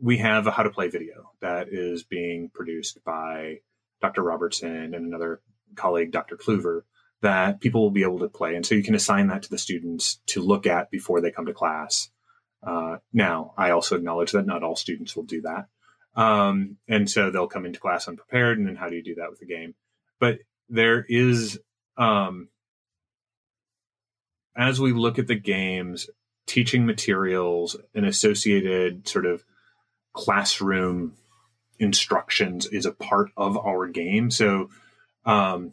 we 0.00 0.18
have 0.18 0.46
a 0.46 0.50
how 0.50 0.64
to 0.64 0.70
play 0.70 0.88
video 0.88 1.30
that 1.40 1.68
is 1.70 2.02
being 2.02 2.48
produced 2.48 3.04
by 3.04 3.60
dr 4.00 4.20
robertson 4.20 4.94
and 4.94 5.06
another 5.06 5.40
colleague, 5.74 6.12
Dr. 6.12 6.36
Kluver, 6.36 6.82
that 7.22 7.60
people 7.60 7.82
will 7.82 7.90
be 7.90 8.02
able 8.02 8.18
to 8.18 8.28
play. 8.28 8.54
And 8.54 8.66
so 8.66 8.74
you 8.74 8.82
can 8.82 8.94
assign 8.94 9.28
that 9.28 9.44
to 9.44 9.50
the 9.50 9.58
students 9.58 10.20
to 10.26 10.42
look 10.42 10.66
at 10.66 10.90
before 10.90 11.20
they 11.20 11.30
come 11.30 11.46
to 11.46 11.54
class. 11.54 12.10
Uh, 12.62 12.96
now, 13.12 13.54
I 13.56 13.70
also 13.70 13.96
acknowledge 13.96 14.32
that 14.32 14.46
not 14.46 14.62
all 14.62 14.76
students 14.76 15.16
will 15.16 15.24
do 15.24 15.42
that. 15.42 15.66
Um, 16.14 16.76
and 16.88 17.08
so 17.08 17.30
they'll 17.30 17.46
come 17.46 17.64
into 17.64 17.80
class 17.80 18.06
unprepared. 18.06 18.58
And 18.58 18.66
then 18.66 18.76
how 18.76 18.88
do 18.88 18.96
you 18.96 19.02
do 19.02 19.14
that 19.16 19.30
with 19.30 19.38
the 19.38 19.46
game? 19.46 19.74
But 20.20 20.40
there 20.68 21.04
is, 21.08 21.58
um, 21.96 22.48
as 24.56 24.80
we 24.80 24.92
look 24.92 25.18
at 25.18 25.26
the 25.28 25.34
games, 25.36 26.10
teaching 26.46 26.84
materials 26.84 27.76
and 27.94 28.04
associated 28.04 29.08
sort 29.08 29.26
of 29.26 29.44
classroom 30.12 31.14
instructions 31.78 32.66
is 32.66 32.84
a 32.84 32.92
part 32.92 33.30
of 33.36 33.56
our 33.56 33.86
game. 33.88 34.30
So 34.30 34.70
um, 35.24 35.72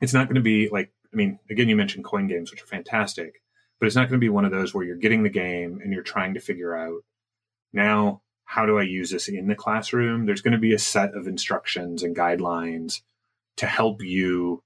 it's 0.00 0.14
not 0.14 0.26
going 0.26 0.36
to 0.36 0.40
be 0.40 0.68
like, 0.68 0.92
I 1.12 1.16
mean, 1.16 1.38
again, 1.50 1.68
you 1.68 1.76
mentioned 1.76 2.04
coin 2.04 2.26
games, 2.26 2.50
which 2.50 2.62
are 2.62 2.66
fantastic, 2.66 3.42
but 3.78 3.86
it's 3.86 3.96
not 3.96 4.08
going 4.08 4.20
to 4.20 4.24
be 4.24 4.28
one 4.28 4.44
of 4.44 4.50
those 4.50 4.74
where 4.74 4.84
you're 4.84 4.96
getting 4.96 5.22
the 5.22 5.28
game 5.30 5.80
and 5.82 5.92
you're 5.92 6.02
trying 6.02 6.34
to 6.34 6.40
figure 6.40 6.76
out 6.76 7.02
now 7.72 8.22
how 8.44 8.64
do 8.64 8.78
I 8.78 8.82
use 8.82 9.10
this 9.10 9.28
in 9.28 9.46
the 9.46 9.54
classroom? 9.54 10.24
There's 10.24 10.40
going 10.40 10.52
to 10.52 10.58
be 10.58 10.72
a 10.72 10.78
set 10.78 11.14
of 11.14 11.26
instructions 11.26 12.02
and 12.02 12.16
guidelines 12.16 13.02
to 13.58 13.66
help 13.66 14.02
you 14.02 14.62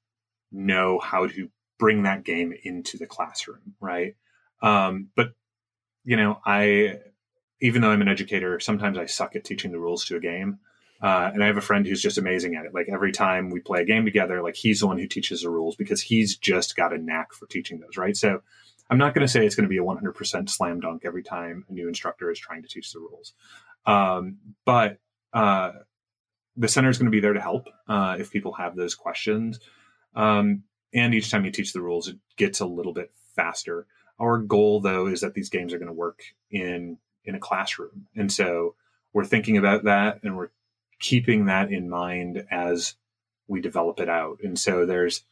know 0.52 1.00
how 1.00 1.26
to 1.26 1.48
bring 1.78 2.04
that 2.04 2.24
game 2.24 2.54
into 2.62 2.96
the 2.96 3.06
classroom, 3.06 3.74
right? 3.80 4.14
Um, 4.62 5.08
but 5.16 5.32
you 6.04 6.16
know, 6.16 6.38
I 6.46 6.98
even 7.60 7.82
though 7.82 7.90
I'm 7.90 8.02
an 8.02 8.08
educator, 8.08 8.60
sometimes 8.60 8.98
I 8.98 9.06
suck 9.06 9.34
at 9.34 9.44
teaching 9.44 9.72
the 9.72 9.80
rules 9.80 10.04
to 10.06 10.16
a 10.16 10.20
game. 10.20 10.58
Uh, 11.02 11.30
and 11.34 11.42
I 11.42 11.48
have 11.48 11.56
a 11.56 11.62
friend 11.62 11.86
who's 11.86 12.00
just 12.00 12.18
amazing 12.18 12.54
at 12.54 12.64
it. 12.64 12.72
Like 12.72 12.86
every 12.88 13.10
time 13.10 13.50
we 13.50 13.60
play 13.60 13.80
a 13.80 13.84
game 13.84 14.04
together, 14.04 14.40
like 14.40 14.54
he's 14.54 14.80
the 14.80 14.86
one 14.86 14.98
who 14.98 15.08
teaches 15.08 15.42
the 15.42 15.50
rules 15.50 15.74
because 15.74 16.00
he's 16.00 16.36
just 16.36 16.76
got 16.76 16.92
a 16.92 16.98
knack 16.98 17.32
for 17.32 17.46
teaching 17.46 17.80
those, 17.80 17.96
right? 17.96 18.16
So 18.16 18.42
I'm 18.88 18.98
not 18.98 19.14
going 19.14 19.26
to 19.26 19.32
say 19.32 19.44
it's 19.44 19.56
going 19.56 19.68
to 19.68 19.68
be 19.68 19.78
a 19.78 19.82
100% 19.82 20.48
slam 20.48 20.80
dunk 20.80 21.02
every 21.04 21.24
time 21.24 21.64
a 21.68 21.72
new 21.72 21.88
instructor 21.88 22.30
is 22.30 22.38
trying 22.38 22.62
to 22.62 22.68
teach 22.68 22.92
the 22.92 23.00
rules. 23.00 23.32
Um, 23.84 24.36
but 24.64 24.98
uh, 25.32 25.72
the 26.56 26.68
center 26.68 26.88
is 26.88 26.98
going 26.98 27.06
to 27.06 27.10
be 27.10 27.20
there 27.20 27.32
to 27.32 27.40
help 27.40 27.68
uh, 27.88 28.16
if 28.18 28.30
people 28.30 28.52
have 28.52 28.76
those 28.76 28.94
questions. 28.94 29.58
Um, 30.14 30.62
and 30.94 31.14
each 31.14 31.30
time 31.30 31.44
you 31.44 31.50
teach 31.50 31.72
the 31.72 31.80
rules, 31.80 32.08
it 32.08 32.18
gets 32.36 32.60
a 32.60 32.66
little 32.66 32.92
bit 32.92 33.12
faster. 33.34 33.86
Our 34.20 34.38
goal, 34.38 34.80
though, 34.80 35.06
is 35.06 35.22
that 35.22 35.34
these 35.34 35.48
games 35.48 35.72
are 35.72 35.78
going 35.78 35.88
to 35.88 35.92
work 35.92 36.22
in 36.50 36.98
in 37.24 37.34
a 37.36 37.40
classroom, 37.40 38.08
and 38.16 38.32
so 38.32 38.74
we're 39.12 39.24
thinking 39.24 39.56
about 39.56 39.84
that, 39.84 40.20
and 40.22 40.36
we're 40.36 40.50
keeping 41.02 41.46
that 41.46 41.70
in 41.70 41.90
mind 41.90 42.46
as 42.50 42.94
we 43.48 43.60
develop 43.60 44.00
it 44.00 44.08
out. 44.08 44.38
And 44.42 44.58
so 44.58 44.86
there's 44.86 45.24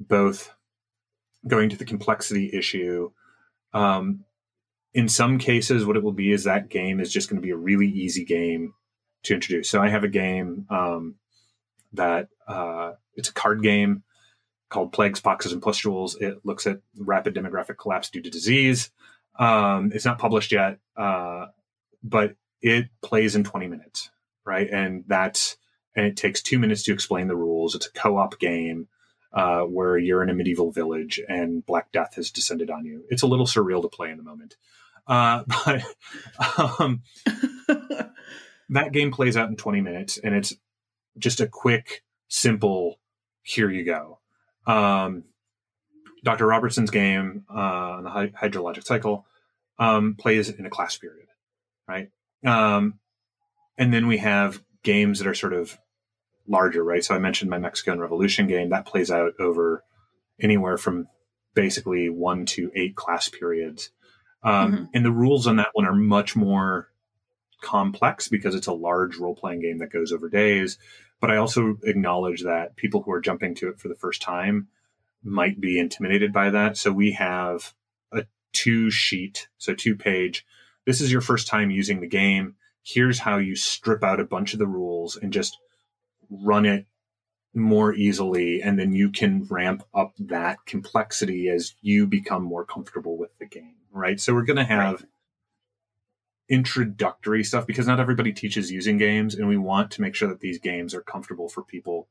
both 0.00 0.54
going 1.46 1.68
to 1.68 1.76
the 1.76 1.84
complexity 1.84 2.50
issue. 2.54 3.10
Um, 3.74 4.24
in 4.94 5.08
some 5.08 5.38
cases, 5.38 5.84
what 5.84 5.96
it 5.96 6.02
will 6.02 6.12
be 6.12 6.32
is 6.32 6.44
that 6.44 6.70
game 6.70 7.00
is 7.00 7.12
just 7.12 7.28
going 7.28 7.36
to 7.36 7.46
be 7.46 7.50
a 7.50 7.56
really 7.56 7.88
easy 7.88 8.24
game 8.24 8.72
to 9.24 9.34
introduce. 9.34 9.68
So 9.68 9.82
I 9.82 9.88
have 9.88 10.04
a 10.04 10.08
game 10.08 10.66
um, 10.70 11.16
that 11.92 12.28
uh, 12.46 12.92
it's 13.14 13.28
a 13.28 13.34
card 13.34 13.62
game 13.62 14.04
called 14.68 14.92
Plagues, 14.92 15.20
Poxes, 15.20 15.52
and 15.52 15.60
Pustules. 15.60 16.16
It 16.16 16.38
looks 16.44 16.66
at 16.66 16.78
rapid 16.96 17.34
demographic 17.34 17.78
collapse 17.78 18.10
due 18.10 18.22
to 18.22 18.30
disease. 18.30 18.90
Um, 19.38 19.92
it's 19.92 20.04
not 20.04 20.18
published 20.18 20.52
yet, 20.52 20.78
uh, 20.96 21.46
but 22.02 22.36
it 22.62 22.86
plays 23.02 23.36
in 23.36 23.44
20 23.44 23.66
minutes, 23.66 24.10
right? 24.46 24.68
And 24.70 25.04
that's 25.06 25.56
and 25.94 26.06
it 26.06 26.16
takes 26.16 26.42
two 26.42 26.58
minutes 26.58 26.82
to 26.84 26.92
explain 26.92 27.28
the 27.28 27.36
rules. 27.36 27.74
It's 27.74 27.86
a 27.86 27.92
co-op 27.92 28.38
game 28.38 28.88
uh, 29.32 29.62
where 29.62 29.98
you're 29.98 30.22
in 30.22 30.30
a 30.30 30.34
medieval 30.34 30.70
village 30.70 31.20
and 31.28 31.64
Black 31.64 31.90
Death 31.92 32.14
has 32.16 32.30
descended 32.30 32.70
on 32.70 32.84
you. 32.84 33.04
It's 33.08 33.22
a 33.22 33.26
little 33.26 33.46
surreal 33.46 33.82
to 33.82 33.88
play 33.88 34.10
in 34.10 34.16
the 34.16 34.22
moment, 34.22 34.56
uh, 35.06 35.44
but 35.64 35.82
um, 36.78 37.02
that 38.70 38.92
game 38.92 39.10
plays 39.10 39.36
out 39.36 39.48
in 39.48 39.56
20 39.56 39.80
minutes, 39.80 40.18
and 40.18 40.34
it's 40.34 40.54
just 41.18 41.40
a 41.40 41.46
quick, 41.46 42.02
simple. 42.28 42.98
Here 43.42 43.70
you 43.70 43.84
go 43.84 44.18
um, 44.66 45.24
Dr. 46.24 46.46
Robertson's 46.46 46.90
game 46.90 47.44
uh, 47.48 47.58
on 47.58 48.04
the 48.04 48.10
hydrologic 48.10 48.84
cycle 48.84 49.26
um, 49.78 50.14
plays 50.14 50.48
in 50.48 50.66
a 50.66 50.70
class 50.70 50.96
period, 50.96 51.28
right? 51.88 52.10
Um, 52.44 52.98
and 53.78 53.92
then 53.92 54.06
we 54.06 54.18
have 54.18 54.62
games 54.82 55.18
that 55.18 55.28
are 55.28 55.34
sort 55.34 55.52
of 55.52 55.78
larger, 56.46 56.84
right? 56.84 57.04
So 57.04 57.14
I 57.14 57.18
mentioned 57.18 57.50
my 57.50 57.58
Mexican 57.58 58.00
Revolution 58.00 58.46
game 58.46 58.70
that 58.70 58.86
plays 58.86 59.10
out 59.10 59.32
over 59.38 59.84
anywhere 60.40 60.76
from 60.76 61.08
basically 61.54 62.08
one 62.08 62.46
to 62.46 62.70
eight 62.74 62.94
class 62.94 63.28
periods. 63.28 63.90
Um, 64.42 64.72
mm-hmm. 64.72 64.84
And 64.94 65.04
the 65.04 65.10
rules 65.10 65.46
on 65.46 65.56
that 65.56 65.70
one 65.72 65.86
are 65.86 65.94
much 65.94 66.36
more 66.36 66.88
complex 67.62 68.28
because 68.28 68.54
it's 68.54 68.66
a 68.66 68.72
large 68.72 69.16
role 69.16 69.34
playing 69.34 69.62
game 69.62 69.78
that 69.78 69.92
goes 69.92 70.12
over 70.12 70.28
days. 70.28 70.78
But 71.20 71.30
I 71.30 71.36
also 71.36 71.78
acknowledge 71.82 72.42
that 72.42 72.76
people 72.76 73.02
who 73.02 73.10
are 73.12 73.20
jumping 73.20 73.54
to 73.56 73.68
it 73.68 73.80
for 73.80 73.88
the 73.88 73.94
first 73.94 74.22
time 74.22 74.68
might 75.24 75.60
be 75.60 75.78
intimidated 75.78 76.32
by 76.32 76.50
that. 76.50 76.76
So 76.76 76.92
we 76.92 77.12
have 77.12 77.74
a 78.12 78.24
two 78.52 78.90
sheet, 78.90 79.48
so 79.58 79.74
two 79.74 79.96
page. 79.96 80.46
This 80.84 81.00
is 81.00 81.10
your 81.10 81.22
first 81.22 81.48
time 81.48 81.70
using 81.70 82.00
the 82.00 82.06
game. 82.06 82.54
Here's 82.86 83.18
how 83.18 83.38
you 83.38 83.56
strip 83.56 84.04
out 84.04 84.20
a 84.20 84.24
bunch 84.24 84.52
of 84.52 84.60
the 84.60 84.66
rules 84.66 85.16
and 85.16 85.32
just 85.32 85.58
run 86.30 86.64
it 86.64 86.86
more 87.52 87.92
easily. 87.92 88.62
And 88.62 88.78
then 88.78 88.92
you 88.92 89.10
can 89.10 89.44
ramp 89.50 89.82
up 89.92 90.12
that 90.20 90.64
complexity 90.66 91.48
as 91.48 91.74
you 91.82 92.06
become 92.06 92.44
more 92.44 92.64
comfortable 92.64 93.18
with 93.18 93.36
the 93.38 93.46
game, 93.46 93.74
right? 93.90 94.20
So 94.20 94.34
we're 94.34 94.44
going 94.44 94.58
to 94.58 94.64
have. 94.64 95.00
Right 95.00 95.10
introductory 96.48 97.42
stuff 97.42 97.66
because 97.66 97.88
not 97.88 97.98
everybody 97.98 98.32
teaches 98.32 98.70
using 98.70 98.98
games 98.98 99.34
and 99.34 99.48
we 99.48 99.56
want 99.56 99.90
to 99.90 100.00
make 100.00 100.14
sure 100.14 100.28
that 100.28 100.38
these 100.38 100.60
games 100.60 100.94
are 100.94 101.00
comfortable 101.00 101.48
for 101.48 101.64
people 101.64 102.06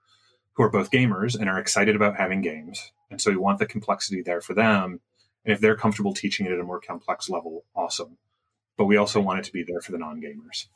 who 0.54 0.64
are 0.64 0.70
both 0.70 0.92
gamers 0.92 1.40
and 1.40 1.50
are 1.50 1.58
excited 1.58 1.96
about 1.96 2.18
having 2.18 2.42
games 2.42 2.92
and 3.10 3.22
so 3.22 3.32
we 3.32 3.38
want 3.38 3.60
the 3.60 3.66
complexity 3.66 4.22
there 4.22 4.42
for 4.42 4.54
them 4.54 5.00
and 5.46 5.54
if 5.54 5.62
they're 5.62 5.78
comfortable 5.78 6.14
teaching 6.14 6.46
it 6.46 6.52
at 6.52 6.60
a 6.60 6.64
more 6.64 6.82
complex 6.82 7.30
level 7.30 7.64
awesome 7.74 8.18
but 8.78 8.86
we 8.86 8.98
also 8.98 9.20
want 9.20 9.40
it 9.40 9.46
to 9.46 9.54
be 9.54 9.64
there 9.64 9.82
for 9.82 9.92
the 9.92 9.98
non-gamers 9.98 10.68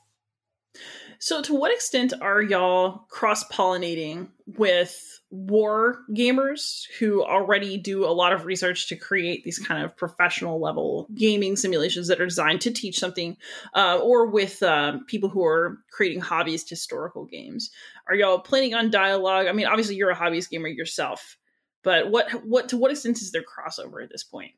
so, 1.22 1.41
to 1.41 1.54
what 1.54 1.74
extent 1.74 2.14
are 2.22 2.41
y'all 2.41 3.06
cross 3.10 3.43
pollinating 3.50 4.30
with 4.45 5.20
war 5.32 6.00
gamers 6.12 6.86
who 6.97 7.24
already 7.24 7.78
do 7.78 8.06
a 8.06 8.08
lot 8.08 8.32
of 8.32 8.45
research 8.45 8.88
to 8.88 8.95
create 8.95 9.43
these 9.43 9.60
kind 9.60 9.84
of 9.84 9.95
professional 9.97 10.62
level 10.62 11.08
gaming 11.14 11.58
simulations 11.58 12.08
that 12.08 12.22
are 12.22 12.26
designed 12.26 12.62
to 12.62 12.72
teach 12.72 12.97
something, 12.97 13.36
uh, 13.76 14.00
or 14.02 14.28
with 14.28 14.64
um, 14.64 15.06
people 15.08 15.28
who 15.28 15.43
are 15.43 15.80
creating 15.91 16.22
hobbyist 16.22 16.70
historical 16.70 17.26
games? 17.26 17.70
Are 18.08 18.16
y'all 18.16 18.39
planning 18.39 18.74
on 18.74 18.89
dialogue? 18.89 19.47
I 19.47 19.52
mean, 19.52 19.68
obviously, 19.68 19.95
you're 19.95 20.12
a 20.12 20.16
hobbyist 20.16 20.50
gamer 20.50 20.70
yourself, 20.70 21.38
but 21.84 22.10
what 22.10 22.30
what 22.45 22.70
to 22.70 22.78
what 22.78 22.91
extent 22.91 23.22
is 23.22 23.32
there 23.32 23.43
crossover 23.43 24.02
at 24.02 24.10
this 24.10 24.24
point? 24.24 24.54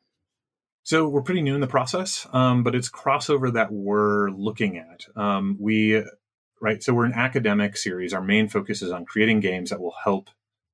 So 0.83 1.07
we're 1.07 1.21
pretty 1.21 1.41
new 1.41 1.55
in 1.55 1.61
the 1.61 1.67
process, 1.67 2.27
um, 2.33 2.63
but 2.63 2.73
it's 2.73 2.89
crossover 2.89 3.53
that 3.53 3.71
we're 3.71 4.31
looking 4.31 4.77
at. 4.77 5.05
Um, 5.15 5.57
we 5.59 6.03
right, 6.59 6.81
so 6.81 6.93
we're 6.93 7.05
an 7.05 7.13
academic 7.13 7.77
series. 7.77 8.13
Our 8.13 8.21
main 8.21 8.49
focus 8.49 8.81
is 8.81 8.91
on 8.91 9.05
creating 9.05 9.41
games 9.41 9.69
that 9.69 9.79
will 9.79 9.95
help 10.03 10.29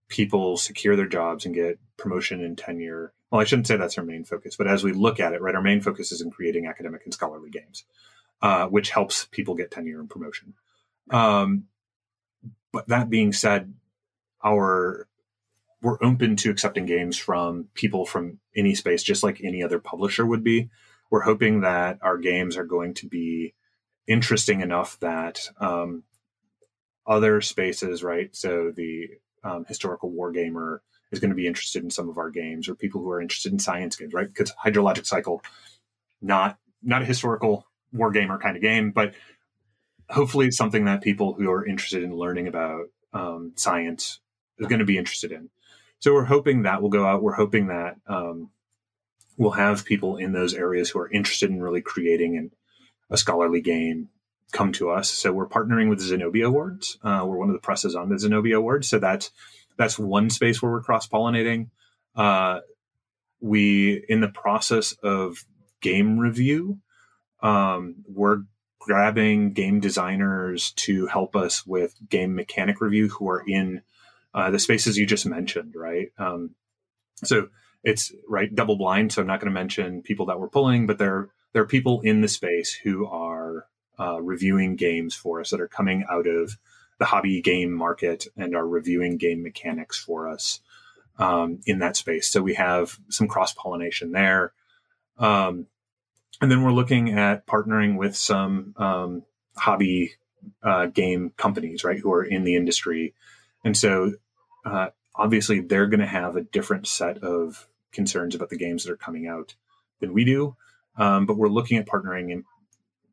people 0.07 0.57
secure 0.57 0.95
their 0.95 1.07
jobs 1.07 1.45
and 1.45 1.53
get 1.53 1.79
promotion 1.97 2.43
and 2.43 2.57
tenure. 2.57 3.11
Well, 3.31 3.41
I 3.41 3.43
shouldn't 3.43 3.67
say 3.67 3.75
that's 3.75 3.97
our 3.97 4.03
main 4.05 4.23
focus, 4.23 4.55
but 4.55 4.67
as 4.67 4.83
we 4.83 4.93
look 4.93 5.19
at 5.19 5.33
it, 5.33 5.41
right, 5.41 5.55
our 5.55 5.61
main 5.61 5.81
focus 5.81 6.11
is 6.13 6.21
in 6.21 6.31
creating 6.31 6.67
academic 6.67 7.01
and 7.03 7.13
scholarly 7.13 7.49
games, 7.49 7.83
uh, 8.41 8.67
which 8.67 8.89
helps 8.89 9.25
people 9.25 9.55
get 9.55 9.71
tenure 9.71 9.99
and 9.99 10.09
promotion. 10.09 10.53
Um, 11.09 11.65
but 12.71 12.87
that 12.87 13.09
being 13.09 13.33
said, 13.33 13.73
our 14.43 15.07
we're 15.87 16.05
open 16.05 16.35
to 16.35 16.49
accepting 16.49 16.85
games 16.85 17.15
from 17.15 17.69
people 17.73 18.05
from 18.05 18.39
any 18.53 18.75
space, 18.75 19.01
just 19.01 19.23
like 19.23 19.39
any 19.41 19.63
other 19.63 19.79
publisher 19.79 20.25
would 20.25 20.43
be. 20.43 20.69
We're 21.09 21.21
hoping 21.21 21.61
that 21.61 21.97
our 22.01 22.17
games 22.17 22.57
are 22.57 22.65
going 22.65 22.93
to 22.95 23.07
be 23.07 23.53
interesting 24.05 24.59
enough 24.59 24.99
that 24.99 25.47
um, 25.61 26.03
other 27.05 27.39
spaces, 27.39 28.03
right? 28.03 28.35
So 28.35 28.73
the 28.75 29.11
um, 29.45 29.63
historical 29.63 30.11
war 30.11 30.33
gamer 30.33 30.81
is 31.13 31.21
going 31.21 31.29
to 31.29 31.37
be 31.37 31.47
interested 31.47 31.81
in 31.81 31.89
some 31.89 32.09
of 32.09 32.17
our 32.17 32.31
games, 32.31 32.67
or 32.67 32.75
people 32.75 32.99
who 32.99 33.09
are 33.09 33.21
interested 33.21 33.53
in 33.53 33.59
science 33.59 33.95
games, 33.95 34.13
right? 34.13 34.27
Because 34.27 34.51
Hydrologic 34.65 35.05
Cycle, 35.05 35.41
not 36.21 36.57
not 36.83 37.03
a 37.03 37.05
historical 37.05 37.65
war 37.93 38.11
gamer 38.11 38.37
kind 38.37 38.57
of 38.57 38.61
game, 38.61 38.91
but 38.91 39.13
hopefully 40.09 40.47
it's 40.47 40.57
something 40.57 40.83
that 40.83 41.01
people 41.01 41.35
who 41.35 41.49
are 41.49 41.65
interested 41.65 42.03
in 42.03 42.13
learning 42.13 42.49
about 42.49 42.87
um, 43.13 43.53
science 43.55 44.19
is 44.59 44.67
going 44.67 44.79
to 44.79 44.85
be 44.85 44.97
interested 44.97 45.31
in. 45.31 45.49
So 45.99 46.13
we're 46.13 46.25
hoping 46.25 46.63
that 46.63 46.81
will 46.81 46.89
go 46.89 47.05
out. 47.05 47.23
We're 47.23 47.35
hoping 47.35 47.67
that 47.67 47.95
um, 48.07 48.51
we'll 49.37 49.51
have 49.51 49.85
people 49.85 50.17
in 50.17 50.31
those 50.31 50.53
areas 50.53 50.89
who 50.89 50.99
are 50.99 51.11
interested 51.11 51.49
in 51.49 51.61
really 51.61 51.81
creating 51.81 52.37
an, 52.37 52.51
a 53.09 53.17
scholarly 53.17 53.61
game 53.61 54.09
come 54.51 54.71
to 54.73 54.89
us. 54.89 55.09
So 55.09 55.31
we're 55.31 55.47
partnering 55.47 55.89
with 55.89 55.99
the 55.99 56.05
Zenobia 56.05 56.47
Awards. 56.47 56.97
Uh, 57.03 57.23
we're 57.25 57.37
one 57.37 57.49
of 57.49 57.55
the 57.55 57.61
presses 57.61 57.95
on 57.95 58.09
the 58.09 58.19
Zenobia 58.19 58.57
Awards. 58.57 58.87
So 58.87 58.99
that's 58.99 59.31
that's 59.77 59.99
one 59.99 60.29
space 60.29 60.61
where 60.61 60.71
we're 60.71 60.81
cross 60.81 61.07
pollinating. 61.07 61.69
Uh, 62.15 62.61
we 63.39 64.03
in 64.07 64.21
the 64.21 64.27
process 64.27 64.93
of 65.03 65.45
game 65.81 66.17
review, 66.17 66.79
um, 67.41 68.03
we're 68.07 68.43
grabbing 68.79 69.51
game 69.51 69.79
designers 69.79 70.71
to 70.71 71.07
help 71.07 71.35
us 71.35 71.65
with 71.65 71.93
game 72.09 72.35
mechanic 72.35 72.79
review 72.79 73.09
who 73.09 73.29
are 73.29 73.43
in 73.45 73.81
uh, 74.37 74.51
the 74.51 74.59
spaces 74.59 74.97
you 74.97 75.07
just 75.07 75.25
mentioned, 75.25 75.73
right? 75.75 76.09
Um, 76.19 76.51
so 77.23 77.49
it's 77.83 78.13
right 78.29 78.53
double 78.53 78.77
blind. 78.77 79.11
So 79.11 79.21
I'm 79.21 79.27
not 79.27 79.39
going 79.39 79.51
to 79.51 79.59
mention 79.59 80.03
people 80.03 80.27
that 80.27 80.39
we're 80.39 80.47
pulling, 80.47 80.85
but 80.85 80.99
there 80.99 81.29
there 81.53 81.63
are 81.63 81.67
people 81.67 82.01
in 82.01 82.21
the 82.21 82.27
space 82.27 82.71
who 82.71 83.07
are 83.07 83.65
uh, 83.99 84.21
reviewing 84.21 84.75
games 84.75 85.15
for 85.15 85.41
us 85.41 85.49
that 85.49 85.59
are 85.59 85.67
coming 85.67 86.05
out 86.07 86.27
of 86.27 86.55
the 86.99 87.05
hobby 87.05 87.41
game 87.41 87.71
market 87.71 88.27
and 88.37 88.55
are 88.55 88.67
reviewing 88.67 89.17
game 89.17 89.41
mechanics 89.41 89.97
for 89.97 90.29
us 90.29 90.59
um, 91.17 91.59
in 91.65 91.79
that 91.79 91.97
space. 91.97 92.27
So 92.27 92.43
we 92.43 92.53
have 92.53 92.99
some 93.09 93.27
cross 93.27 93.53
pollination 93.53 94.11
there. 94.11 94.53
Um, 95.17 95.65
and 96.41 96.51
then 96.51 96.61
we're 96.61 96.71
looking 96.71 97.17
at 97.17 97.47
partnering 97.47 97.97
with 97.97 98.15
some 98.15 98.75
um, 98.77 99.23
hobby 99.55 100.13
uh, 100.61 100.85
game 100.85 101.31
companies, 101.37 101.83
right, 101.83 101.97
who 101.97 102.11
are 102.13 102.23
in 102.23 102.43
the 102.43 102.55
industry. 102.55 103.15
And 103.63 103.75
so 103.75 104.13
uh, 104.67 104.89
obviously 105.15 105.61
they're 105.61 105.87
going 105.87 105.99
to 105.99 106.05
have 106.05 106.35
a 106.35 106.41
different 106.41 106.87
set 106.87 107.19
of 107.19 107.67
concerns 107.91 108.35
about 108.35 108.49
the 108.49 108.57
games 108.57 108.83
that 108.83 108.91
are 108.91 108.97
coming 108.97 109.27
out 109.27 109.55
than 109.99 110.13
we 110.13 110.25
do. 110.25 110.55
Um, 110.97 111.25
but 111.25 111.37
we're 111.37 111.47
looking 111.47 111.77
at 111.77 111.87
partnering 111.87 112.31
in, 112.31 112.43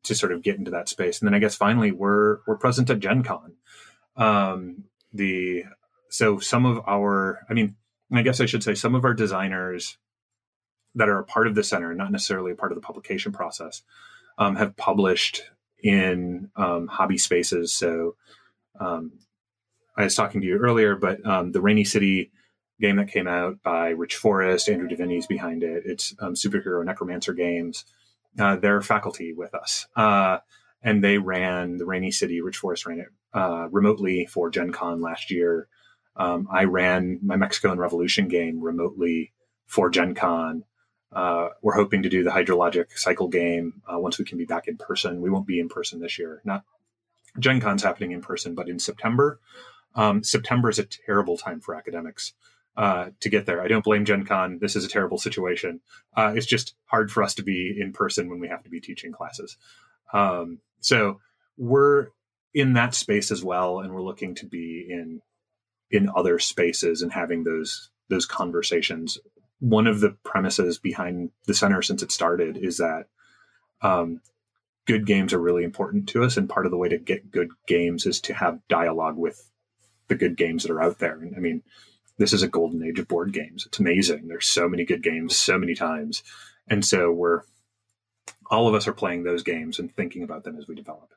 to 0.05 0.15
sort 0.15 0.33
of 0.33 0.43
get 0.43 0.57
into 0.57 0.71
that 0.73 0.89
space. 0.89 1.21
And 1.21 1.27
then 1.27 1.35
I 1.35 1.39
guess 1.39 1.55
finally 1.55 1.93
we're 1.93 2.39
we're 2.47 2.57
present 2.57 2.91
at 2.91 3.01
Gen 3.01 3.23
Con. 3.23 3.55
Um, 4.17 4.85
the 5.13 5.65
so 6.09 6.39
some 6.39 6.67
of 6.67 6.81
our, 6.87 7.41
I 7.49 7.55
mean, 7.55 7.77
I 8.13 8.23
guess 8.23 8.41
I 8.41 8.47
should 8.47 8.63
say 8.63 8.75
some 8.75 8.95
of 8.95 9.05
our 9.05 9.15
designers 9.15 9.99
that 10.95 11.09
are 11.09 11.19
a 11.19 11.25
part 11.25 11.47
of 11.47 11.55
the 11.55 11.65
center, 11.65 11.95
not 11.95 12.13
necessarily 12.13 12.53
a 12.53 12.57
part 12.57 12.71
of 12.71 12.77
the 12.77 12.87
publication 12.87 13.33
process, 13.33 13.83
um, 14.39 14.57
have 14.57 14.77
published 14.77 15.43
in 15.83 16.51
um, 16.57 16.87
hobby 16.87 17.19
spaces. 17.19 17.73
So 17.73 18.17
um, 18.79 19.13
I 19.97 20.05
was 20.05 20.15
talking 20.15 20.41
to 20.41 20.47
you 20.47 20.59
earlier, 20.59 20.97
but 20.97 21.25
um, 21.27 21.53
the 21.53 21.61
Rainy 21.61 21.85
City 21.85 22.33
game 22.81 22.97
that 22.97 23.09
came 23.09 23.29
out 23.29 23.63
by 23.63 23.91
Rich 23.91 24.17
Forrest, 24.17 24.69
Andrew 24.69 24.89
Deviney's 24.89 25.27
behind 25.27 25.63
it. 25.63 25.85
It's 25.87 26.15
um, 26.19 26.35
superhero 26.35 26.85
necromancer 26.85 27.33
games. 27.33 27.85
Uh, 28.39 28.57
they're 28.57 28.83
faculty 28.83 29.33
with 29.33 29.55
us, 29.55 29.87
uh, 29.95 30.39
and 30.83 31.05
they 31.05 31.19
ran 31.19 31.77
the 31.77 31.87
Rainy 31.87 32.11
City. 32.11 32.41
Rich 32.41 32.57
Forrest 32.57 32.87
ran 32.87 32.99
it 32.99 33.09
uh, 33.33 33.69
remotely 33.71 34.27
for 34.27 34.51
Gen 34.51 34.73
Con 34.73 35.01
last 35.01 35.31
year. 35.31 35.69
Um, 36.17 36.49
I 36.51 36.65
ran 36.65 37.21
my 37.23 37.37
Mexico 37.37 37.73
in 37.73 37.79
Revolution 37.79 38.29
game 38.29 38.61
remotely 38.61 39.33
for 39.67 39.89
Gen 39.91 40.15
Con. 40.15 40.65
Uh, 41.13 41.51
we're 41.63 41.77
hoping 41.77 42.03
to 42.03 42.09
do 42.09 42.25
the 42.25 42.31
hydrologic 42.31 42.87
cycle 42.97 43.29
game 43.29 43.83
uh, 43.93 43.99
once 43.99 44.19
we 44.19 44.25
can 44.25 44.37
be 44.37 44.45
back 44.45 44.67
in 44.67 44.77
person. 44.77 45.21
We 45.21 45.31
won't 45.31 45.47
be 45.47 45.61
in 45.61 45.69
person 45.69 46.01
this 46.01 46.19
year. 46.19 46.43
Not 46.45 46.65
Gen 47.39 47.61
Con's 47.61 47.85
happening 47.85 48.11
in 48.11 48.21
person, 48.21 48.55
but 48.57 48.69
in 48.69 48.81
September. 48.81 49.39
Um, 49.95 50.23
September 50.23 50.69
is 50.69 50.79
a 50.79 50.85
terrible 50.85 51.37
time 51.37 51.61
for 51.61 51.75
academics 51.75 52.33
uh, 52.77 53.11
to 53.21 53.29
get 53.29 53.47
there. 53.47 53.63
I 53.63 53.69
don't 53.69 53.85
blame 53.85 54.05
Gen 54.05 54.25
Con. 54.25 54.59
This 54.61 54.77
is 54.77 54.85
a 54.85 54.89
terrible 54.89 55.19
situation. 55.19 55.81
Uh, 56.17 56.33
it's 56.35 56.47
just 56.47 56.75
hard 56.87 57.11
for 57.13 57.23
us 57.23 57.35
to 57.35 57.43
be 57.43 57.77
in 57.79 57.93
person 57.93 58.29
when 58.29 58.41
we 58.41 58.49
have 58.49 58.65
to 58.65 58.71
be 58.71 58.81
teaching 58.81 59.13
classes. 59.13 59.57
Um, 60.13 60.59
so 60.81 61.21
we're 61.57 62.09
in 62.53 62.75
that 62.75 62.95
space 62.95 63.31
as 63.31 63.45
well, 63.45 63.81
and 63.81 63.93
we're 63.93 64.03
looking 64.03 64.35
to 64.37 64.47
be 64.47 64.87
in 64.89 65.21
in 65.91 66.11
other 66.17 66.39
spaces 66.39 67.03
and 67.03 67.13
having 67.13 67.45
those 67.45 67.91
those 68.09 68.27
conversations. 68.27 69.19
One 69.61 69.87
of 69.87 70.01
the 70.01 70.17
premises 70.25 70.79
behind 70.79 71.31
the 71.47 71.55
center 71.55 71.81
since 71.81 72.03
it 72.03 72.13
started 72.13 72.57
is 72.57 72.79
that 72.79 73.07
um, 73.83 74.21
good 74.87 75.07
games 75.07 75.33
are 75.33 75.41
really 75.41 75.65
important 75.65 76.09
to 76.11 76.25
us, 76.25 76.37
and 76.37 76.49
part 76.49 76.67
of 76.67 76.73
the 76.73 76.79
way 76.79 76.89
to 76.89 76.99
get 76.99 77.31
good 77.31 77.51
games 77.67 78.07
is 78.07 78.21
to 78.23 78.35
have 78.35 78.67
dialogue 78.69 79.17
with 79.17 79.51
the 80.09 80.15
good 80.15 80.37
games 80.37 80.63
that 80.63 80.73
are 80.73 80.83
out 80.83 80.99
there. 80.99 81.19
And 81.19 81.35
I 81.37 81.39
mean, 81.39 81.63
this 82.19 82.33
is 82.33 82.43
a 82.43 82.49
golden 82.49 82.83
age 82.85 82.99
of 82.99 83.09
board 83.09 83.33
games. 83.33 83.67
It's 83.67 83.79
amazing. 83.79 84.29
There's 84.29 84.47
so 84.47 84.69
many 84.69 84.85
good 84.85 85.03
games, 85.03 85.37
so 85.37 85.59
many 85.59 85.75
times, 85.75 86.23
and 86.69 86.85
so 86.85 87.11
we're 87.11 87.43
all 88.51 88.69
of 88.69 88.75
us 88.75 88.87
are 88.87 88.93
playing 88.93 89.25
those 89.25 89.43
games 89.43 89.79
and 89.79 89.95
thinking 89.95 90.23
about 90.23 90.45
them 90.45 90.57
as 90.59 90.69
we 90.69 90.75
develop. 90.75 91.11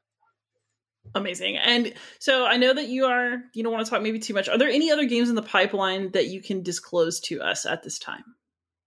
Amazing. 1.15 1.57
And 1.57 1.93
so 2.19 2.45
I 2.45 2.57
know 2.57 2.73
that 2.73 2.87
you 2.87 3.05
are 3.05 3.37
you 3.53 3.63
don't 3.63 3.71
want 3.71 3.85
to 3.85 3.89
talk 3.89 4.01
maybe 4.01 4.19
too 4.19 4.33
much. 4.33 4.49
Are 4.49 4.57
there 4.57 4.69
any 4.69 4.91
other 4.91 5.05
games 5.05 5.29
in 5.29 5.35
the 5.35 5.41
pipeline 5.41 6.11
that 6.11 6.27
you 6.27 6.41
can 6.41 6.63
disclose 6.63 7.19
to 7.21 7.41
us 7.41 7.65
at 7.65 7.83
this 7.83 7.99
time? 7.99 8.23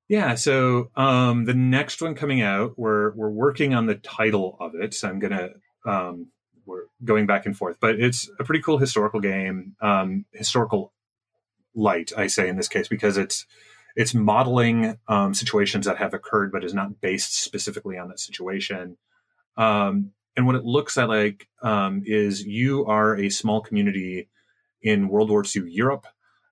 Yeah, 0.09 0.35
so 0.35 0.91
um, 0.97 1.45
the 1.45 1.55
next 1.55 2.03
one 2.03 2.17
coming 2.17 2.43
out, 2.43 2.77
we're 2.77 3.13
we're 3.15 3.31
working 3.31 3.75
on 3.75 3.87
the 3.87 3.95
title 3.95 4.57
of 4.61 4.75
it. 4.75 4.93
So 4.93 5.09
I'm 5.09 5.21
gonna 5.21 5.51
um, 5.87 6.27
we're 6.71 6.87
going 7.05 7.27
back 7.27 7.45
and 7.47 7.57
forth, 7.57 7.77
but 7.81 8.01
it's 8.01 8.31
a 8.39 8.45
pretty 8.45 8.63
cool 8.63 8.79
historical 8.79 9.21
game, 9.21 9.77
um, 9.81 10.25
historical 10.33 10.93
light, 11.75 12.13
I 12.17 12.27
say 12.27 12.49
in 12.49 12.57
this 12.57 12.69
case, 12.69 12.89
because 12.89 13.17
it's 13.17 13.47
it's 13.97 14.15
modeling 14.15 14.99
um, 15.09 15.35
situations 15.35 15.87
that 15.87 15.99
have 15.99 16.15
occurred, 16.15 16.53
but 16.53 16.65
is 16.65 16.73
not 16.73 17.01
based 17.01 17.35
specifically 17.35 17.99
on 17.99 18.09
that 18.09 18.21
situation. 18.21 18.97
Um, 19.57 20.13
and 20.37 20.47
what 20.47 20.55
it 20.55 20.65
looks 20.65 20.97
at 20.97 21.09
like 21.09 21.49
um, 21.63 22.03
is 22.07 22.45
you 22.45 22.87
are 22.87 23.17
a 23.17 23.31
small 23.31 23.61
community 23.61 24.29
in 24.81 25.09
World 25.09 25.29
War 25.29 25.45
II 25.45 25.71
Europe. 25.71 26.07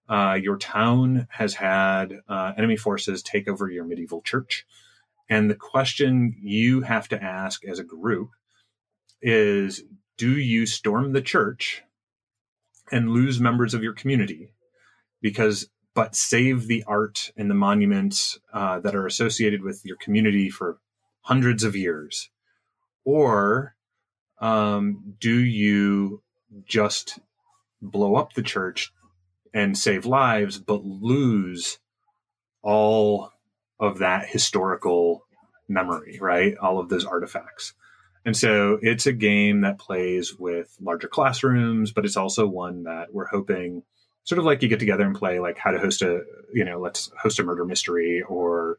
Uh, 0.08 0.38
your 0.40 0.56
town 0.56 1.28
has 1.30 1.54
had 1.54 2.20
uh, 2.28 2.52
enemy 2.56 2.76
forces 2.76 3.22
take 3.22 3.46
over 3.46 3.70
your 3.70 3.84
medieval 3.84 4.20
church. 4.22 4.66
And 5.28 5.50
the 5.50 5.54
question 5.54 6.34
you 6.40 6.80
have 6.82 7.08
to 7.08 7.22
ask 7.22 7.64
as 7.64 7.78
a 7.78 7.84
group 7.84 8.30
is 9.20 9.82
do 10.18 10.36
you 10.36 10.66
storm 10.66 11.12
the 11.12 11.22
church 11.22 11.82
and 12.92 13.10
lose 13.10 13.40
members 13.40 13.72
of 13.72 13.82
your 13.82 13.94
community? 13.94 14.52
Because 15.22 15.70
but 15.94 16.14
save 16.14 16.68
the 16.68 16.84
art 16.86 17.32
and 17.36 17.50
the 17.50 17.54
monuments 17.54 18.38
uh, 18.52 18.78
that 18.80 18.94
are 18.94 19.06
associated 19.06 19.62
with 19.62 19.84
your 19.84 19.96
community 19.96 20.48
for 20.48 20.78
hundreds 21.22 21.64
of 21.64 21.74
years. 21.74 22.30
Or 23.04 23.74
um, 24.40 25.14
do 25.18 25.36
you 25.36 26.22
just 26.66 27.18
blow 27.82 28.14
up 28.14 28.34
the 28.34 28.42
church 28.42 28.92
and 29.54 29.76
save 29.76 30.04
lives 30.06 30.58
but 30.58 30.84
lose 30.84 31.78
all 32.62 33.32
of 33.80 33.98
that 33.98 34.28
historical 34.28 35.24
memory 35.68 36.18
right? 36.20 36.56
All 36.58 36.78
of 36.78 36.88
those 36.88 37.04
artifacts 37.04 37.74
and 38.28 38.36
so 38.36 38.78
it's 38.82 39.06
a 39.06 39.14
game 39.14 39.62
that 39.62 39.78
plays 39.78 40.38
with 40.38 40.76
larger 40.82 41.08
classrooms, 41.08 41.92
but 41.92 42.04
it's 42.04 42.18
also 42.18 42.46
one 42.46 42.82
that 42.82 43.14
we're 43.14 43.26
hoping 43.26 43.84
sort 44.24 44.38
of 44.38 44.44
like 44.44 44.60
you 44.60 44.68
get 44.68 44.78
together 44.78 45.06
and 45.06 45.16
play 45.16 45.40
like 45.40 45.56
how 45.56 45.70
to 45.70 45.78
host 45.78 46.02
a, 46.02 46.20
you 46.52 46.62
know, 46.62 46.78
let's 46.78 47.10
host 47.18 47.38
a 47.38 47.42
murder 47.42 47.64
mystery 47.64 48.20
or, 48.28 48.76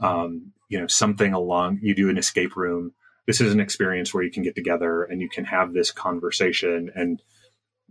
um, 0.00 0.54
you 0.70 0.80
know, 0.80 0.86
something 0.86 1.34
along, 1.34 1.80
you 1.82 1.94
do 1.94 2.08
an 2.08 2.16
escape 2.16 2.56
room. 2.56 2.94
This 3.26 3.42
is 3.42 3.52
an 3.52 3.60
experience 3.60 4.14
where 4.14 4.22
you 4.22 4.30
can 4.30 4.42
get 4.42 4.54
together 4.54 5.02
and 5.02 5.20
you 5.20 5.28
can 5.28 5.44
have 5.44 5.74
this 5.74 5.90
conversation 5.90 6.90
and 6.94 7.20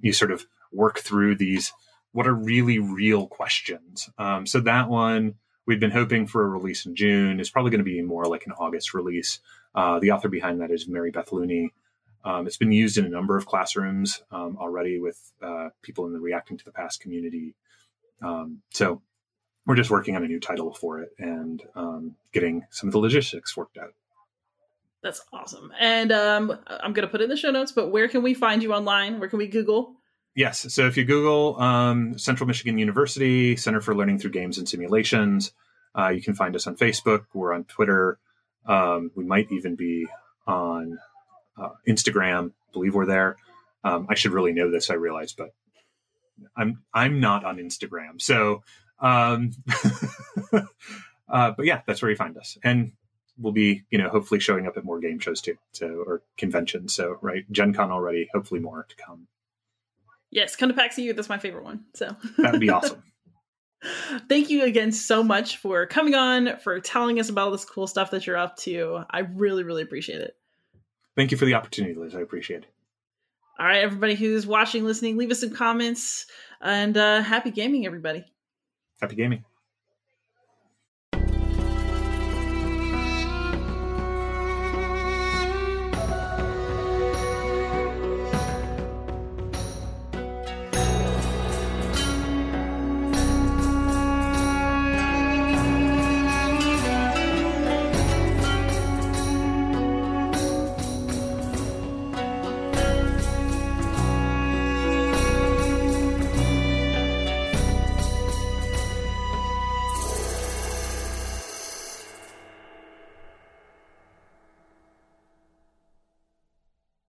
you 0.01 0.13
sort 0.13 0.31
of 0.31 0.47
work 0.73 0.97
through 0.97 1.35
these, 1.35 1.73
what 2.11 2.25
are 2.25 2.33
really 2.33 2.79
real 2.79 3.27
questions. 3.27 4.09
Um, 4.17 4.47
so 4.47 4.61
that 4.61 4.89
one, 4.89 5.35
we've 5.67 5.79
been 5.79 5.91
hoping 5.91 6.25
for 6.25 6.43
a 6.43 6.47
release 6.47 6.85
in 6.85 6.95
June. 6.95 7.39
is 7.39 7.51
probably 7.51 7.69
going 7.69 7.79
to 7.79 7.85
be 7.85 8.01
more 8.01 8.25
like 8.25 8.47
an 8.47 8.53
August 8.53 8.93
release. 8.93 9.39
Uh, 9.75 9.99
the 9.99 10.11
author 10.11 10.29
behind 10.29 10.61
that 10.61 10.71
is 10.71 10.87
Mary 10.87 11.11
Beth 11.11 11.31
Looney. 11.31 11.73
Um, 12.23 12.47
it's 12.47 12.57
been 12.57 12.71
used 12.71 12.97
in 12.97 13.05
a 13.05 13.09
number 13.09 13.37
of 13.37 13.45
classrooms 13.45 14.23
um, 14.31 14.57
already 14.59 14.99
with 14.99 15.31
uh, 15.41 15.69
people 15.83 16.07
in 16.07 16.13
the 16.13 16.19
Reacting 16.19 16.57
to 16.57 16.65
the 16.65 16.71
Past 16.71 16.99
community. 16.99 17.53
Um, 18.21 18.61
so 18.71 19.01
we're 19.65 19.75
just 19.75 19.91
working 19.91 20.15
on 20.15 20.23
a 20.23 20.27
new 20.27 20.39
title 20.39 20.73
for 20.73 21.01
it 21.01 21.09
and 21.19 21.61
um, 21.75 22.15
getting 22.31 22.65
some 22.71 22.89
of 22.89 22.93
the 22.93 22.99
logistics 22.99 23.55
worked 23.55 23.77
out. 23.77 23.93
That's 25.03 25.21
awesome. 25.31 25.71
And 25.79 26.11
um, 26.11 26.57
I'm 26.67 26.93
going 26.93 27.05
to 27.05 27.11
put 27.11 27.21
it 27.21 27.25
in 27.25 27.29
the 27.29 27.37
show 27.37 27.51
notes, 27.51 27.71
but 27.71 27.89
where 27.89 28.07
can 28.07 28.23
we 28.23 28.33
find 28.33 28.63
you 28.63 28.73
online? 28.73 29.19
Where 29.19 29.29
can 29.29 29.37
we 29.37 29.47
Google? 29.47 29.95
Yes. 30.37 30.71
So 30.71 30.85
if 30.85 30.95
you 30.97 31.03
Google 31.03 31.59
um, 31.59 32.19
Central 32.19 32.45
Michigan 32.45 32.77
University 32.77 33.55
Center 33.55 33.81
for 33.81 33.95
Learning 33.95 34.19
Through 34.19 34.29
Games 34.29 34.59
and 34.59 34.69
Simulations, 34.69 35.51
uh, 35.97 36.09
you 36.09 36.21
can 36.21 36.35
find 36.35 36.55
us 36.55 36.67
on 36.67 36.75
Facebook. 36.75 37.25
We're 37.33 37.53
on 37.53 37.63
Twitter. 37.63 38.19
Um, 38.67 39.09
we 39.15 39.25
might 39.25 39.51
even 39.51 39.75
be 39.75 40.05
on 40.45 40.99
uh, 41.59 41.69
Instagram. 41.87 42.51
I 42.51 42.71
believe 42.71 42.93
we're 42.93 43.07
there. 43.07 43.37
Um, 43.83 44.05
I 44.11 44.13
should 44.13 44.31
really 44.31 44.53
know 44.53 44.69
this. 44.69 44.91
I 44.91 44.93
realize, 44.93 45.33
but 45.33 45.55
I'm 46.55 46.83
I'm 46.93 47.19
not 47.19 47.43
on 47.43 47.57
Instagram. 47.57 48.21
So, 48.21 48.61
um, 48.99 49.53
uh, 50.53 50.61
but 51.57 51.65
yeah, 51.65 51.81
that's 51.87 52.03
where 52.03 52.11
you 52.11 52.17
find 52.17 52.37
us, 52.37 52.59
and 52.63 52.91
we'll 53.39 53.53
be 53.53 53.85
you 53.89 53.97
know 53.97 54.09
hopefully 54.09 54.39
showing 54.39 54.67
up 54.67 54.77
at 54.77 54.85
more 54.85 54.99
game 54.99 55.17
shows 55.17 55.41
too, 55.41 55.57
so 55.71 55.87
or 56.05 56.21
conventions. 56.37 56.93
So 56.93 57.17
right, 57.23 57.43
Gen 57.51 57.73
Con 57.73 57.89
already. 57.89 58.29
Hopefully 58.35 58.59
more 58.59 58.85
to 58.87 58.95
come. 59.03 59.27
Yes, 60.37 60.55
come 60.55 60.69
to 60.69 60.75
PAX 60.75 60.99
EU. 60.99 61.13
That's 61.13 61.29
my 61.29 61.39
favorite 61.39 61.63
one. 61.63 61.85
So 61.95 62.15
that'd 62.37 62.59
be 62.59 62.69
awesome. 62.69 63.01
Thank 64.29 64.51
you 64.51 64.65
again 64.65 64.91
so 64.91 65.23
much 65.23 65.57
for 65.57 65.87
coming 65.87 66.13
on, 66.13 66.57
for 66.59 66.79
telling 66.79 67.19
us 67.19 67.31
about 67.31 67.45
all 67.45 67.51
this 67.51 67.65
cool 67.65 67.87
stuff 67.87 68.11
that 68.11 68.27
you're 68.27 68.37
up 68.37 68.55
to. 68.57 69.03
I 69.09 69.21
really, 69.21 69.63
really 69.63 69.81
appreciate 69.81 70.21
it. 70.21 70.35
Thank 71.15 71.31
you 71.31 71.37
for 71.37 71.45
the 71.45 71.55
opportunity, 71.55 71.95
Liz. 71.95 72.13
I 72.13 72.21
appreciate 72.21 72.61
it. 72.61 72.69
All 73.59 73.65
right, 73.65 73.81
everybody 73.81 74.13
who's 74.13 74.45
watching, 74.45 74.85
listening, 74.85 75.17
leave 75.17 75.31
us 75.31 75.39
some 75.39 75.49
comments 75.49 76.27
and 76.61 76.95
uh, 76.95 77.23
happy 77.23 77.49
gaming, 77.49 77.87
everybody. 77.87 78.23
Happy 79.01 79.15
gaming. 79.15 79.43